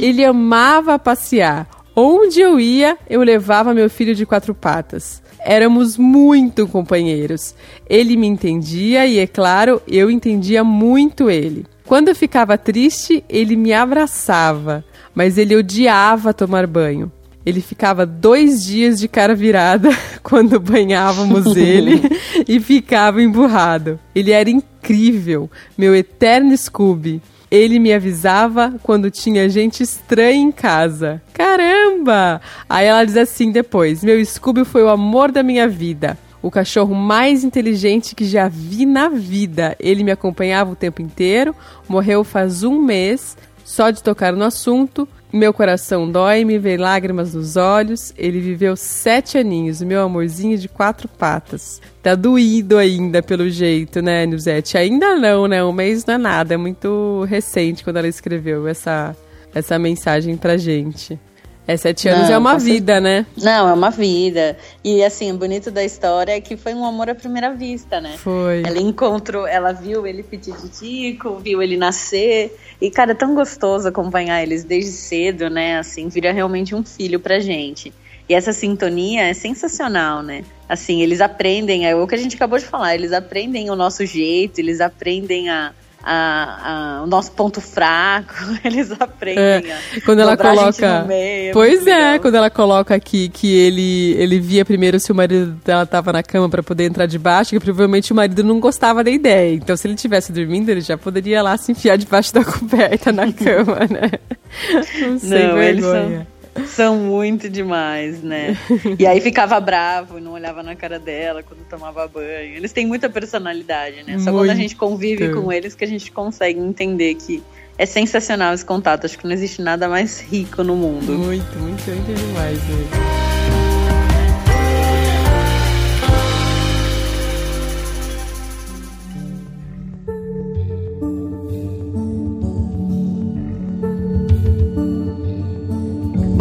Ele 0.00 0.24
amava 0.24 0.98
passear. 0.98 1.68
Onde 1.96 2.40
eu 2.40 2.58
ia, 2.58 2.98
eu 3.08 3.22
levava 3.22 3.72
meu 3.72 3.88
filho 3.88 4.14
de 4.14 4.26
quatro 4.26 4.54
patas. 4.54 5.22
Éramos 5.38 5.96
muito 5.96 6.66
companheiros. 6.66 7.54
Ele 7.88 8.16
me 8.16 8.26
entendia 8.26 9.06
e, 9.06 9.18
é 9.18 9.26
claro, 9.26 9.80
eu 9.86 10.10
entendia 10.10 10.64
muito 10.64 11.30
ele. 11.30 11.66
Quando 11.86 12.08
eu 12.08 12.14
ficava 12.14 12.56
triste, 12.56 13.22
ele 13.28 13.54
me 13.54 13.72
abraçava, 13.72 14.84
mas 15.14 15.36
ele 15.36 15.54
odiava 15.54 16.32
tomar 16.32 16.66
banho. 16.66 17.12
Ele 17.44 17.60
ficava 17.60 18.06
dois 18.06 18.64
dias 18.64 18.98
de 18.98 19.06
cara 19.06 19.34
virada 19.34 19.90
quando 20.22 20.58
banhávamos 20.58 21.44
ele 21.56 22.00
e 22.48 22.58
ficava 22.58 23.22
emburrado. 23.22 24.00
Ele 24.14 24.32
era 24.32 24.48
incrível, 24.48 25.50
meu 25.76 25.94
eterno 25.94 26.56
Scooby. 26.56 27.20
Ele 27.54 27.78
me 27.78 27.92
avisava 27.92 28.74
quando 28.82 29.12
tinha 29.12 29.48
gente 29.48 29.80
estranha 29.80 30.42
em 30.42 30.50
casa. 30.50 31.22
Caramba! 31.32 32.40
Aí 32.68 32.84
ela 32.84 33.04
diz 33.04 33.16
assim 33.16 33.52
depois: 33.52 34.02
Meu 34.02 34.22
Scooby 34.24 34.64
foi 34.64 34.82
o 34.82 34.88
amor 34.88 35.30
da 35.30 35.40
minha 35.40 35.68
vida. 35.68 36.18
o 36.42 36.50
cachorro 36.50 36.96
mais 36.96 37.44
inteligente 37.44 38.16
que 38.16 38.24
já 38.24 38.48
vi 38.48 38.84
na 38.84 39.08
vida. 39.08 39.76
Ele 39.78 40.02
me 40.02 40.10
acompanhava 40.10 40.72
o 40.72 40.76
tempo 40.76 41.00
inteiro, 41.00 41.54
morreu 41.88 42.24
faz 42.24 42.64
um 42.64 42.82
mês, 42.82 43.36
só 43.64 43.88
de 43.90 44.02
tocar 44.02 44.32
no 44.32 44.42
assunto. 44.42 45.08
Meu 45.34 45.52
coração 45.52 46.08
dói, 46.08 46.44
me 46.44 46.60
vem 46.60 46.76
lágrimas 46.76 47.34
nos 47.34 47.56
olhos. 47.56 48.14
Ele 48.16 48.38
viveu 48.38 48.76
sete 48.76 49.36
aninhos, 49.36 49.82
meu 49.82 50.00
amorzinho 50.00 50.56
de 50.56 50.68
quatro 50.68 51.08
patas. 51.08 51.82
Tá 52.00 52.14
doído 52.14 52.78
ainda, 52.78 53.20
pelo 53.20 53.50
jeito, 53.50 54.00
né, 54.00 54.26
Nuzete? 54.26 54.78
Ainda 54.78 55.16
não, 55.16 55.48
né? 55.48 55.64
Um 55.64 55.72
mês 55.72 56.04
não 56.04 56.14
é 56.14 56.18
nada, 56.18 56.54
é 56.54 56.56
muito 56.56 57.26
recente 57.28 57.82
quando 57.82 57.96
ela 57.96 58.06
escreveu 58.06 58.68
essa, 58.68 59.16
essa 59.52 59.76
mensagem 59.76 60.36
pra 60.36 60.56
gente. 60.56 61.18
É, 61.66 61.76
sete 61.78 62.08
anos 62.08 62.28
não, 62.28 62.34
é 62.34 62.38
uma 62.38 62.58
vida, 62.58 63.00
né? 63.00 63.24
Não, 63.40 63.68
é 63.68 63.72
uma 63.72 63.90
vida. 63.90 64.56
E 64.82 65.02
assim, 65.02 65.32
o 65.32 65.36
bonito 65.36 65.70
da 65.70 65.82
história 65.82 66.32
é 66.32 66.40
que 66.40 66.56
foi 66.56 66.74
um 66.74 66.84
amor 66.84 67.08
à 67.08 67.14
primeira 67.14 67.54
vista, 67.54 68.00
né? 68.02 68.16
Foi. 68.18 68.62
Ela 68.66 68.78
encontrou, 68.78 69.46
ela 69.46 69.72
viu 69.72 70.06
ele 70.06 70.22
petitico, 70.22 71.36
viu 71.36 71.62
ele 71.62 71.76
nascer. 71.76 72.54
E, 72.80 72.90
cara, 72.90 73.12
é 73.12 73.14
tão 73.14 73.34
gostoso 73.34 73.88
acompanhar 73.88 74.42
eles 74.42 74.62
desde 74.62 74.92
cedo, 74.92 75.48
né? 75.48 75.78
Assim, 75.78 76.08
vira 76.08 76.32
realmente 76.32 76.74
um 76.74 76.84
filho 76.84 77.18
pra 77.18 77.40
gente. 77.40 77.92
E 78.28 78.34
essa 78.34 78.52
sintonia 78.52 79.22
é 79.22 79.34
sensacional, 79.34 80.22
né? 80.22 80.44
Assim, 80.68 81.02
eles 81.02 81.20
aprendem, 81.20 81.86
é 81.86 81.94
o 81.94 82.06
que 82.06 82.14
a 82.14 82.18
gente 82.18 82.36
acabou 82.36 82.58
de 82.58 82.64
falar, 82.64 82.94
eles 82.94 83.12
aprendem 83.12 83.70
o 83.70 83.76
nosso 83.76 84.04
jeito, 84.06 84.58
eles 84.58 84.80
aprendem 84.80 85.50
a, 85.50 85.72
a, 86.04 86.98
a, 86.98 87.02
o 87.02 87.06
nosso 87.06 87.32
ponto 87.32 87.60
fraco, 87.60 88.34
eles 88.64 88.92
aprendem 88.92 89.70
é, 89.70 90.00
quando 90.04 90.20
ela 90.20 90.36
coloca 90.36 91.04
meio, 91.04 91.52
Pois 91.52 91.86
é, 91.86 91.96
legal. 91.96 92.20
quando 92.20 92.34
ela 92.34 92.50
coloca 92.50 92.94
aqui 92.94 93.28
que 93.28 93.56
ele 93.56 94.12
ele 94.18 94.38
via 94.38 94.64
primeiro 94.64 95.00
se 95.00 95.10
o 95.10 95.14
marido 95.14 95.52
dela 95.64 95.84
estava 95.84 96.12
na 96.12 96.22
cama 96.22 96.48
para 96.48 96.62
poder 96.62 96.84
entrar 96.84 97.06
debaixo, 97.06 97.50
que 97.50 97.60
provavelmente 97.60 98.12
o 98.12 98.16
marido 98.16 98.44
não 98.44 98.60
gostava 98.60 99.02
da 99.02 99.10
ideia. 99.10 99.54
Então 99.54 99.76
se 99.76 99.86
ele 99.86 99.94
estivesse 99.94 100.32
dormindo, 100.32 100.68
ele 100.68 100.80
já 100.80 100.98
poderia 100.98 101.42
lá 101.42 101.56
se 101.56 101.72
enfiar 101.72 101.96
debaixo 101.96 102.34
da 102.34 102.44
coberta 102.44 103.10
na 103.10 103.32
cama, 103.32 103.80
né? 103.90 104.10
Não 105.00 105.18
sei 105.18 105.48
não, 105.48 105.54
vergonha. 105.56 106.26
São 106.66 106.96
muito 106.96 107.48
demais, 107.48 108.22
né? 108.22 108.56
E 108.98 109.06
aí 109.06 109.20
ficava 109.20 109.58
bravo, 109.60 110.20
não 110.20 110.32
olhava 110.32 110.62
na 110.62 110.76
cara 110.76 110.98
dela 110.98 111.42
quando 111.42 111.64
tomava 111.68 112.06
banho. 112.06 112.56
Eles 112.56 112.72
têm 112.72 112.86
muita 112.86 113.08
personalidade, 113.08 114.02
né? 114.04 114.18
Só 114.18 114.30
muito. 114.30 114.44
quando 114.44 114.50
a 114.50 114.54
gente 114.54 114.76
convive 114.76 115.32
com 115.32 115.52
eles 115.52 115.74
que 115.74 115.84
a 115.84 115.88
gente 115.88 116.12
consegue 116.12 116.60
entender 116.60 117.14
que 117.14 117.42
é 117.76 117.86
sensacional 117.86 118.54
esse 118.54 118.64
contato. 118.64 119.04
Acho 119.04 119.18
que 119.18 119.24
não 119.24 119.32
existe 119.32 119.60
nada 119.60 119.88
mais 119.88 120.20
rico 120.20 120.62
no 120.62 120.76
mundo. 120.76 121.12
Muito, 121.12 121.58
muito, 121.58 121.90
muito 121.90 122.14
demais 122.14 122.58
mesmo. 122.68 123.63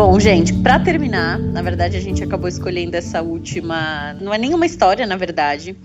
Bom, 0.06 0.20
gente, 0.20 0.54
para 0.56 0.78
terminar, 0.82 1.40
na 1.40 1.62
verdade 1.62 1.96
a 1.96 2.02
gente 2.02 2.22
acabou 2.22 2.50
escolhendo 2.50 2.98
essa 2.98 3.22
última. 3.22 4.14
Não 4.20 4.34
é 4.34 4.38
nenhuma 4.38 4.66
história, 4.66 5.08
na 5.08 5.16
verdade, 5.16 5.78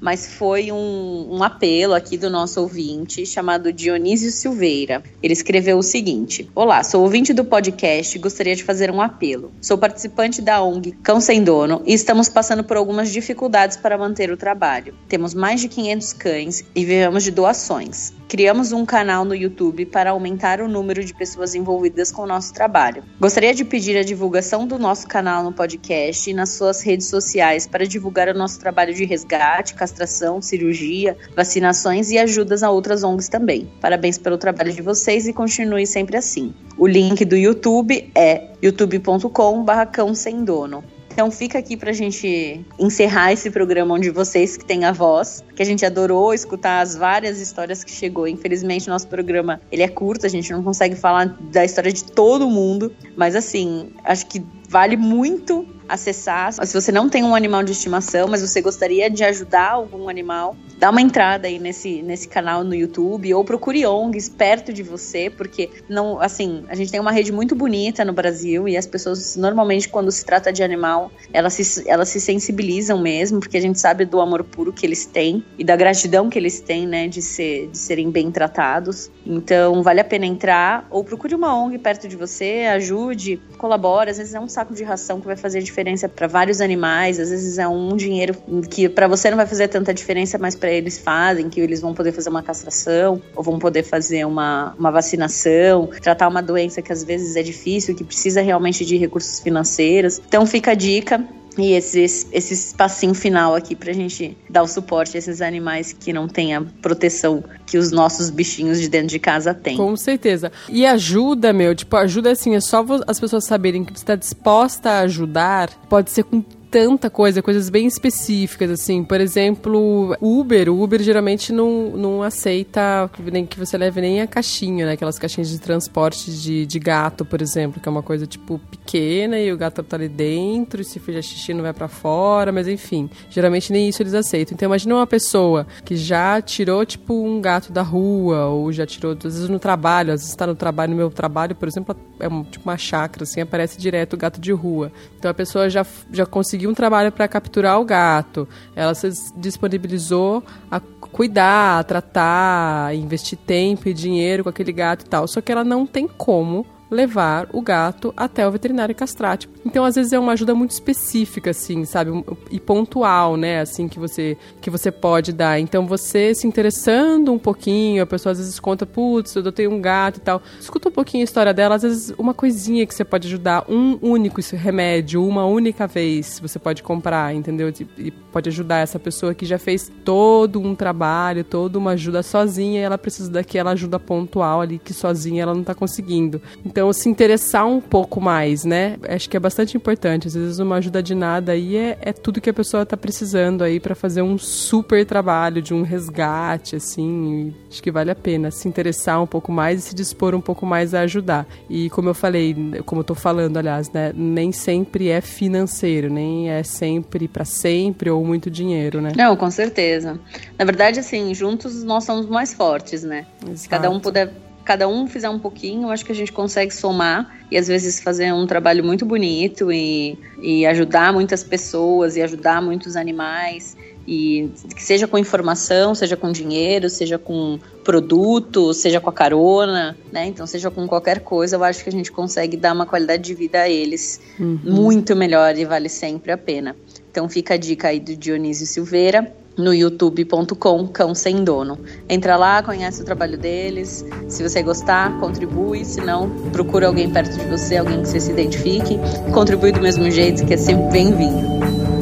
mas 0.00 0.26
foi 0.26 0.72
um, 0.72 1.28
um, 1.30 1.42
apelo 1.42 1.92
aqui 1.92 2.16
do 2.16 2.30
nosso 2.30 2.58
ouvinte 2.58 3.26
chamado 3.26 3.70
Dionísio 3.70 4.30
Silveira. 4.30 5.02
Ele 5.22 5.34
escreveu 5.34 5.76
o 5.76 5.82
seguinte: 5.82 6.48
Olá, 6.54 6.82
sou 6.82 7.02
ouvinte 7.02 7.34
do 7.34 7.44
podcast 7.44 8.16
e 8.16 8.20
gostaria 8.20 8.56
de 8.56 8.64
fazer 8.64 8.90
um 8.90 9.02
apelo. 9.02 9.52
Sou 9.60 9.76
participante 9.76 10.40
da 10.40 10.62
ONG 10.62 10.92
Cão 11.02 11.20
Sem 11.20 11.44
Dono 11.44 11.82
e 11.84 11.92
estamos 11.92 12.30
passando 12.30 12.64
por 12.64 12.78
algumas 12.78 13.12
dificuldades 13.12 13.76
para 13.76 13.98
manter 13.98 14.30
o 14.30 14.38
trabalho. 14.38 14.94
Temos 15.06 15.34
mais 15.34 15.60
de 15.60 15.68
500 15.68 16.12
cães 16.14 16.64
e 16.74 16.82
vivemos 16.82 17.24
de 17.24 17.30
doações. 17.30 18.14
Criamos 18.28 18.72
um 18.72 18.84
canal 18.84 19.24
no 19.24 19.36
YouTube 19.36 19.86
para 19.86 20.10
aumentar 20.10 20.60
o 20.60 20.66
número 20.66 21.04
de 21.04 21.14
pessoas 21.14 21.54
envolvidas 21.54 22.10
com 22.10 22.22
o 22.22 22.26
nosso 22.26 22.52
trabalho. 22.52 23.04
Gostaria 23.20 23.54
de 23.54 23.64
pedir 23.64 23.96
a 23.96 24.02
divulgação 24.02 24.66
do 24.66 24.80
nosso 24.80 25.06
canal 25.06 25.44
no 25.44 25.52
podcast 25.52 26.28
e 26.28 26.34
nas 26.34 26.50
suas 26.50 26.82
redes 26.82 27.06
sociais 27.06 27.68
para 27.68 27.86
divulgar 27.86 28.28
o 28.28 28.36
nosso 28.36 28.58
trabalho 28.58 28.92
de 28.92 29.04
resgate, 29.04 29.74
castração, 29.74 30.42
cirurgia, 30.42 31.16
vacinações 31.36 32.10
e 32.10 32.18
ajudas 32.18 32.64
a 32.64 32.70
outras 32.70 33.04
ONGs 33.04 33.28
também. 33.28 33.70
Parabéns 33.80 34.18
pelo 34.18 34.36
trabalho 34.36 34.72
de 34.72 34.82
vocês 34.82 35.28
e 35.28 35.32
continue 35.32 35.86
sempre 35.86 36.16
assim. 36.16 36.52
O 36.76 36.86
link 36.86 37.24
do 37.24 37.36
YouTube 37.36 38.10
é 38.12 38.50
youtube.com/cão 38.60 40.14
sem 40.16 40.44
dono. 40.44 40.82
Então 41.16 41.30
fica 41.30 41.58
aqui 41.58 41.78
pra 41.78 41.92
gente 41.92 42.62
encerrar 42.78 43.32
esse 43.32 43.50
programa 43.50 43.94
onde 43.94 44.10
vocês 44.10 44.54
que 44.58 44.66
têm 44.66 44.84
a 44.84 44.92
voz, 44.92 45.42
que 45.54 45.62
a 45.62 45.64
gente 45.64 45.82
adorou 45.86 46.34
escutar 46.34 46.82
as 46.82 46.94
várias 46.94 47.40
histórias 47.40 47.82
que 47.82 47.90
chegou. 47.90 48.28
Infelizmente, 48.28 48.86
nosso 48.86 49.08
programa 49.08 49.58
ele 49.72 49.82
é 49.82 49.88
curto, 49.88 50.26
a 50.26 50.28
gente 50.28 50.52
não 50.52 50.62
consegue 50.62 50.94
falar 50.94 51.34
da 51.50 51.64
história 51.64 51.90
de 51.90 52.04
todo 52.04 52.50
mundo, 52.50 52.92
mas 53.16 53.34
assim, 53.34 53.88
acho 54.04 54.26
que 54.26 54.44
vale 54.68 54.96
muito 54.96 55.66
acessar. 55.88 56.52
Se 56.52 56.74
você 56.74 56.90
não 56.90 57.08
tem 57.08 57.22
um 57.24 57.34
animal 57.34 57.62
de 57.62 57.72
estimação, 57.72 58.28
mas 58.28 58.40
você 58.40 58.60
gostaria 58.60 59.08
de 59.08 59.24
ajudar 59.24 59.70
algum 59.70 60.08
animal, 60.08 60.56
dá 60.78 60.90
uma 60.90 61.00
entrada 61.00 61.46
aí 61.46 61.58
nesse, 61.58 62.02
nesse 62.02 62.28
canal 62.28 62.64
no 62.64 62.74
YouTube 62.74 63.32
ou 63.32 63.44
procure 63.44 63.86
ONGs 63.86 64.28
perto 64.28 64.72
de 64.72 64.82
você, 64.82 65.30
porque 65.30 65.70
não, 65.88 66.20
assim, 66.20 66.64
a 66.68 66.74
gente 66.74 66.90
tem 66.90 67.00
uma 67.00 67.12
rede 67.12 67.32
muito 67.32 67.54
bonita 67.54 68.04
no 68.04 68.12
Brasil 68.12 68.68
e 68.68 68.76
as 68.76 68.86
pessoas 68.86 69.36
normalmente 69.36 69.88
quando 69.88 70.10
se 70.10 70.24
trata 70.24 70.52
de 70.52 70.62
animal, 70.62 71.10
elas 71.32 71.54
se, 71.54 71.88
elas 71.88 72.08
se 72.08 72.20
sensibilizam 72.20 73.00
mesmo, 73.00 73.40
porque 73.40 73.56
a 73.56 73.60
gente 73.60 73.78
sabe 73.78 74.04
do 74.04 74.20
amor 74.20 74.44
puro 74.44 74.72
que 74.72 74.84
eles 74.84 75.06
têm 75.06 75.44
e 75.58 75.64
da 75.64 75.76
gratidão 75.76 76.28
que 76.28 76.38
eles 76.38 76.60
têm, 76.60 76.86
né, 76.86 77.08
de 77.08 77.22
ser 77.22 77.68
de 77.68 77.78
serem 77.78 78.10
bem 78.10 78.30
tratados. 78.30 79.10
Então, 79.24 79.82
vale 79.82 80.00
a 80.00 80.04
pena 80.04 80.26
entrar 80.26 80.86
ou 80.90 81.04
procure 81.04 81.34
uma 81.34 81.56
ONG 81.56 81.78
perto 81.78 82.08
de 82.08 82.16
você, 82.16 82.66
ajude, 82.72 83.40
colabore, 83.58 84.10
às 84.10 84.18
vezes 84.18 84.34
é 84.34 84.40
um 84.40 84.48
saco 84.56 84.72
de 84.72 84.82
ração 84.82 85.20
que 85.20 85.26
vai 85.26 85.36
fazer 85.36 85.60
diferença 85.60 86.08
para 86.08 86.26
vários 86.26 86.62
animais, 86.62 87.20
às 87.20 87.28
vezes 87.28 87.58
é 87.58 87.68
um 87.68 87.94
dinheiro 87.94 88.34
que 88.70 88.88
para 88.88 89.06
você 89.06 89.28
não 89.28 89.36
vai 89.36 89.46
fazer 89.46 89.68
tanta 89.68 89.92
diferença, 89.92 90.38
mas 90.38 90.54
para 90.54 90.70
eles 90.70 90.96
fazem, 90.96 91.50
que 91.50 91.60
eles 91.60 91.82
vão 91.82 91.92
poder 91.92 92.10
fazer 92.12 92.30
uma 92.30 92.42
castração 92.42 93.20
ou 93.34 93.42
vão 93.42 93.58
poder 93.58 93.82
fazer 93.82 94.24
uma, 94.24 94.74
uma 94.78 94.90
vacinação, 94.90 95.90
tratar 96.00 96.26
uma 96.26 96.42
doença 96.42 96.80
que 96.80 96.90
às 96.90 97.04
vezes 97.04 97.36
é 97.36 97.42
difícil, 97.42 97.94
que 97.94 98.02
precisa 98.02 98.40
realmente 98.40 98.82
de 98.82 98.96
recursos 98.96 99.40
financeiros. 99.40 100.22
Então 100.26 100.46
fica 100.46 100.70
a 100.70 100.74
dica, 100.74 101.22
e 101.56 101.72
esse, 101.72 102.00
esse 102.00 102.54
espacinho 102.54 103.14
final 103.14 103.54
aqui 103.54 103.74
pra 103.74 103.92
gente 103.92 104.36
dar 104.48 104.62
o 104.62 104.66
suporte 104.66 105.16
a 105.16 105.18
esses 105.18 105.40
animais 105.40 105.92
que 105.92 106.12
não 106.12 106.28
têm 106.28 106.54
a 106.54 106.60
proteção 106.60 107.42
que 107.66 107.78
os 107.78 107.90
nossos 107.90 108.30
bichinhos 108.30 108.80
de 108.80 108.88
dentro 108.88 109.08
de 109.08 109.18
casa 109.18 109.54
têm. 109.54 109.76
Com 109.76 109.96
certeza. 109.96 110.52
E 110.68 110.86
ajuda, 110.86 111.52
meu, 111.52 111.74
tipo, 111.74 111.96
ajuda 111.96 112.32
assim, 112.32 112.54
é 112.54 112.60
só 112.60 112.84
as 113.06 113.18
pessoas 113.18 113.44
saberem 113.44 113.84
que 113.84 113.92
você 113.92 114.02
está 114.02 114.14
disposta 114.14 114.90
a 114.90 115.00
ajudar, 115.00 115.70
pode 115.88 116.10
ser 116.10 116.24
com 116.24 116.44
tanta 116.76 117.08
coisa, 117.08 117.40
coisas 117.40 117.70
bem 117.70 117.86
específicas, 117.86 118.70
assim. 118.70 119.02
Por 119.02 119.18
exemplo, 119.18 120.14
Uber. 120.20 120.68
O 120.68 120.82
Uber 120.82 121.02
geralmente 121.02 121.50
não, 121.50 121.96
não 121.96 122.22
aceita 122.22 123.10
nem 123.32 123.46
que 123.46 123.58
você 123.58 123.78
leve 123.78 124.02
nem 124.02 124.20
a 124.20 124.26
caixinha, 124.26 124.84
né? 124.84 124.92
Aquelas 124.92 125.18
caixinhas 125.18 125.48
de 125.48 125.58
transporte 125.58 126.30
de, 126.30 126.66
de 126.66 126.78
gato, 126.78 127.24
por 127.24 127.40
exemplo, 127.40 127.80
que 127.80 127.88
é 127.88 127.90
uma 127.90 128.02
coisa, 128.02 128.26
tipo, 128.26 128.58
pequena 128.70 129.40
e 129.40 129.50
o 129.50 129.56
gato 129.56 129.82
tá 129.82 129.96
ali 129.96 130.06
dentro, 130.06 130.82
e 130.82 130.84
se 130.84 131.00
fizer 131.00 131.22
xixi 131.22 131.54
não 131.54 131.62
vai 131.62 131.72
para 131.72 131.88
fora, 131.88 132.52
mas 132.52 132.68
enfim. 132.68 133.08
Geralmente 133.30 133.72
nem 133.72 133.88
isso 133.88 134.02
eles 134.02 134.12
aceitam. 134.12 134.54
Então 134.54 134.66
imagina 134.66 134.96
uma 134.96 135.06
pessoa 135.06 135.66
que 135.82 135.96
já 135.96 136.42
tirou, 136.42 136.84
tipo, 136.84 137.14
um 137.14 137.40
gato 137.40 137.72
da 137.72 137.80
rua, 137.80 138.48
ou 138.48 138.70
já 138.70 138.84
tirou, 138.84 139.12
às 139.12 139.22
vezes 139.22 139.48
no 139.48 139.58
trabalho, 139.58 140.12
às 140.12 140.20
vezes 140.20 140.28
está 140.28 140.46
no 140.46 140.54
trabalho, 140.54 140.90
no 140.90 140.96
meu 140.98 141.08
trabalho, 141.08 141.54
por 141.54 141.68
exemplo, 141.68 141.96
é 142.20 142.28
um, 142.28 142.44
tipo 142.44 142.68
uma 142.68 142.76
chácara, 142.76 143.22
assim, 143.22 143.40
aparece 143.40 143.78
direto 143.78 144.12
o 144.12 144.18
gato 144.18 144.38
de 144.38 144.52
rua. 144.52 144.92
Então 145.18 145.30
a 145.30 145.34
pessoa 145.34 145.70
já, 145.70 145.86
já 146.12 146.26
conseguiu 146.26 146.65
um 146.66 146.74
trabalho 146.74 147.12
para 147.12 147.28
capturar 147.28 147.80
o 147.80 147.84
gato. 147.84 148.48
Ela 148.74 148.94
se 148.94 149.08
disponibilizou 149.36 150.42
a 150.70 150.80
cuidar, 150.80 151.80
a 151.80 151.84
tratar, 151.84 152.94
investir 152.94 153.38
tempo 153.38 153.88
e 153.88 153.94
dinheiro 153.94 154.42
com 154.42 154.50
aquele 154.50 154.72
gato 154.72 155.04
e 155.04 155.08
tal. 155.08 155.26
Só 155.26 155.40
que 155.40 155.50
ela 155.50 155.64
não 155.64 155.86
tem 155.86 156.06
como 156.06 156.66
levar 156.90 157.48
o 157.52 157.60
gato 157.60 158.12
até 158.16 158.46
o 158.46 158.50
veterinário 158.50 158.94
castrar. 158.94 159.38
Tipo, 159.38 159.58
então, 159.64 159.84
às 159.84 159.94
vezes 159.94 160.12
é 160.12 160.18
uma 160.18 160.32
ajuda 160.32 160.54
muito 160.54 160.70
específica, 160.70 161.50
assim, 161.50 161.84
sabe, 161.84 162.10
e 162.50 162.60
pontual, 162.60 163.36
né, 163.36 163.60
assim 163.60 163.88
que 163.88 163.98
você 163.98 164.36
que 164.60 164.70
você 164.70 164.90
pode 164.90 165.32
dar. 165.32 165.58
Então, 165.58 165.86
você 165.86 166.34
se 166.34 166.46
interessando 166.46 167.32
um 167.32 167.38
pouquinho, 167.38 168.02
a 168.02 168.06
pessoa 168.06 168.32
às 168.32 168.38
vezes 168.38 168.60
conta, 168.60 168.86
putz, 168.86 169.34
eu 169.34 169.52
tenho 169.52 169.72
um 169.72 169.80
gato 169.80 170.18
e 170.18 170.20
tal. 170.20 170.42
Escuta 170.60 170.88
um 170.88 170.92
pouquinho 170.92 171.22
a 171.22 171.24
história 171.24 171.52
dela, 171.52 171.74
às 171.76 171.82
vezes 171.82 172.14
uma 172.18 172.34
coisinha 172.34 172.86
que 172.86 172.94
você 172.94 173.04
pode 173.04 173.26
ajudar, 173.28 173.64
um 173.68 173.98
único 174.02 174.40
remédio, 174.54 175.26
uma 175.26 175.44
única 175.44 175.86
vez, 175.86 176.38
você 176.40 176.58
pode 176.58 176.82
comprar, 176.82 177.34
entendeu? 177.34 177.72
E 177.98 178.10
pode 178.10 178.48
ajudar 178.48 178.78
essa 178.78 178.98
pessoa 178.98 179.34
que 179.34 179.46
já 179.46 179.58
fez 179.58 179.90
todo 180.04 180.60
um 180.60 180.74
trabalho, 180.74 181.42
toda 181.42 181.78
uma 181.78 181.92
ajuda 181.92 182.22
sozinha, 182.22 182.80
e 182.80 182.84
ela 182.84 182.98
precisa 182.98 183.30
daquela 183.30 183.70
ajuda 183.70 183.98
pontual 183.98 184.60
ali 184.60 184.78
que 184.78 184.92
sozinha 184.92 185.42
ela 185.42 185.54
não 185.54 185.62
está 185.62 185.74
conseguindo. 185.74 186.40
Então, 186.64 186.75
se 186.92 187.08
interessar 187.08 187.66
um 187.66 187.80
pouco 187.80 188.20
mais, 188.20 188.64
né? 188.64 188.96
Acho 189.08 189.28
que 189.28 189.36
é 189.36 189.40
bastante 189.40 189.76
importante. 189.76 190.28
Às 190.28 190.34
vezes, 190.34 190.58
uma 190.58 190.76
ajuda 190.76 191.02
de 191.02 191.14
nada 191.14 191.52
aí 191.52 191.76
é, 191.76 191.98
é 192.00 192.12
tudo 192.12 192.40
que 192.40 192.50
a 192.50 192.54
pessoa 192.54 192.82
está 192.82 192.96
precisando 192.96 193.62
aí 193.62 193.78
para 193.80 193.94
fazer 193.94 194.22
um 194.22 194.38
super 194.38 195.04
trabalho 195.04 195.60
de 195.62 195.74
um 195.74 195.82
resgate, 195.82 196.76
assim. 196.76 197.54
Acho 197.70 197.82
que 197.82 197.90
vale 197.90 198.10
a 198.10 198.14
pena 198.14 198.50
se 198.50 198.68
interessar 198.68 199.22
um 199.22 199.26
pouco 199.26 199.52
mais 199.52 199.80
e 199.80 199.88
se 199.88 199.94
dispor 199.94 200.34
um 200.34 200.40
pouco 200.40 200.66
mais 200.66 200.94
a 200.94 201.00
ajudar. 201.00 201.46
E 201.68 201.90
como 201.90 202.08
eu 202.08 202.14
falei, 202.14 202.54
como 202.84 203.00
eu 203.00 203.04
tô 203.04 203.14
falando, 203.14 203.56
aliás, 203.56 203.90
né? 203.90 204.12
Nem 204.14 204.52
sempre 204.52 205.08
é 205.08 205.20
financeiro, 205.20 206.10
nem 206.10 206.50
é 206.50 206.62
sempre 206.62 207.28
para 207.28 207.44
sempre 207.44 208.10
ou 208.10 208.24
muito 208.24 208.50
dinheiro, 208.50 209.00
né? 209.00 209.12
Não, 209.16 209.36
com 209.36 209.50
certeza. 209.50 210.18
Na 210.58 210.64
verdade, 210.64 211.00
assim, 211.00 211.34
juntos 211.34 211.84
nós 211.84 212.04
somos 212.04 212.26
mais 212.26 212.52
fortes, 212.54 213.02
né? 213.02 213.26
Exato. 213.42 213.58
Se 213.58 213.68
cada 213.68 213.90
um 213.90 214.00
puder 214.00 214.45
cada 214.66 214.88
um 214.88 215.06
fizer 215.06 215.30
um 215.30 215.38
pouquinho, 215.38 215.84
eu 215.84 215.90
acho 215.90 216.04
que 216.04 216.10
a 216.10 216.14
gente 216.14 216.32
consegue 216.32 216.74
somar 216.74 217.38
e 217.50 217.56
às 217.56 217.68
vezes 217.68 218.00
fazer 218.00 218.34
um 218.34 218.46
trabalho 218.46 218.84
muito 218.84 219.06
bonito 219.06 219.72
e, 219.72 220.18
e 220.42 220.66
ajudar 220.66 221.12
muitas 221.12 221.44
pessoas 221.44 222.16
e 222.16 222.22
ajudar 222.22 222.60
muitos 222.60 222.96
animais. 222.96 223.76
E 224.08 224.50
que 224.74 224.82
seja 224.82 225.06
com 225.06 225.18
informação, 225.18 225.94
seja 225.94 226.16
com 226.16 226.30
dinheiro, 226.30 226.90
seja 226.90 227.18
com 227.18 227.58
produto, 227.82 228.74
seja 228.74 229.00
com 229.00 229.10
a 229.10 229.12
carona, 229.12 229.96
né? 230.12 230.26
Então, 230.26 230.46
seja 230.46 230.70
com 230.70 230.86
qualquer 230.86 231.20
coisa, 231.20 231.56
eu 231.56 231.64
acho 231.64 231.82
que 231.82 231.88
a 231.88 231.92
gente 231.92 232.12
consegue 232.12 232.56
dar 232.56 232.72
uma 232.72 232.86
qualidade 232.86 233.24
de 233.24 233.34
vida 233.34 233.62
a 233.62 233.68
eles 233.68 234.20
uhum. 234.38 234.60
muito 234.62 235.16
melhor 235.16 235.56
e 235.56 235.64
vale 235.64 235.88
sempre 235.88 236.30
a 236.30 236.38
pena. 236.38 236.76
Então, 237.10 237.28
fica 237.28 237.54
a 237.54 237.56
dica 237.56 237.88
aí 237.88 237.98
do 237.98 238.16
Dionísio 238.16 238.66
Silveira 238.66 239.32
no 239.56 239.72
youtube.com 239.72 240.86
Cão 240.88 241.14
Sem 241.14 241.42
Dono. 241.42 241.78
Entra 242.08 242.36
lá, 242.36 242.62
conhece 242.62 243.02
o 243.02 243.04
trabalho 243.04 243.38
deles. 243.38 244.04
Se 244.28 244.42
você 244.42 244.62
gostar, 244.62 245.18
contribui. 245.18 245.84
Se 245.84 246.00
não, 246.00 246.28
procura 246.52 246.86
alguém 246.86 247.10
perto 247.10 247.36
de 247.38 247.46
você, 247.46 247.78
alguém 247.78 248.02
que 248.02 248.08
você 248.08 248.20
se 248.20 248.30
identifique. 248.30 248.98
Contribui 249.32 249.72
do 249.72 249.80
mesmo 249.80 250.10
jeito, 250.10 250.44
que 250.44 250.54
é 250.54 250.56
sempre 250.56 250.90
bem-vindo. 250.90 251.95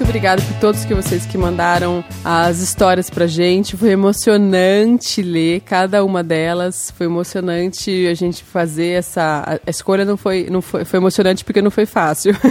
Muito 0.00 0.08
obrigada 0.08 0.40
por 0.40 0.54
todos 0.60 0.84
que 0.86 0.94
vocês 0.94 1.26
que 1.26 1.36
mandaram 1.36 2.02
as 2.24 2.60
histórias 2.60 3.10
pra 3.10 3.26
gente. 3.26 3.76
Foi 3.76 3.90
emocionante 3.90 5.20
ler 5.20 5.60
cada 5.60 6.02
uma 6.02 6.22
delas. 6.22 6.90
Foi 6.96 7.04
emocionante 7.04 8.06
a 8.06 8.14
gente 8.14 8.42
fazer 8.42 8.92
essa. 8.92 9.60
A 9.66 9.70
escolha 9.70 10.06
não 10.06 10.16
foi, 10.16 10.48
não 10.50 10.62
foi, 10.62 10.86
foi 10.86 10.98
emocionante 10.98 11.44
porque 11.44 11.60
não 11.60 11.70
foi 11.70 11.84
fácil. 11.84 12.34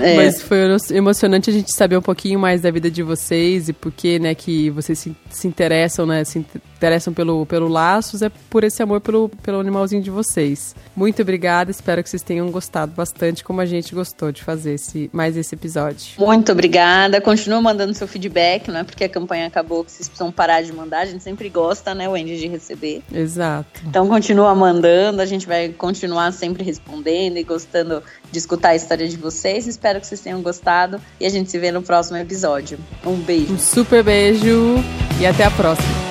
É. 0.00 0.16
Mas 0.16 0.40
foi 0.40 0.58
emocionante 0.94 1.50
a 1.50 1.52
gente 1.52 1.74
saber 1.74 1.94
um 1.94 2.00
pouquinho 2.00 2.40
mais 2.40 2.62
da 2.62 2.70
vida 2.70 2.90
de 2.90 3.02
vocês 3.02 3.68
e 3.68 3.72
por 3.74 3.92
que, 3.92 4.18
né, 4.18 4.34
que 4.34 4.70
vocês 4.70 4.98
se, 4.98 5.14
se 5.28 5.46
interessam, 5.46 6.06
né? 6.06 6.24
Se 6.24 6.42
interessam 6.80 7.12
pelo, 7.12 7.44
pelo 7.44 7.68
Laços, 7.68 8.22
é 8.22 8.30
por 8.48 8.64
esse 8.64 8.82
amor 8.82 9.02
pelo, 9.02 9.28
pelo 9.42 9.60
animalzinho 9.60 10.02
de 10.02 10.10
vocês. 10.10 10.74
Muito 10.96 11.20
obrigada, 11.20 11.70
espero 11.70 12.02
que 12.02 12.08
vocês 12.08 12.22
tenham 12.22 12.50
gostado 12.50 12.92
bastante, 12.92 13.44
como 13.44 13.60
a 13.60 13.66
gente 13.66 13.94
gostou 13.94 14.32
de 14.32 14.42
fazer 14.42 14.74
esse, 14.74 15.10
mais 15.12 15.36
esse 15.36 15.54
episódio. 15.54 16.14
Muito 16.18 16.50
obrigada, 16.50 17.20
continua 17.20 17.60
mandando 17.60 17.92
seu 17.92 18.08
feedback, 18.08 18.68
não 18.68 18.80
é 18.80 18.84
porque 18.84 19.04
a 19.04 19.08
campanha 19.10 19.46
acabou 19.46 19.84
que 19.84 19.92
vocês 19.92 20.08
precisam 20.08 20.32
parar 20.32 20.62
de 20.62 20.72
mandar, 20.72 21.00
a 21.00 21.04
gente 21.04 21.22
sempre 21.22 21.50
gosta, 21.50 21.94
né, 21.94 22.08
Wendy, 22.08 22.38
de 22.38 22.48
receber. 22.48 23.02
Exato. 23.12 23.82
Então 23.86 24.08
continua 24.08 24.54
mandando, 24.54 25.20
a 25.20 25.26
gente 25.26 25.46
vai 25.46 25.68
continuar 25.68 26.32
sempre 26.32 26.64
respondendo 26.64 27.36
e 27.36 27.44
gostando 27.44 28.02
de 28.32 28.38
escutar 28.38 28.70
a 28.70 28.76
história 28.76 29.06
de 29.06 29.18
vocês. 29.18 29.66
Espero 29.66 30.00
que 30.00 30.06
vocês 30.06 30.20
tenham 30.20 30.40
gostado 30.40 30.98
e 31.20 31.26
a 31.26 31.28
gente 31.28 31.50
se 31.50 31.58
vê 31.58 31.70
no 31.70 31.82
próximo 31.82 32.16
episódio. 32.16 32.78
Um 33.04 33.16
beijo. 33.16 33.52
Um 33.52 33.58
super 33.58 34.02
beijo 34.02 34.76
e 35.20 35.26
até 35.26 35.44
a 35.44 35.50
próxima. 35.50 36.10